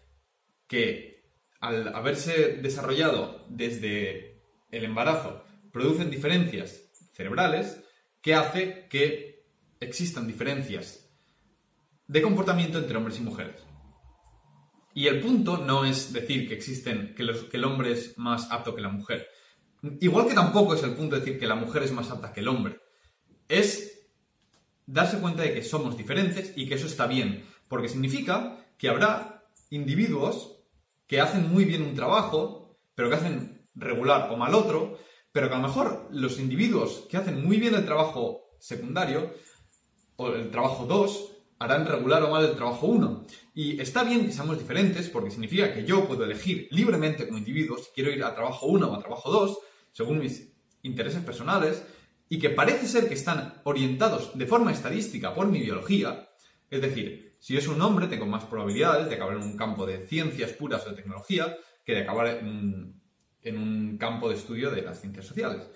que 0.68 1.12
al 1.60 1.94
haberse 1.96 2.58
desarrollado 2.62 3.46
desde 3.50 4.42
el 4.72 4.86
embarazo 4.86 5.44
producen 5.72 6.10
diferencias 6.10 6.90
cerebrales 7.14 7.84
que 8.22 8.34
hace 8.34 8.88
que 8.90 9.46
existan 9.80 10.28
diferencias 10.28 11.10
de 12.08 12.22
comportamiento 12.22 12.78
entre 12.78 12.98
hombres 12.98 13.20
y 13.20 13.22
mujeres. 13.22 13.62
Y 14.94 15.08
el 15.08 15.22
punto 15.22 15.58
no 15.58 15.86
es 15.86 16.12
decir 16.12 16.48
que 16.48 16.54
existen, 16.54 17.16
que, 17.16 17.24
el 17.24 17.64
hombre 17.64 17.94
es 17.94 18.18
más 18.18 18.52
apto 18.52 18.76
que 18.76 18.82
la 18.82 18.90
mujer. 18.90 19.28
Igual 20.02 20.28
que 20.28 20.34
tampoco 20.34 20.74
es 20.74 20.84
el 20.84 20.94
punto 20.94 21.16
decir 21.16 21.40
que 21.40 21.48
la 21.48 21.56
mujer 21.56 21.84
es 21.84 21.94
más 21.94 22.12
apta 22.12 22.34
que 22.34 22.42
el 22.42 22.50
hombre. 22.50 22.80
Es 23.48 24.01
darse 24.92 25.20
cuenta 25.20 25.44
de 25.44 25.54
que 25.54 25.64
somos 25.64 25.98
diferentes 25.98 26.54
y 26.56 26.68
que 26.68 26.76
eso 26.76 26.88
está 26.88 27.08
bien. 27.08 27.46
Porque 27.68 27.90
significa 27.90 28.66
que 28.78 28.90
habrá 28.90 29.46
individuos 29.70 30.58
que 31.08 31.22
hacen 31.22 31.52
muy 31.52 31.66
bien 31.66 31.82
un 31.82 31.96
trabajo, 31.96 32.78
pero 32.96 33.10
que 33.10 33.16
hacen 33.16 33.68
regular 33.76 34.30
o 34.32 34.38
mal 34.38 34.54
otro, 34.54 34.98
pero 35.32 35.48
que 35.48 35.56
a 35.56 35.58
lo 35.58 35.68
mejor 35.68 36.08
los 36.12 36.40
individuos 36.40 37.06
que 37.10 37.18
hacen 37.18 37.46
muy 37.46 37.58
bien 37.58 37.76
el 37.76 37.86
trabajo 37.86 38.42
secundario 38.60 39.34
el 40.28 40.52
trabajo 40.52 40.86
2 40.86 41.32
harán 41.60 41.86
regular 41.86 42.24
o 42.24 42.32
mal 42.32 42.46
el 42.46 42.56
trabajo 42.56 42.88
1. 42.88 43.26
Y 43.54 43.80
está 43.80 44.04
bien 44.04 44.26
que 44.26 44.32
seamos 44.32 44.58
diferentes 44.58 45.10
porque 45.10 45.32
significa 45.32 45.74
que 45.74 45.86
yo 45.86 46.08
puedo 46.08 46.24
elegir 46.24 46.68
libremente 46.72 47.26
como 47.26 47.38
individuo 47.38 47.78
si 47.78 47.92
quiero 47.94 48.12
ir 48.12 48.24
a 48.24 48.34
trabajo 48.34 48.68
1 48.68 48.88
o 48.88 48.96
a 48.96 49.00
trabajo 49.00 49.32
2, 49.32 49.58
según 49.92 50.20
mis 50.20 50.52
intereses 50.84 51.22
personales, 51.24 51.84
y 52.32 52.40
que 52.40 52.50
parece 52.50 52.88
ser 52.88 53.10
que 53.10 53.14
están 53.14 53.56
orientados 53.66 54.38
de 54.38 54.48
forma 54.48 54.72
estadística 54.72 55.34
por 55.36 55.48
mi 55.48 55.60
biología. 55.60 56.30
Es 56.70 56.82
decir, 56.82 57.36
si 57.40 57.60
soy 57.60 57.76
un 57.76 57.82
hombre, 57.82 58.08
tengo 58.08 58.26
más 58.26 58.46
probabilidades 58.46 59.10
de 59.10 59.16
acabar 59.16 59.36
en 59.36 59.44
un 59.44 59.58
campo 59.58 59.86
de 59.86 60.08
ciencias 60.08 60.54
puras 60.54 60.88
o 60.88 60.92
de 60.92 60.96
tecnología 60.96 61.58
que 61.86 61.94
de 61.94 62.04
acabar 62.04 62.28
en 62.28 63.58
un, 63.58 63.98
campo 63.98 64.30
de 64.30 64.36
estudio 64.36 64.72
de 64.72 64.82
las 64.82 65.02
ciencias 65.02 65.26
sociales. 65.26 65.68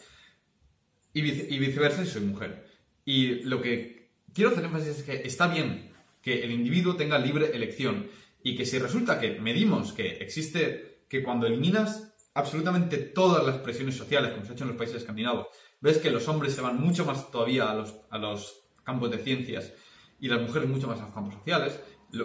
Y, 1.12 1.20
y 1.24 1.60
viceversa 1.60 2.06
si 2.06 2.12
soy 2.12 2.22
mujer. 2.22 2.66
Y 3.04 3.44
lo 3.44 3.62
que 3.62 4.12
quiero 4.34 4.52
hacer 4.52 4.64
énfasis 4.64 5.00
es 5.00 5.04
que 5.04 5.28
está 5.28 5.48
bien 5.48 5.92
que 6.22 6.42
el 6.42 6.52
individuo 6.52 6.96
tenga 6.96 7.20
libre 7.20 7.52
elección 7.54 8.08
y 8.42 8.56
que 8.56 8.66
si 8.66 8.80
resulta 8.80 9.20
que 9.20 9.42
medimos 9.42 9.92
que 9.92 10.20
existe, 10.20 11.02
que 11.10 11.22
cuando 11.22 11.48
eliminas 11.48 12.14
absolutamente 12.34 12.98
todas 12.98 13.46
las 13.46 13.58
presiones 13.58 13.96
sociales, 13.96 14.32
como 14.32 14.46
se 14.46 14.52
ha 14.52 14.54
hecho 14.54 14.64
en 14.64 14.70
los 14.70 14.78
países 14.78 14.98
escandinavos, 14.98 15.48
ves 15.86 16.00
que 16.00 16.10
los 16.10 16.28
hombres 16.28 16.54
se 16.54 16.62
van 16.62 16.80
mucho 16.80 17.06
más 17.06 17.32
todavía 17.32 17.70
a 17.70 17.76
los, 17.76 17.96
a 18.10 18.18
los 18.18 18.64
campos 18.84 19.12
de 19.12 19.20
ciencias 19.20 19.72
y 20.20 20.28
las 20.28 20.42
mujeres 20.42 20.68
mucho 20.68 20.88
más 20.88 21.00
a 21.00 21.04
los 21.04 21.14
campos 21.14 21.36
sociales, 21.36 21.80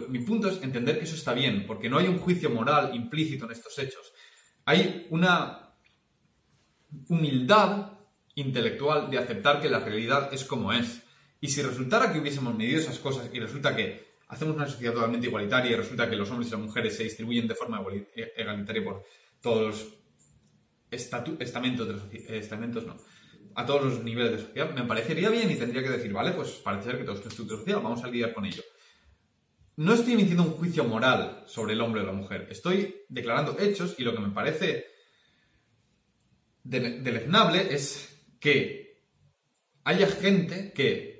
mi 0.09 0.21
punto 0.21 0.49
es 0.49 0.63
entender 0.63 0.99
que 0.99 1.05
eso 1.05 1.17
está 1.17 1.35
bien, 1.35 1.67
porque 1.67 1.91
no 1.91 1.99
hay 1.99 2.07
un 2.07 2.19
juicio 2.19 2.49
moral 2.49 2.95
implícito 2.95 3.45
en 3.45 3.53
estos 3.53 3.79
hechos. 3.79 4.13
Hay 4.65 5.07
una 5.11 5.75
humildad 7.09 7.99
intelectual 8.35 9.11
de 9.11 9.19
aceptar 9.19 9.61
que 9.61 9.69
la 9.69 9.81
realidad 9.81 10.33
es 10.33 10.45
como 10.45 10.73
es. 10.73 11.03
Y 11.41 11.49
si 11.49 11.63
resultara 11.63 12.13
que 12.13 12.21
hubiésemos 12.21 12.55
medido 12.55 12.79
esas 12.79 12.99
cosas 12.99 13.29
y 13.33 13.41
resulta 13.41 13.75
que 13.75 14.11
hacemos 14.29 14.55
una 14.57 14.69
sociedad 14.69 14.95
totalmente 14.95 15.27
igualitaria 15.27 15.73
y 15.73 15.77
resulta 15.77 16.09
que 16.09 16.17
los 16.17 16.31
hombres 16.31 16.49
y 16.49 16.53
las 16.53 16.61
mujeres 16.61 16.97
se 16.97 17.05
distribuyen 17.05 17.49
de 17.49 17.55
forma 17.55 17.83
e-, 17.93 18.33
egalitaria 18.37 18.85
por 18.85 19.05
todos 19.41 19.63
los 19.63 20.01
estamentos, 20.91 21.87
de 21.87 21.93
los, 21.95 22.03
estamentos 22.13 22.87
no, 22.87 22.97
a 23.55 23.66
todos 23.66 23.84
los 23.84 24.05
niveles 24.05 24.32
de 24.32 24.38
sociedad, 24.38 24.74
me 24.74 24.84
parecería 24.84 25.28
bien 25.30 25.51
y 25.51 25.57
tendría 25.57 25.82
que 25.82 25.90
decir, 25.90 26.12
vale, 26.12 26.32
pues 26.32 26.51
parece 26.64 26.90
ser 26.90 26.98
que 26.98 27.05
todo 27.05 27.16
esto 27.16 27.28
es 27.28 27.32
estructura 27.32 27.59
social, 27.61 27.80
vamos 27.82 28.05
a 28.05 28.09
lidiar 28.09 28.32
con 28.32 28.44
ello. 28.44 28.62
No 29.76 29.94
estoy 29.94 30.14
emitiendo 30.14 30.42
un 30.42 30.53
juicio 30.53 30.84
moral 30.84 31.44
sobre 31.46 31.72
el 31.72 31.80
hombre 31.80 32.03
o 32.03 32.07
la 32.07 32.12
mujer, 32.12 32.46
estoy 32.51 33.03
declarando 33.09 33.57
hechos 33.59 33.94
y 33.98 34.05
lo 34.05 34.14
que 34.14 34.20
me 34.20 34.30
parece 34.30 34.86
deleznable 36.62 37.74
es 37.74 38.22
que 38.38 39.01
haya 39.84 40.07
gente 40.07 40.72
que 40.72 41.11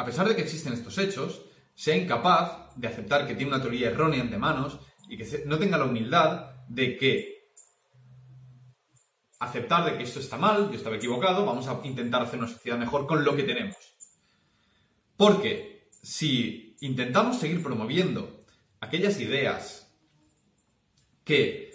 a 0.00 0.04
pesar 0.04 0.26
de 0.26 0.34
que 0.34 0.42
existen 0.42 0.72
estos 0.72 0.96
hechos, 0.96 1.44
sea 1.74 1.94
incapaz 1.94 2.74
de 2.76 2.88
aceptar 2.88 3.26
que 3.26 3.34
tiene 3.34 3.52
una 3.52 3.60
teoría 3.60 3.90
errónea 3.90 4.22
ante 4.22 4.38
manos 4.38 4.80
y 5.08 5.18
que 5.18 5.44
no 5.44 5.58
tenga 5.58 5.76
la 5.76 5.84
humildad 5.84 6.52
de 6.68 6.96
que 6.96 7.29
aceptar 9.40 9.84
de 9.84 9.96
que 9.96 10.04
esto 10.04 10.20
está 10.20 10.36
mal, 10.36 10.70
yo 10.70 10.76
estaba 10.76 10.96
equivocado, 10.96 11.44
vamos 11.44 11.66
a 11.66 11.80
intentar 11.84 12.22
hacer 12.22 12.38
una 12.38 12.48
sociedad 12.48 12.78
mejor 12.78 13.06
con 13.06 13.24
lo 13.24 13.34
que 13.34 13.42
tenemos. 13.42 13.76
Porque 15.16 15.88
si 16.02 16.76
intentamos 16.80 17.38
seguir 17.38 17.62
promoviendo 17.62 18.44
aquellas 18.80 19.18
ideas 19.18 19.92
que 21.24 21.70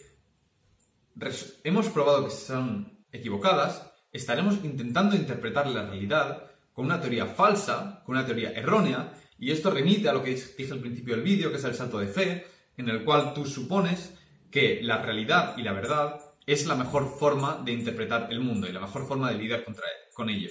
hemos 1.63 1.89
probado 1.89 2.25
que 2.25 2.31
son 2.31 3.05
equivocadas, 3.11 3.91
estaremos 4.11 4.63
intentando 4.63 5.15
interpretar 5.15 5.67
la 5.67 5.87
realidad 5.87 6.51
con 6.71 6.85
una 6.85 7.01
teoría 7.01 7.25
falsa, 7.25 8.03
con 8.05 8.15
una 8.15 8.25
teoría 8.25 8.51
errónea, 8.51 9.13
y 9.39 9.51
esto 9.51 9.71
remite 9.71 10.07
a 10.07 10.13
lo 10.13 10.23
que 10.23 10.35
dije 10.35 10.71
al 10.71 10.79
principio 10.79 11.15
del 11.15 11.23
vídeo, 11.23 11.49
que 11.49 11.57
es 11.57 11.63
el 11.63 11.75
salto 11.75 11.97
de 11.97 12.07
fe, 12.07 12.47
en 12.77 12.89
el 12.89 13.03
cual 13.03 13.33
tú 13.33 13.45
supones 13.45 14.13
que 14.51 14.81
la 14.83 15.01
realidad 15.01 15.57
y 15.57 15.63
la 15.63 15.73
verdad 15.73 16.24
es 16.45 16.65
la 16.65 16.75
mejor 16.75 17.17
forma 17.17 17.61
de 17.63 17.71
interpretar 17.71 18.27
el 18.31 18.39
mundo 18.39 18.67
y 18.67 18.71
la 18.71 18.81
mejor 18.81 19.07
forma 19.07 19.31
de 19.31 19.37
lidiar 19.37 19.65
con 20.13 20.29
ello. 20.29 20.49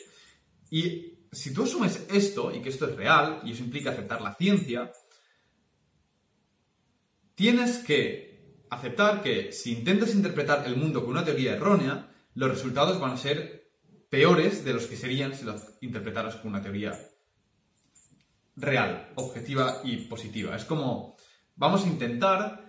Y 0.71 1.15
si 1.31 1.53
tú 1.53 1.65
asumes 1.65 2.07
esto 2.11 2.55
y 2.55 2.61
que 2.61 2.69
esto 2.69 2.89
es 2.89 2.97
real, 2.97 3.41
y 3.45 3.53
eso 3.53 3.63
implica 3.63 3.91
aceptar 3.91 4.21
la 4.21 4.35
ciencia, 4.35 4.93
tienes 7.35 7.79
que 7.79 8.65
aceptar 8.71 9.23
que 9.23 9.53
si 9.53 9.73
intentas 9.73 10.15
interpretar 10.15 10.67
el 10.67 10.77
mundo 10.77 11.03
con 11.03 11.11
una 11.11 11.25
teoría 11.25 11.55
errónea, 11.55 12.11
los 12.35 12.51
resultados 12.51 13.01
van 13.01 13.13
a 13.13 13.17
ser 13.17 13.71
peores 14.11 14.65
de 14.65 14.73
los 14.75 14.87
que 14.87 14.97
serían 14.97 15.35
si 15.35 15.45
lo 15.45 15.55
interpretaras 15.81 16.37
con 16.37 16.51
una 16.51 16.63
teoría 16.63 16.99
real, 18.57 19.13
objetiva 19.17 19.81
y 19.85 19.97
positiva. 20.07 20.55
Es 20.55 20.65
como, 20.65 21.17
vamos 21.57 21.85
a 21.85 21.89
intentar 21.89 22.64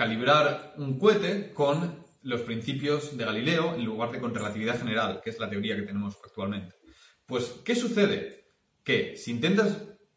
calibrar 0.00 0.72
un 0.78 0.98
cohete 0.98 1.52
con 1.52 2.02
los 2.22 2.40
principios 2.40 3.18
de 3.18 3.22
Galileo 3.22 3.74
en 3.74 3.84
lugar 3.84 4.10
de 4.10 4.18
con 4.18 4.34
relatividad 4.34 4.78
general, 4.78 5.20
que 5.22 5.28
es 5.28 5.38
la 5.38 5.50
teoría 5.50 5.76
que 5.76 5.82
tenemos 5.82 6.16
actualmente. 6.24 6.74
Pues, 7.26 7.60
¿qué 7.66 7.74
sucede? 7.74 8.46
Que 8.82 9.18
si 9.18 9.30
intentas 9.30 9.76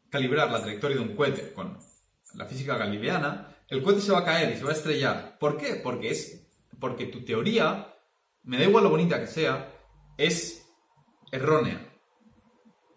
calibrar 0.10 0.50
la 0.50 0.62
trayectoria 0.62 0.96
de 0.96 1.04
un 1.04 1.18
cohete 1.18 1.52
con 1.52 1.78
la 2.36 2.46
física 2.46 2.78
galileana, 2.78 3.58
el 3.68 3.84
cohete 3.84 4.00
se 4.00 4.14
va 4.14 4.20
a 4.20 4.24
caer 4.24 4.54
y 4.54 4.58
se 4.58 4.64
va 4.64 4.70
a 4.70 4.74
estrellar. 4.74 5.38
¿Por 5.38 5.58
qué? 5.58 5.82
Porque 5.84 6.12
es 6.12 6.48
porque 6.80 7.08
tu 7.08 7.26
teoría 7.26 7.94
me 8.44 8.60
da 8.60 8.64
igual 8.64 8.86
lo 8.86 8.90
bonita 8.90 9.20
que 9.20 9.28
sea, 9.28 9.70
es 10.18 10.66
errónea. 11.30 11.94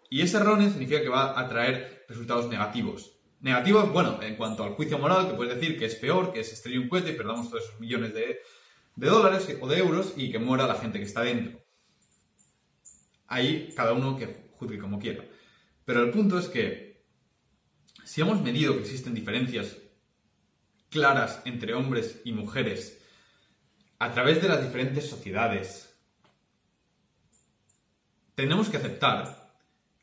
Y 0.09 0.21
esa 0.21 0.39
errónea 0.39 0.69
significa 0.69 1.01
que 1.01 1.09
va 1.09 1.37
a 1.37 1.49
traer 1.49 2.05
resultados 2.07 2.47
negativos. 2.47 3.16
Negativos, 3.39 3.91
bueno, 3.91 4.19
en 4.21 4.35
cuanto 4.35 4.63
al 4.63 4.73
juicio 4.73 4.97
moral, 4.97 5.27
que 5.27 5.35
puedes 5.35 5.55
decir 5.55 5.77
que 5.77 5.85
es 5.85 5.95
peor, 5.95 6.33
que 6.33 6.43
se 6.43 6.55
estrelle 6.55 6.79
un 6.79 6.89
cohete 6.89 7.11
y 7.11 7.15
perdamos 7.15 7.49
todos 7.49 7.65
esos 7.65 7.79
millones 7.79 8.13
de, 8.13 8.39
de 8.95 9.07
dólares 9.07 9.47
o 9.61 9.67
de 9.67 9.77
euros 9.77 10.13
y 10.17 10.31
que 10.31 10.39
muera 10.39 10.65
la 10.65 10.75
gente 10.75 10.97
que 10.97 11.05
está 11.05 11.21
dentro. 11.21 11.63
Ahí 13.27 13.73
cada 13.75 13.93
uno 13.93 14.17
que 14.17 14.49
juzgue 14.53 14.79
como 14.79 14.99
quiera. 14.99 15.23
Pero 15.85 16.03
el 16.03 16.11
punto 16.11 16.39
es 16.39 16.47
que 16.47 17.05
si 18.03 18.21
hemos 18.21 18.41
medido 18.41 18.73
que 18.73 18.81
existen 18.81 19.13
diferencias 19.13 19.77
claras 20.89 21.41
entre 21.45 21.73
hombres 21.73 22.21
y 22.25 22.31
mujeres 22.31 22.99
a 23.99 24.11
través 24.11 24.41
de 24.41 24.47
las 24.47 24.63
diferentes 24.63 25.07
sociedades, 25.09 25.95
tenemos 28.35 28.69
que 28.69 28.77
aceptar 28.77 29.53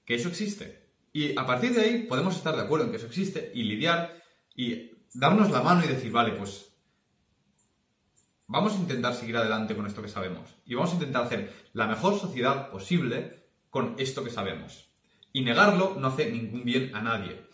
que 0.04 0.14
eso 0.14 0.28
existe. 0.28 0.83
Y 1.14 1.38
a 1.38 1.46
partir 1.46 1.72
de 1.72 1.80
ahí 1.80 2.02
podemos 2.08 2.34
estar 2.34 2.56
de 2.56 2.62
acuerdo 2.62 2.86
en 2.86 2.90
que 2.90 2.96
eso 2.96 3.06
existe 3.06 3.52
y 3.54 3.62
lidiar 3.62 4.20
y 4.56 4.90
darnos 5.14 5.48
la 5.52 5.62
mano 5.62 5.84
y 5.84 5.86
decir, 5.86 6.10
vale, 6.10 6.32
pues 6.32 6.74
vamos 8.48 8.72
a 8.72 8.78
intentar 8.78 9.14
seguir 9.14 9.36
adelante 9.36 9.76
con 9.76 9.86
esto 9.86 10.02
que 10.02 10.08
sabemos. 10.08 10.56
Y 10.66 10.74
vamos 10.74 10.90
a 10.90 10.94
intentar 10.94 11.22
hacer 11.22 11.54
la 11.72 11.86
mejor 11.86 12.18
sociedad 12.18 12.68
posible 12.68 13.46
con 13.70 13.94
esto 13.96 14.24
que 14.24 14.30
sabemos. 14.30 14.90
Y 15.32 15.42
negarlo 15.42 15.94
no 15.96 16.08
hace 16.08 16.32
ningún 16.32 16.64
bien 16.64 16.92
a 16.96 17.00
nadie. 17.00 17.46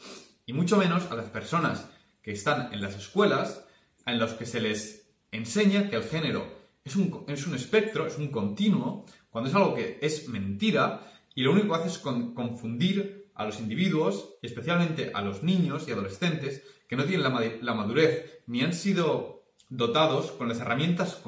Y 0.46 0.54
mucho 0.54 0.78
menos 0.78 1.10
a 1.10 1.14
las 1.14 1.28
personas 1.28 1.86
que 2.22 2.32
están 2.32 2.72
en 2.72 2.80
las 2.80 2.96
escuelas 2.96 3.66
en 4.06 4.18
los 4.18 4.32
que 4.32 4.46
se 4.46 4.62
les 4.62 5.12
enseña 5.32 5.90
que 5.90 5.96
el 5.96 6.04
género 6.04 6.46
es 6.82 6.96
un, 6.96 7.26
es 7.28 7.46
un 7.46 7.54
espectro, 7.54 8.06
es 8.06 8.16
un 8.16 8.28
continuo, 8.28 9.04
cuando 9.28 9.50
es 9.50 9.54
algo 9.54 9.74
que 9.74 9.98
es 10.00 10.30
mentira 10.30 11.12
y 11.34 11.42
lo 11.42 11.52
único 11.52 11.68
que 11.68 11.74
hace 11.74 11.88
es 11.88 11.98
confundir 11.98 13.19
a 13.40 13.46
los 13.46 13.58
individuos, 13.58 14.34
especialmente 14.42 15.12
a 15.14 15.22
los 15.22 15.42
niños 15.42 15.88
y 15.88 15.92
adolescentes, 15.92 16.62
que 16.86 16.94
no 16.94 17.04
tienen 17.04 17.22
la, 17.62 17.74
madurez 17.74 18.42
ni 18.46 18.60
han 18.60 18.74
sido 18.74 19.44
dotados 19.70 20.30
con 20.32 20.46
las 20.48 20.60
herramientas 20.60 21.22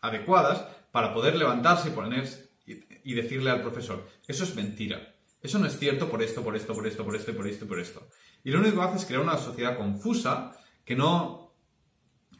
adecuadas 0.00 0.66
para 0.90 1.14
poder 1.14 1.36
levantarse 1.36 1.90
y, 1.90 1.92
poner, 1.92 2.28
y 2.66 3.14
decirle 3.14 3.50
al 3.50 3.62
profesor, 3.62 4.08
eso 4.26 4.42
es 4.42 4.56
mentira, 4.56 5.14
eso 5.40 5.60
no 5.60 5.66
es 5.66 5.78
cierto 5.78 6.10
por 6.10 6.20
esto, 6.20 6.42
por 6.42 6.56
esto, 6.56 6.74
por 6.74 6.84
esto, 6.84 7.04
por 7.04 7.14
esto, 7.14 7.32
por 7.32 7.46
esto 7.46 7.64
y 7.64 7.68
por 7.68 7.78
esto. 7.78 8.08
Y 8.42 8.50
lo 8.50 8.58
único 8.58 8.78
que 8.78 8.82
hace 8.82 8.96
es 8.96 9.04
crear 9.04 9.22
una 9.22 9.38
sociedad 9.38 9.76
confusa 9.76 10.58
que 10.84 10.96
no 10.96 11.54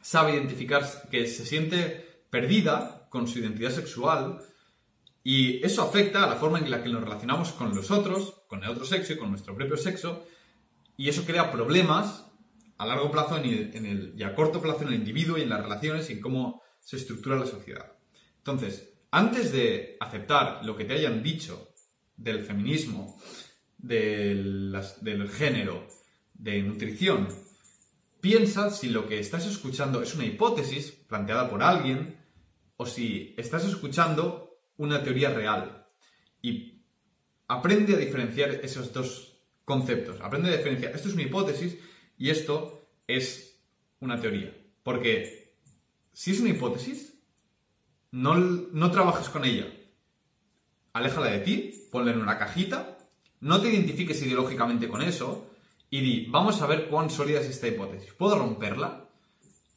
sabe 0.01 0.33
identificar, 0.33 0.83
que 1.09 1.27
se 1.27 1.45
siente 1.45 2.25
perdida 2.29 3.07
con 3.09 3.25
su 3.29 3.39
identidad 3.39 3.71
sexual 3.71 4.39
y 5.23 5.65
eso 5.65 5.81
afecta 5.81 6.25
a 6.25 6.27
la 6.27 6.35
forma 6.35 6.59
en 6.59 6.69
la 6.69 6.83
que 6.83 6.89
nos 6.89 7.01
relacionamos 7.01 7.53
con 7.53 7.73
los 7.73 7.89
otros, 7.89 8.42
con 8.53 8.63
el 8.63 8.69
otro 8.69 8.85
sexo 8.85 9.13
y 9.13 9.17
con 9.17 9.31
nuestro 9.31 9.55
propio 9.55 9.75
sexo 9.77 10.27
y 10.95 11.09
eso 11.09 11.25
crea 11.25 11.51
problemas 11.51 12.31
a 12.77 12.85
largo 12.85 13.09
plazo 13.09 13.35
en 13.35 13.45
el, 13.47 14.13
y 14.15 14.21
a 14.21 14.35
corto 14.35 14.61
plazo 14.61 14.83
en 14.83 14.89
el 14.89 14.93
individuo 14.93 15.39
y 15.39 15.41
en 15.41 15.49
las 15.49 15.63
relaciones 15.63 16.07
y 16.07 16.13
en 16.13 16.21
cómo 16.21 16.61
se 16.79 16.97
estructura 16.97 17.35
la 17.35 17.47
sociedad. 17.47 17.93
Entonces, 18.37 18.93
antes 19.09 19.51
de 19.51 19.97
aceptar 19.99 20.63
lo 20.63 20.77
que 20.77 20.85
te 20.85 20.93
hayan 20.93 21.23
dicho 21.23 21.73
del 22.15 22.43
feminismo, 22.43 23.19
del, 23.75 24.79
del 25.01 25.27
género, 25.31 25.87
de 26.35 26.61
nutrición, 26.61 27.29
piensa 28.21 28.69
si 28.69 28.89
lo 28.89 29.07
que 29.07 29.17
estás 29.17 29.47
escuchando 29.47 30.03
es 30.03 30.13
una 30.13 30.25
hipótesis 30.25 30.91
planteada 30.91 31.49
por 31.49 31.63
alguien 31.63 32.19
o 32.77 32.85
si 32.85 33.33
estás 33.35 33.65
escuchando 33.65 34.59
una 34.77 35.03
teoría 35.03 35.31
real. 35.31 35.87
Y 36.39 36.72
aprende 37.47 37.95
a 37.95 37.97
diferenciar 37.97 38.51
esos 38.63 38.93
dos 38.93 39.37
conceptos. 39.65 40.19
Aprende 40.21 40.49
a 40.49 40.57
diferenciar. 40.57 40.95
Esto 40.95 41.07
es 41.07 41.13
una 41.13 41.23
hipótesis 41.23 41.77
y 42.17 42.29
esto 42.29 42.87
es 43.07 43.59
una 43.99 44.19
teoría. 44.19 44.55
Porque 44.83 45.55
si 46.11 46.31
es 46.31 46.39
una 46.39 46.49
hipótesis, 46.49 47.13
no, 48.11 48.35
no 48.35 48.91
trabajes 48.91 49.29
con 49.29 49.45
ella. 49.45 49.67
Aléjala 50.93 51.31
de 51.31 51.39
ti, 51.39 51.87
ponla 51.91 52.11
en 52.11 52.21
una 52.21 52.37
cajita, 52.37 52.97
no 53.39 53.59
te 53.59 53.69
identifiques 53.69 54.21
ideológicamente 54.21 54.87
con 54.87 55.01
eso 55.01 55.49
y 55.89 56.01
di, 56.01 56.25
vamos 56.29 56.61
a 56.61 56.67
ver 56.67 56.87
cuán 56.87 57.09
sólida 57.09 57.39
es 57.39 57.47
esta 57.47 57.67
hipótesis. 57.67 58.13
¿Puedo 58.13 58.37
romperla? 58.37 59.09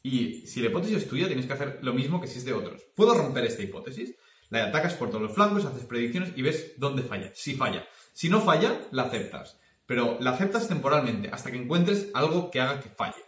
Y 0.03 0.47
si 0.47 0.61
la 0.61 0.67
hipótesis 0.69 0.97
es 0.97 1.07
tuya, 1.09 1.27
tienes 1.27 1.45
que 1.45 1.53
hacer 1.53 1.79
lo 1.81 1.93
mismo 1.93 2.21
que 2.21 2.27
si 2.27 2.37
es 2.37 2.45
de 2.45 2.53
otros. 2.53 2.83
¿Puedo 2.95 3.13
romper 3.13 3.45
esta 3.45 3.63
hipótesis? 3.63 4.15
La 4.49 4.65
atacas 4.65 4.93
por 4.93 5.09
todos 5.09 5.21
los 5.21 5.33
flancos, 5.33 5.65
haces 5.65 5.85
predicciones 5.85 6.31
y 6.35 6.41
ves 6.41 6.73
dónde 6.77 7.03
falla. 7.03 7.31
Si 7.33 7.55
falla. 7.55 7.85
Si 8.13 8.29
no 8.29 8.41
falla, 8.41 8.87
la 8.91 9.03
aceptas 9.03 9.57
pero 9.87 10.17
la 10.19 10.31
aceptas 10.31 10.67
temporalmente 10.67 11.29
hasta 11.31 11.49
que 11.49 11.57
encuentres 11.57 12.09
algo 12.13 12.51
que 12.51 12.59
haga 12.59 12.81
que 12.81 12.89
falle. 12.89 13.23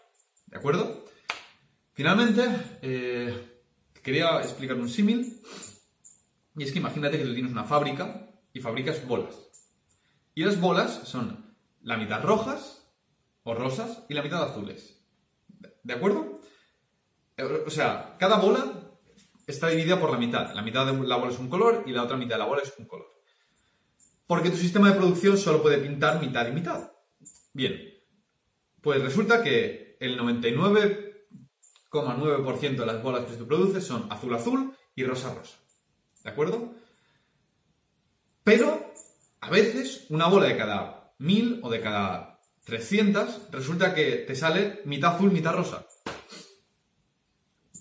¿De 0.46 0.58
acuerdo? 0.58 1.06
Finalmente, 1.94 2.44
eh, 2.82 3.62
quería 4.04 4.42
explicar 4.42 4.76
un 4.76 4.90
símil. 4.90 5.42
Y 6.56 6.64
es 6.64 6.72
que 6.74 6.80
imagínate 6.80 7.18
que 7.18 7.24
tú 7.24 7.34
tienes 7.34 7.54
una 7.54 7.64
fábrica 7.64 8.30
y 8.52 8.60
fabricas 8.60 9.08
bolas. 9.08 9.36
Y 10.36 10.44
las 10.44 10.60
bolas 10.60 11.02
son 11.06 11.56
la 11.82 11.96
mitad 11.96 12.22
rojas 12.22 12.92
o 13.44 13.56
rosas 13.56 14.04
y 14.10 14.14
la 14.14 14.22
mitad 14.22 14.44
azules. 14.44 15.02
¿De 15.84 15.94
acuerdo? 15.94 16.42
Eh, 17.38 17.64
o 17.66 17.70
sea, 17.70 18.18
cada 18.20 18.38
bola 18.38 18.79
está 19.52 19.68
dividida 19.68 20.00
por 20.00 20.12
la 20.12 20.18
mitad. 20.18 20.54
La 20.54 20.62
mitad 20.62 20.86
de 20.86 21.08
la 21.08 21.18
bola 21.18 21.32
es 21.32 21.40
un 21.40 21.50
color 21.50 21.84
y 21.86 21.92
la 21.92 22.04
otra 22.04 22.18
mitad 22.18 22.36
de 22.36 22.40
la 22.40 22.46
bola 22.46 22.62
es 22.62 22.74
un 22.78 22.86
color 22.86 23.20
porque 24.30 24.52
tu 24.52 24.58
sistema 24.58 24.92
de 24.92 24.96
producción 24.96 25.38
solo 25.40 25.64
puede 25.64 25.80
pintar 25.80 26.22
mitad 26.22 26.48
y 26.48 26.52
mitad. 26.52 26.92
Bien, 27.52 27.96
pues 28.80 29.02
resulta 29.02 29.42
que 29.42 29.98
el 30.00 30.20
99,9% 30.20 32.78
de 32.78 32.86
las 32.86 33.02
bolas 33.02 33.26
que 33.26 33.36
tú 33.36 33.48
produces 33.48 33.84
son 33.84 34.06
azul 34.12 34.36
azul 34.36 34.72
y 34.94 35.04
rosa 35.04 35.34
rosa. 35.34 35.58
¿De 36.24 36.30
acuerdo? 36.30 36.76
Pero 38.44 38.94
a 39.42 39.50
veces 39.50 40.06
una 40.10 40.28
bola 40.28 40.46
de 40.46 40.58
cada 40.58 41.12
1000 41.18 41.62
o 41.64 41.72
de 41.72 41.82
cada 41.82 42.40
300 42.66 43.50
resulta 43.50 43.96
que 43.96 44.26
te 44.28 44.36
sale 44.36 44.82
mitad 44.86 45.16
azul, 45.16 45.32
mitad 45.32 45.56
rosa. 45.56 45.88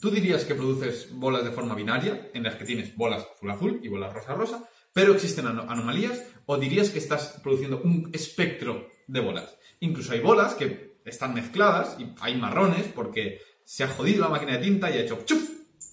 Tú 0.01 0.11
dirías 0.11 0.45
que 0.45 0.55
produces 0.55 1.13
bolas 1.13 1.45
de 1.45 1.51
forma 1.51 1.75
binaria, 1.75 2.31
en 2.35 2.43
las 2.45 2.55
que 2.55 2.65
tienes 2.65 2.95
bolas 2.97 3.27
azul 3.35 3.51
azul 3.51 3.81
y 3.83 3.89
bolas 3.89 4.13
rosa 4.13 4.35
rosa, 4.35 4.69
pero 4.93 5.13
existen 5.13 5.47
anomalías 5.47 6.25
o 6.47 6.57
dirías 6.57 6.91
que 6.91 6.99
estás 6.99 7.41
produciendo 7.43 7.81
un 7.83 8.11
espectro 8.13 8.89
de 9.07 9.21
bolas. 9.21 9.57
Incluso 9.81 10.13
hay 10.13 10.21
bolas 10.21 10.55
que 10.55 10.99
están 11.05 11.35
mezcladas 11.35 11.97
y 11.99 12.13
hay 12.21 12.37
marrones 12.37 12.87
porque 12.95 13.41
se 13.65 13.85
ha 13.85 13.89
jodido 13.89 14.23
la 14.23 14.29
máquina 14.29 14.53
de 14.53 14.65
tinta 14.65 14.91
y 14.91 14.99
ha 14.99 15.03
hecho 15.03 15.25
¡chup! 15.25 15.41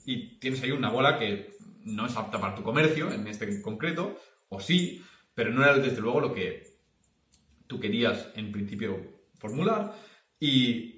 Y 0.06 0.40
tienes 0.40 0.62
ahí 0.62 0.72
una 0.72 0.90
bola 0.90 1.18
que 1.18 1.56
no 1.84 2.06
es 2.06 2.16
apta 2.16 2.40
para 2.40 2.56
tu 2.56 2.64
comercio, 2.64 3.12
en 3.12 3.28
este 3.28 3.62
concreto, 3.62 4.20
o 4.50 4.60
sí, 4.60 5.04
pero 5.34 5.52
no 5.52 5.64
era 5.64 5.78
desde 5.78 6.02
luego 6.02 6.20
lo 6.20 6.34
que 6.34 6.64
tú 7.68 7.80
querías 7.80 8.30
en 8.36 8.52
principio 8.52 9.24
formular. 9.38 9.96
Y, 10.40 10.95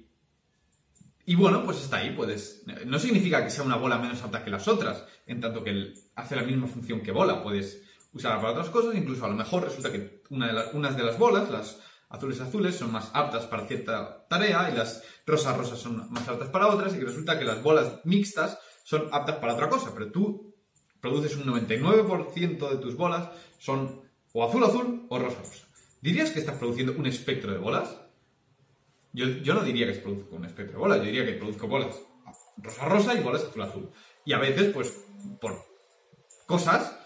y 1.28 1.34
bueno, 1.34 1.62
pues 1.62 1.82
está 1.82 1.98
ahí, 1.98 2.14
puedes... 2.16 2.62
No 2.86 2.98
significa 2.98 3.44
que 3.44 3.50
sea 3.50 3.62
una 3.62 3.76
bola 3.76 3.98
menos 3.98 4.22
apta 4.22 4.42
que 4.42 4.48
las 4.50 4.66
otras, 4.66 5.04
en 5.26 5.42
tanto 5.42 5.62
que 5.62 5.92
hace 6.14 6.34
la 6.34 6.42
misma 6.42 6.66
función 6.66 7.02
que 7.02 7.12
bola, 7.12 7.42
puedes 7.42 7.82
usarla 8.14 8.40
para 8.40 8.52
otras 8.52 8.70
cosas, 8.70 8.94
incluso 8.94 9.26
a 9.26 9.28
lo 9.28 9.34
mejor 9.34 9.64
resulta 9.64 9.92
que 9.92 10.22
una 10.30 10.50
de 10.50 10.70
unas 10.72 10.96
de 10.96 11.02
las 11.02 11.18
bolas, 11.18 11.50
las 11.50 11.80
azules 12.08 12.40
azules, 12.40 12.76
son 12.76 12.92
más 12.92 13.10
aptas 13.12 13.44
para 13.44 13.66
cierta 13.66 14.26
tarea 14.26 14.70
y 14.72 14.76
las 14.78 15.04
rosas 15.26 15.54
rosas 15.54 15.78
son 15.78 16.10
más 16.10 16.26
aptas 16.26 16.48
para 16.48 16.68
otras 16.68 16.94
y 16.94 17.00
resulta 17.00 17.38
que 17.38 17.44
las 17.44 17.62
bolas 17.62 18.00
mixtas 18.04 18.58
son 18.82 19.10
aptas 19.12 19.36
para 19.36 19.52
otra 19.52 19.68
cosa, 19.68 19.92
pero 19.92 20.10
tú 20.10 20.54
produces 20.98 21.36
un 21.36 21.44
99% 21.44 22.70
de 22.70 22.76
tus 22.78 22.96
bolas 22.96 23.28
son 23.58 24.00
o 24.32 24.48
azul 24.48 24.64
azul 24.64 25.04
o 25.10 25.18
rosa 25.18 25.40
rosa. 25.40 25.66
¿Dirías 26.00 26.30
que 26.30 26.40
estás 26.40 26.56
produciendo 26.56 26.94
un 26.96 27.04
espectro 27.04 27.52
de 27.52 27.58
bolas? 27.58 27.98
Yo, 29.18 29.26
yo 29.26 29.52
no 29.52 29.64
diría 29.64 29.92
que 29.92 29.98
produzco 29.98 30.36
un 30.36 30.44
espectro 30.44 30.74
de 30.74 30.78
bolas, 30.78 30.98
yo 30.98 31.06
diría 31.06 31.26
que 31.26 31.32
produzco 31.32 31.66
bolas 31.66 32.00
rosa 32.56 32.84
rosa 32.84 33.14
y 33.14 33.22
bolas 33.22 33.42
azul 33.42 33.62
azul. 33.62 33.90
Y 34.24 34.32
a 34.32 34.38
veces, 34.38 34.72
pues, 34.72 35.04
por 35.40 35.58
cosas, 36.46 36.96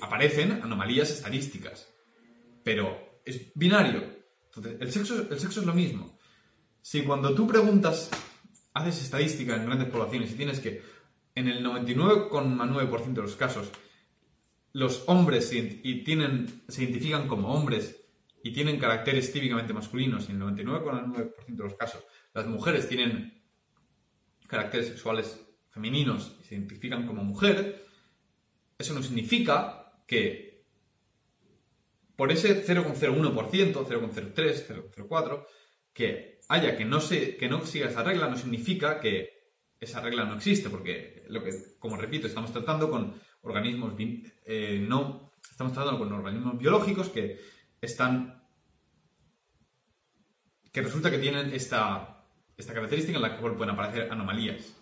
aparecen 0.00 0.60
anomalías 0.62 1.10
estadísticas, 1.10 1.92
pero 2.62 3.20
es 3.24 3.52
binario. 3.56 4.04
Entonces, 4.44 4.76
el 4.80 4.92
sexo, 4.92 5.26
el 5.28 5.40
sexo 5.40 5.58
es 5.58 5.66
lo 5.66 5.74
mismo. 5.74 6.16
Si 6.82 7.02
cuando 7.02 7.34
tú 7.34 7.48
preguntas, 7.48 8.10
haces 8.74 9.02
estadística 9.02 9.56
en 9.56 9.66
grandes 9.66 9.88
poblaciones 9.88 10.30
y 10.30 10.34
tienes 10.34 10.60
que, 10.60 10.82
en 11.34 11.48
el 11.48 11.64
99,9% 11.64 13.12
de 13.12 13.22
los 13.22 13.34
casos, 13.34 13.70
los 14.72 15.02
hombres 15.08 15.52
y 15.52 16.04
tienen, 16.04 16.62
se 16.68 16.84
identifican 16.84 17.26
como 17.26 17.52
hombres 17.52 17.97
y 18.48 18.52
tienen 18.52 18.78
caracteres 18.78 19.30
típicamente 19.30 19.74
masculinos, 19.74 20.26
y 20.26 20.32
en 20.32 20.40
el 20.40 20.48
99,9% 20.48 21.34
de 21.48 21.64
los 21.64 21.74
casos, 21.74 22.02
las 22.32 22.46
mujeres 22.46 22.88
tienen 22.88 23.42
caracteres 24.46 24.86
sexuales 24.86 25.38
femeninos 25.68 26.34
y 26.40 26.44
se 26.44 26.54
identifican 26.54 27.06
como 27.06 27.22
mujer, 27.24 27.84
eso 28.78 28.94
no 28.94 29.02
significa 29.02 30.02
que 30.06 30.64
por 32.16 32.32
ese 32.32 32.66
0,01%, 32.66 33.74
0,03, 33.86 34.94
0,04, 34.94 35.46
que 35.92 36.40
haya 36.48 36.74
que 36.74 36.86
no, 36.86 37.02
se, 37.02 37.36
que 37.36 37.50
no 37.50 37.66
siga 37.66 37.90
esa 37.90 38.02
regla, 38.02 38.30
no 38.30 38.38
significa 38.38 38.98
que 38.98 39.50
esa 39.78 40.00
regla 40.00 40.24
no 40.24 40.36
existe, 40.36 40.70
porque 40.70 41.26
lo 41.28 41.44
que, 41.44 41.52
como 41.78 41.98
repito, 41.98 42.26
estamos 42.26 42.50
tratando 42.50 42.90
con 42.90 43.12
organismos 43.42 43.92
eh, 43.98 44.82
no 44.88 45.32
estamos 45.50 45.74
tratando 45.74 45.98
con 45.98 46.10
organismos 46.14 46.56
biológicos 46.56 47.10
que 47.10 47.38
están 47.80 48.37
que 50.72 50.82
resulta 50.82 51.10
que 51.10 51.18
tienen 51.18 51.52
esta, 51.52 52.24
esta 52.56 52.74
característica 52.74 53.16
en 53.16 53.22
la 53.22 53.36
que 53.36 53.42
pueden 53.42 53.70
aparecer 53.70 54.10
anomalías. 54.10 54.74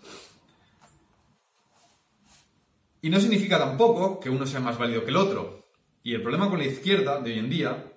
Y 3.03 3.11
no 3.11 3.21
significa 3.21 3.59
tampoco 3.59 4.19
que 4.19 4.31
uno 4.31 4.47
sea 4.47 4.61
más 4.61 4.79
válido 4.79 5.05
que 5.05 5.11
el 5.11 5.17
otro. 5.17 5.69
Y 6.03 6.15
el 6.15 6.23
problema 6.23 6.49
con 6.49 6.59
la 6.59 6.67
izquierda 6.67 7.21
de 7.21 7.33
hoy 7.33 7.39
en 7.39 7.51
día 7.51 7.93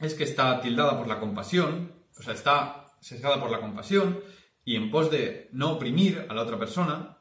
es 0.00 0.14
que 0.14 0.24
está 0.24 0.60
tildada 0.60 0.96
por 0.96 1.06
la 1.06 1.20
compasión, 1.20 1.92
o 2.18 2.22
sea, 2.22 2.34
está 2.34 2.86
sesgada 3.00 3.40
por 3.40 3.50
la 3.50 3.60
compasión 3.60 4.20
y 4.64 4.76
en 4.76 4.90
pos 4.90 5.10
de 5.10 5.48
no 5.52 5.72
oprimir 5.72 6.26
a 6.28 6.34
la 6.34 6.42
otra 6.42 6.58
persona, 6.58 7.18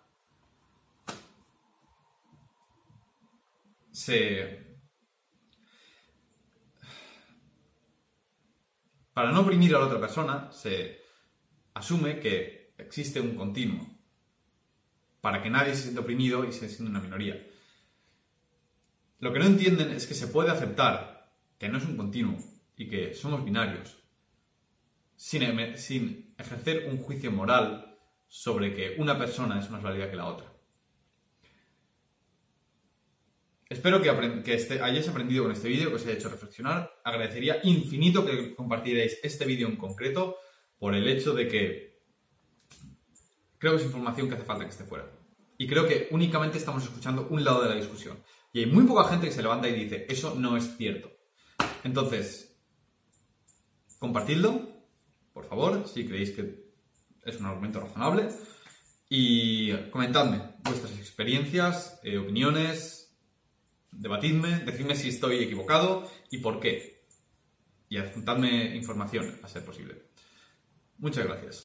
se... 3.92 4.71
Para 9.14 9.32
no 9.32 9.42
oprimir 9.42 9.76
a 9.76 9.80
la 9.80 9.86
otra 9.86 10.00
persona, 10.00 10.52
se 10.52 11.02
asume 11.74 12.20
que 12.20 12.74
existe 12.78 13.20
un 13.20 13.36
continuo, 13.36 13.88
para 15.20 15.42
que 15.42 15.50
nadie 15.50 15.76
se 15.76 15.84
sienta 15.84 16.02
oprimido 16.02 16.46
y 16.46 16.52
se 16.52 16.70
sienta 16.70 16.90
una 16.92 17.00
minoría. 17.00 17.48
Lo 19.20 19.32
que 19.32 19.40
no 19.40 19.46
entienden 19.46 19.92
es 19.92 20.08
que 20.08 20.14
se 20.14 20.28
puede 20.28 20.50
aceptar 20.50 21.32
que 21.58 21.70
no 21.70 21.78
es 21.78 21.86
un 21.86 21.96
continuo 21.96 22.38
y 22.76 22.88
que 22.90 23.14
somos 23.14 23.46
binarios, 23.46 23.98
sin, 25.16 25.44
ejercer 26.38 26.88
un 26.90 26.98
juicio 26.98 27.32
moral 27.32 28.00
sobre 28.28 28.74
que 28.74 28.96
una 28.98 29.20
persona 29.20 29.60
es 29.60 29.70
más 29.70 29.84
válida 29.84 30.10
que 30.10 30.16
la 30.16 30.26
otra. 30.26 30.52
Espero 33.70 34.02
que, 34.02 34.42
que 34.44 34.56
este, 34.56 34.82
hayáis 34.82 35.08
aprendido 35.08 35.44
con 35.44 35.52
este 35.52 35.68
vídeo, 35.68 35.90
que 35.90 35.96
os 35.96 36.06
haya 36.06 36.14
hecho 36.14 36.30
reflexionar. 36.30 36.91
Agradecería 37.04 37.60
infinito 37.64 38.26
que 38.26 38.56
compartierais 38.56 39.20
este 39.24 39.46
vídeo 39.46 39.68
en 39.68 39.78
concreto 39.78 40.38
por 40.80 40.96
el 40.96 41.08
hecho 41.08 41.34
de 41.34 41.48
que 41.48 42.02
creo 43.58 43.74
que 43.74 43.80
es 43.80 43.86
información 43.86 44.28
que 44.28 44.36
hace 44.36 44.44
falta 44.44 44.64
que 44.66 44.72
esté 44.72 44.84
fuera. 44.84 45.12
Y 45.58 45.68
creo 45.68 45.88
que 45.88 46.08
únicamente 46.12 46.58
estamos 46.58 46.84
escuchando 46.84 47.28
un 47.30 47.44
lado 47.44 47.62
de 47.62 47.70
la 47.70 47.76
discusión. 47.76 48.18
Y 48.52 48.62
hay 48.62 48.66
muy 48.66 48.86
poca 48.86 49.08
gente 49.10 49.28
que 49.28 49.34
se 49.34 49.44
levanta 49.44 49.70
y 49.70 49.74
dice, 49.74 50.06
eso 50.10 50.36
no 50.36 50.58
es 50.58 50.76
cierto. 50.76 51.12
Entonces, 51.84 52.60
compartidlo, 54.00 54.68
por 55.34 55.46
favor, 55.46 55.88
si 55.88 56.06
creéis 56.06 56.32
que 56.32 56.72
es 57.24 57.40
un 57.40 57.46
argumento 57.46 57.80
razonable. 57.80 58.30
Y 59.08 59.74
comentadme 59.92 60.42
vuestras 60.64 60.98
experiencias, 60.98 62.00
eh, 62.04 62.18
opiniones, 62.18 63.01
debatidme, 63.92 64.60
decidme 64.60 64.96
si 64.96 65.10
estoy 65.10 65.44
equivocado 65.44 66.10
y 66.30 66.38
por 66.38 66.60
qué. 66.60 67.04
Y 67.90 67.98
adjuntadme 67.98 68.76
información, 68.76 69.40
a 69.44 69.48
ser 69.48 69.66
posible. 69.66 70.04
Muchas 70.98 71.26
gracias. 71.26 71.60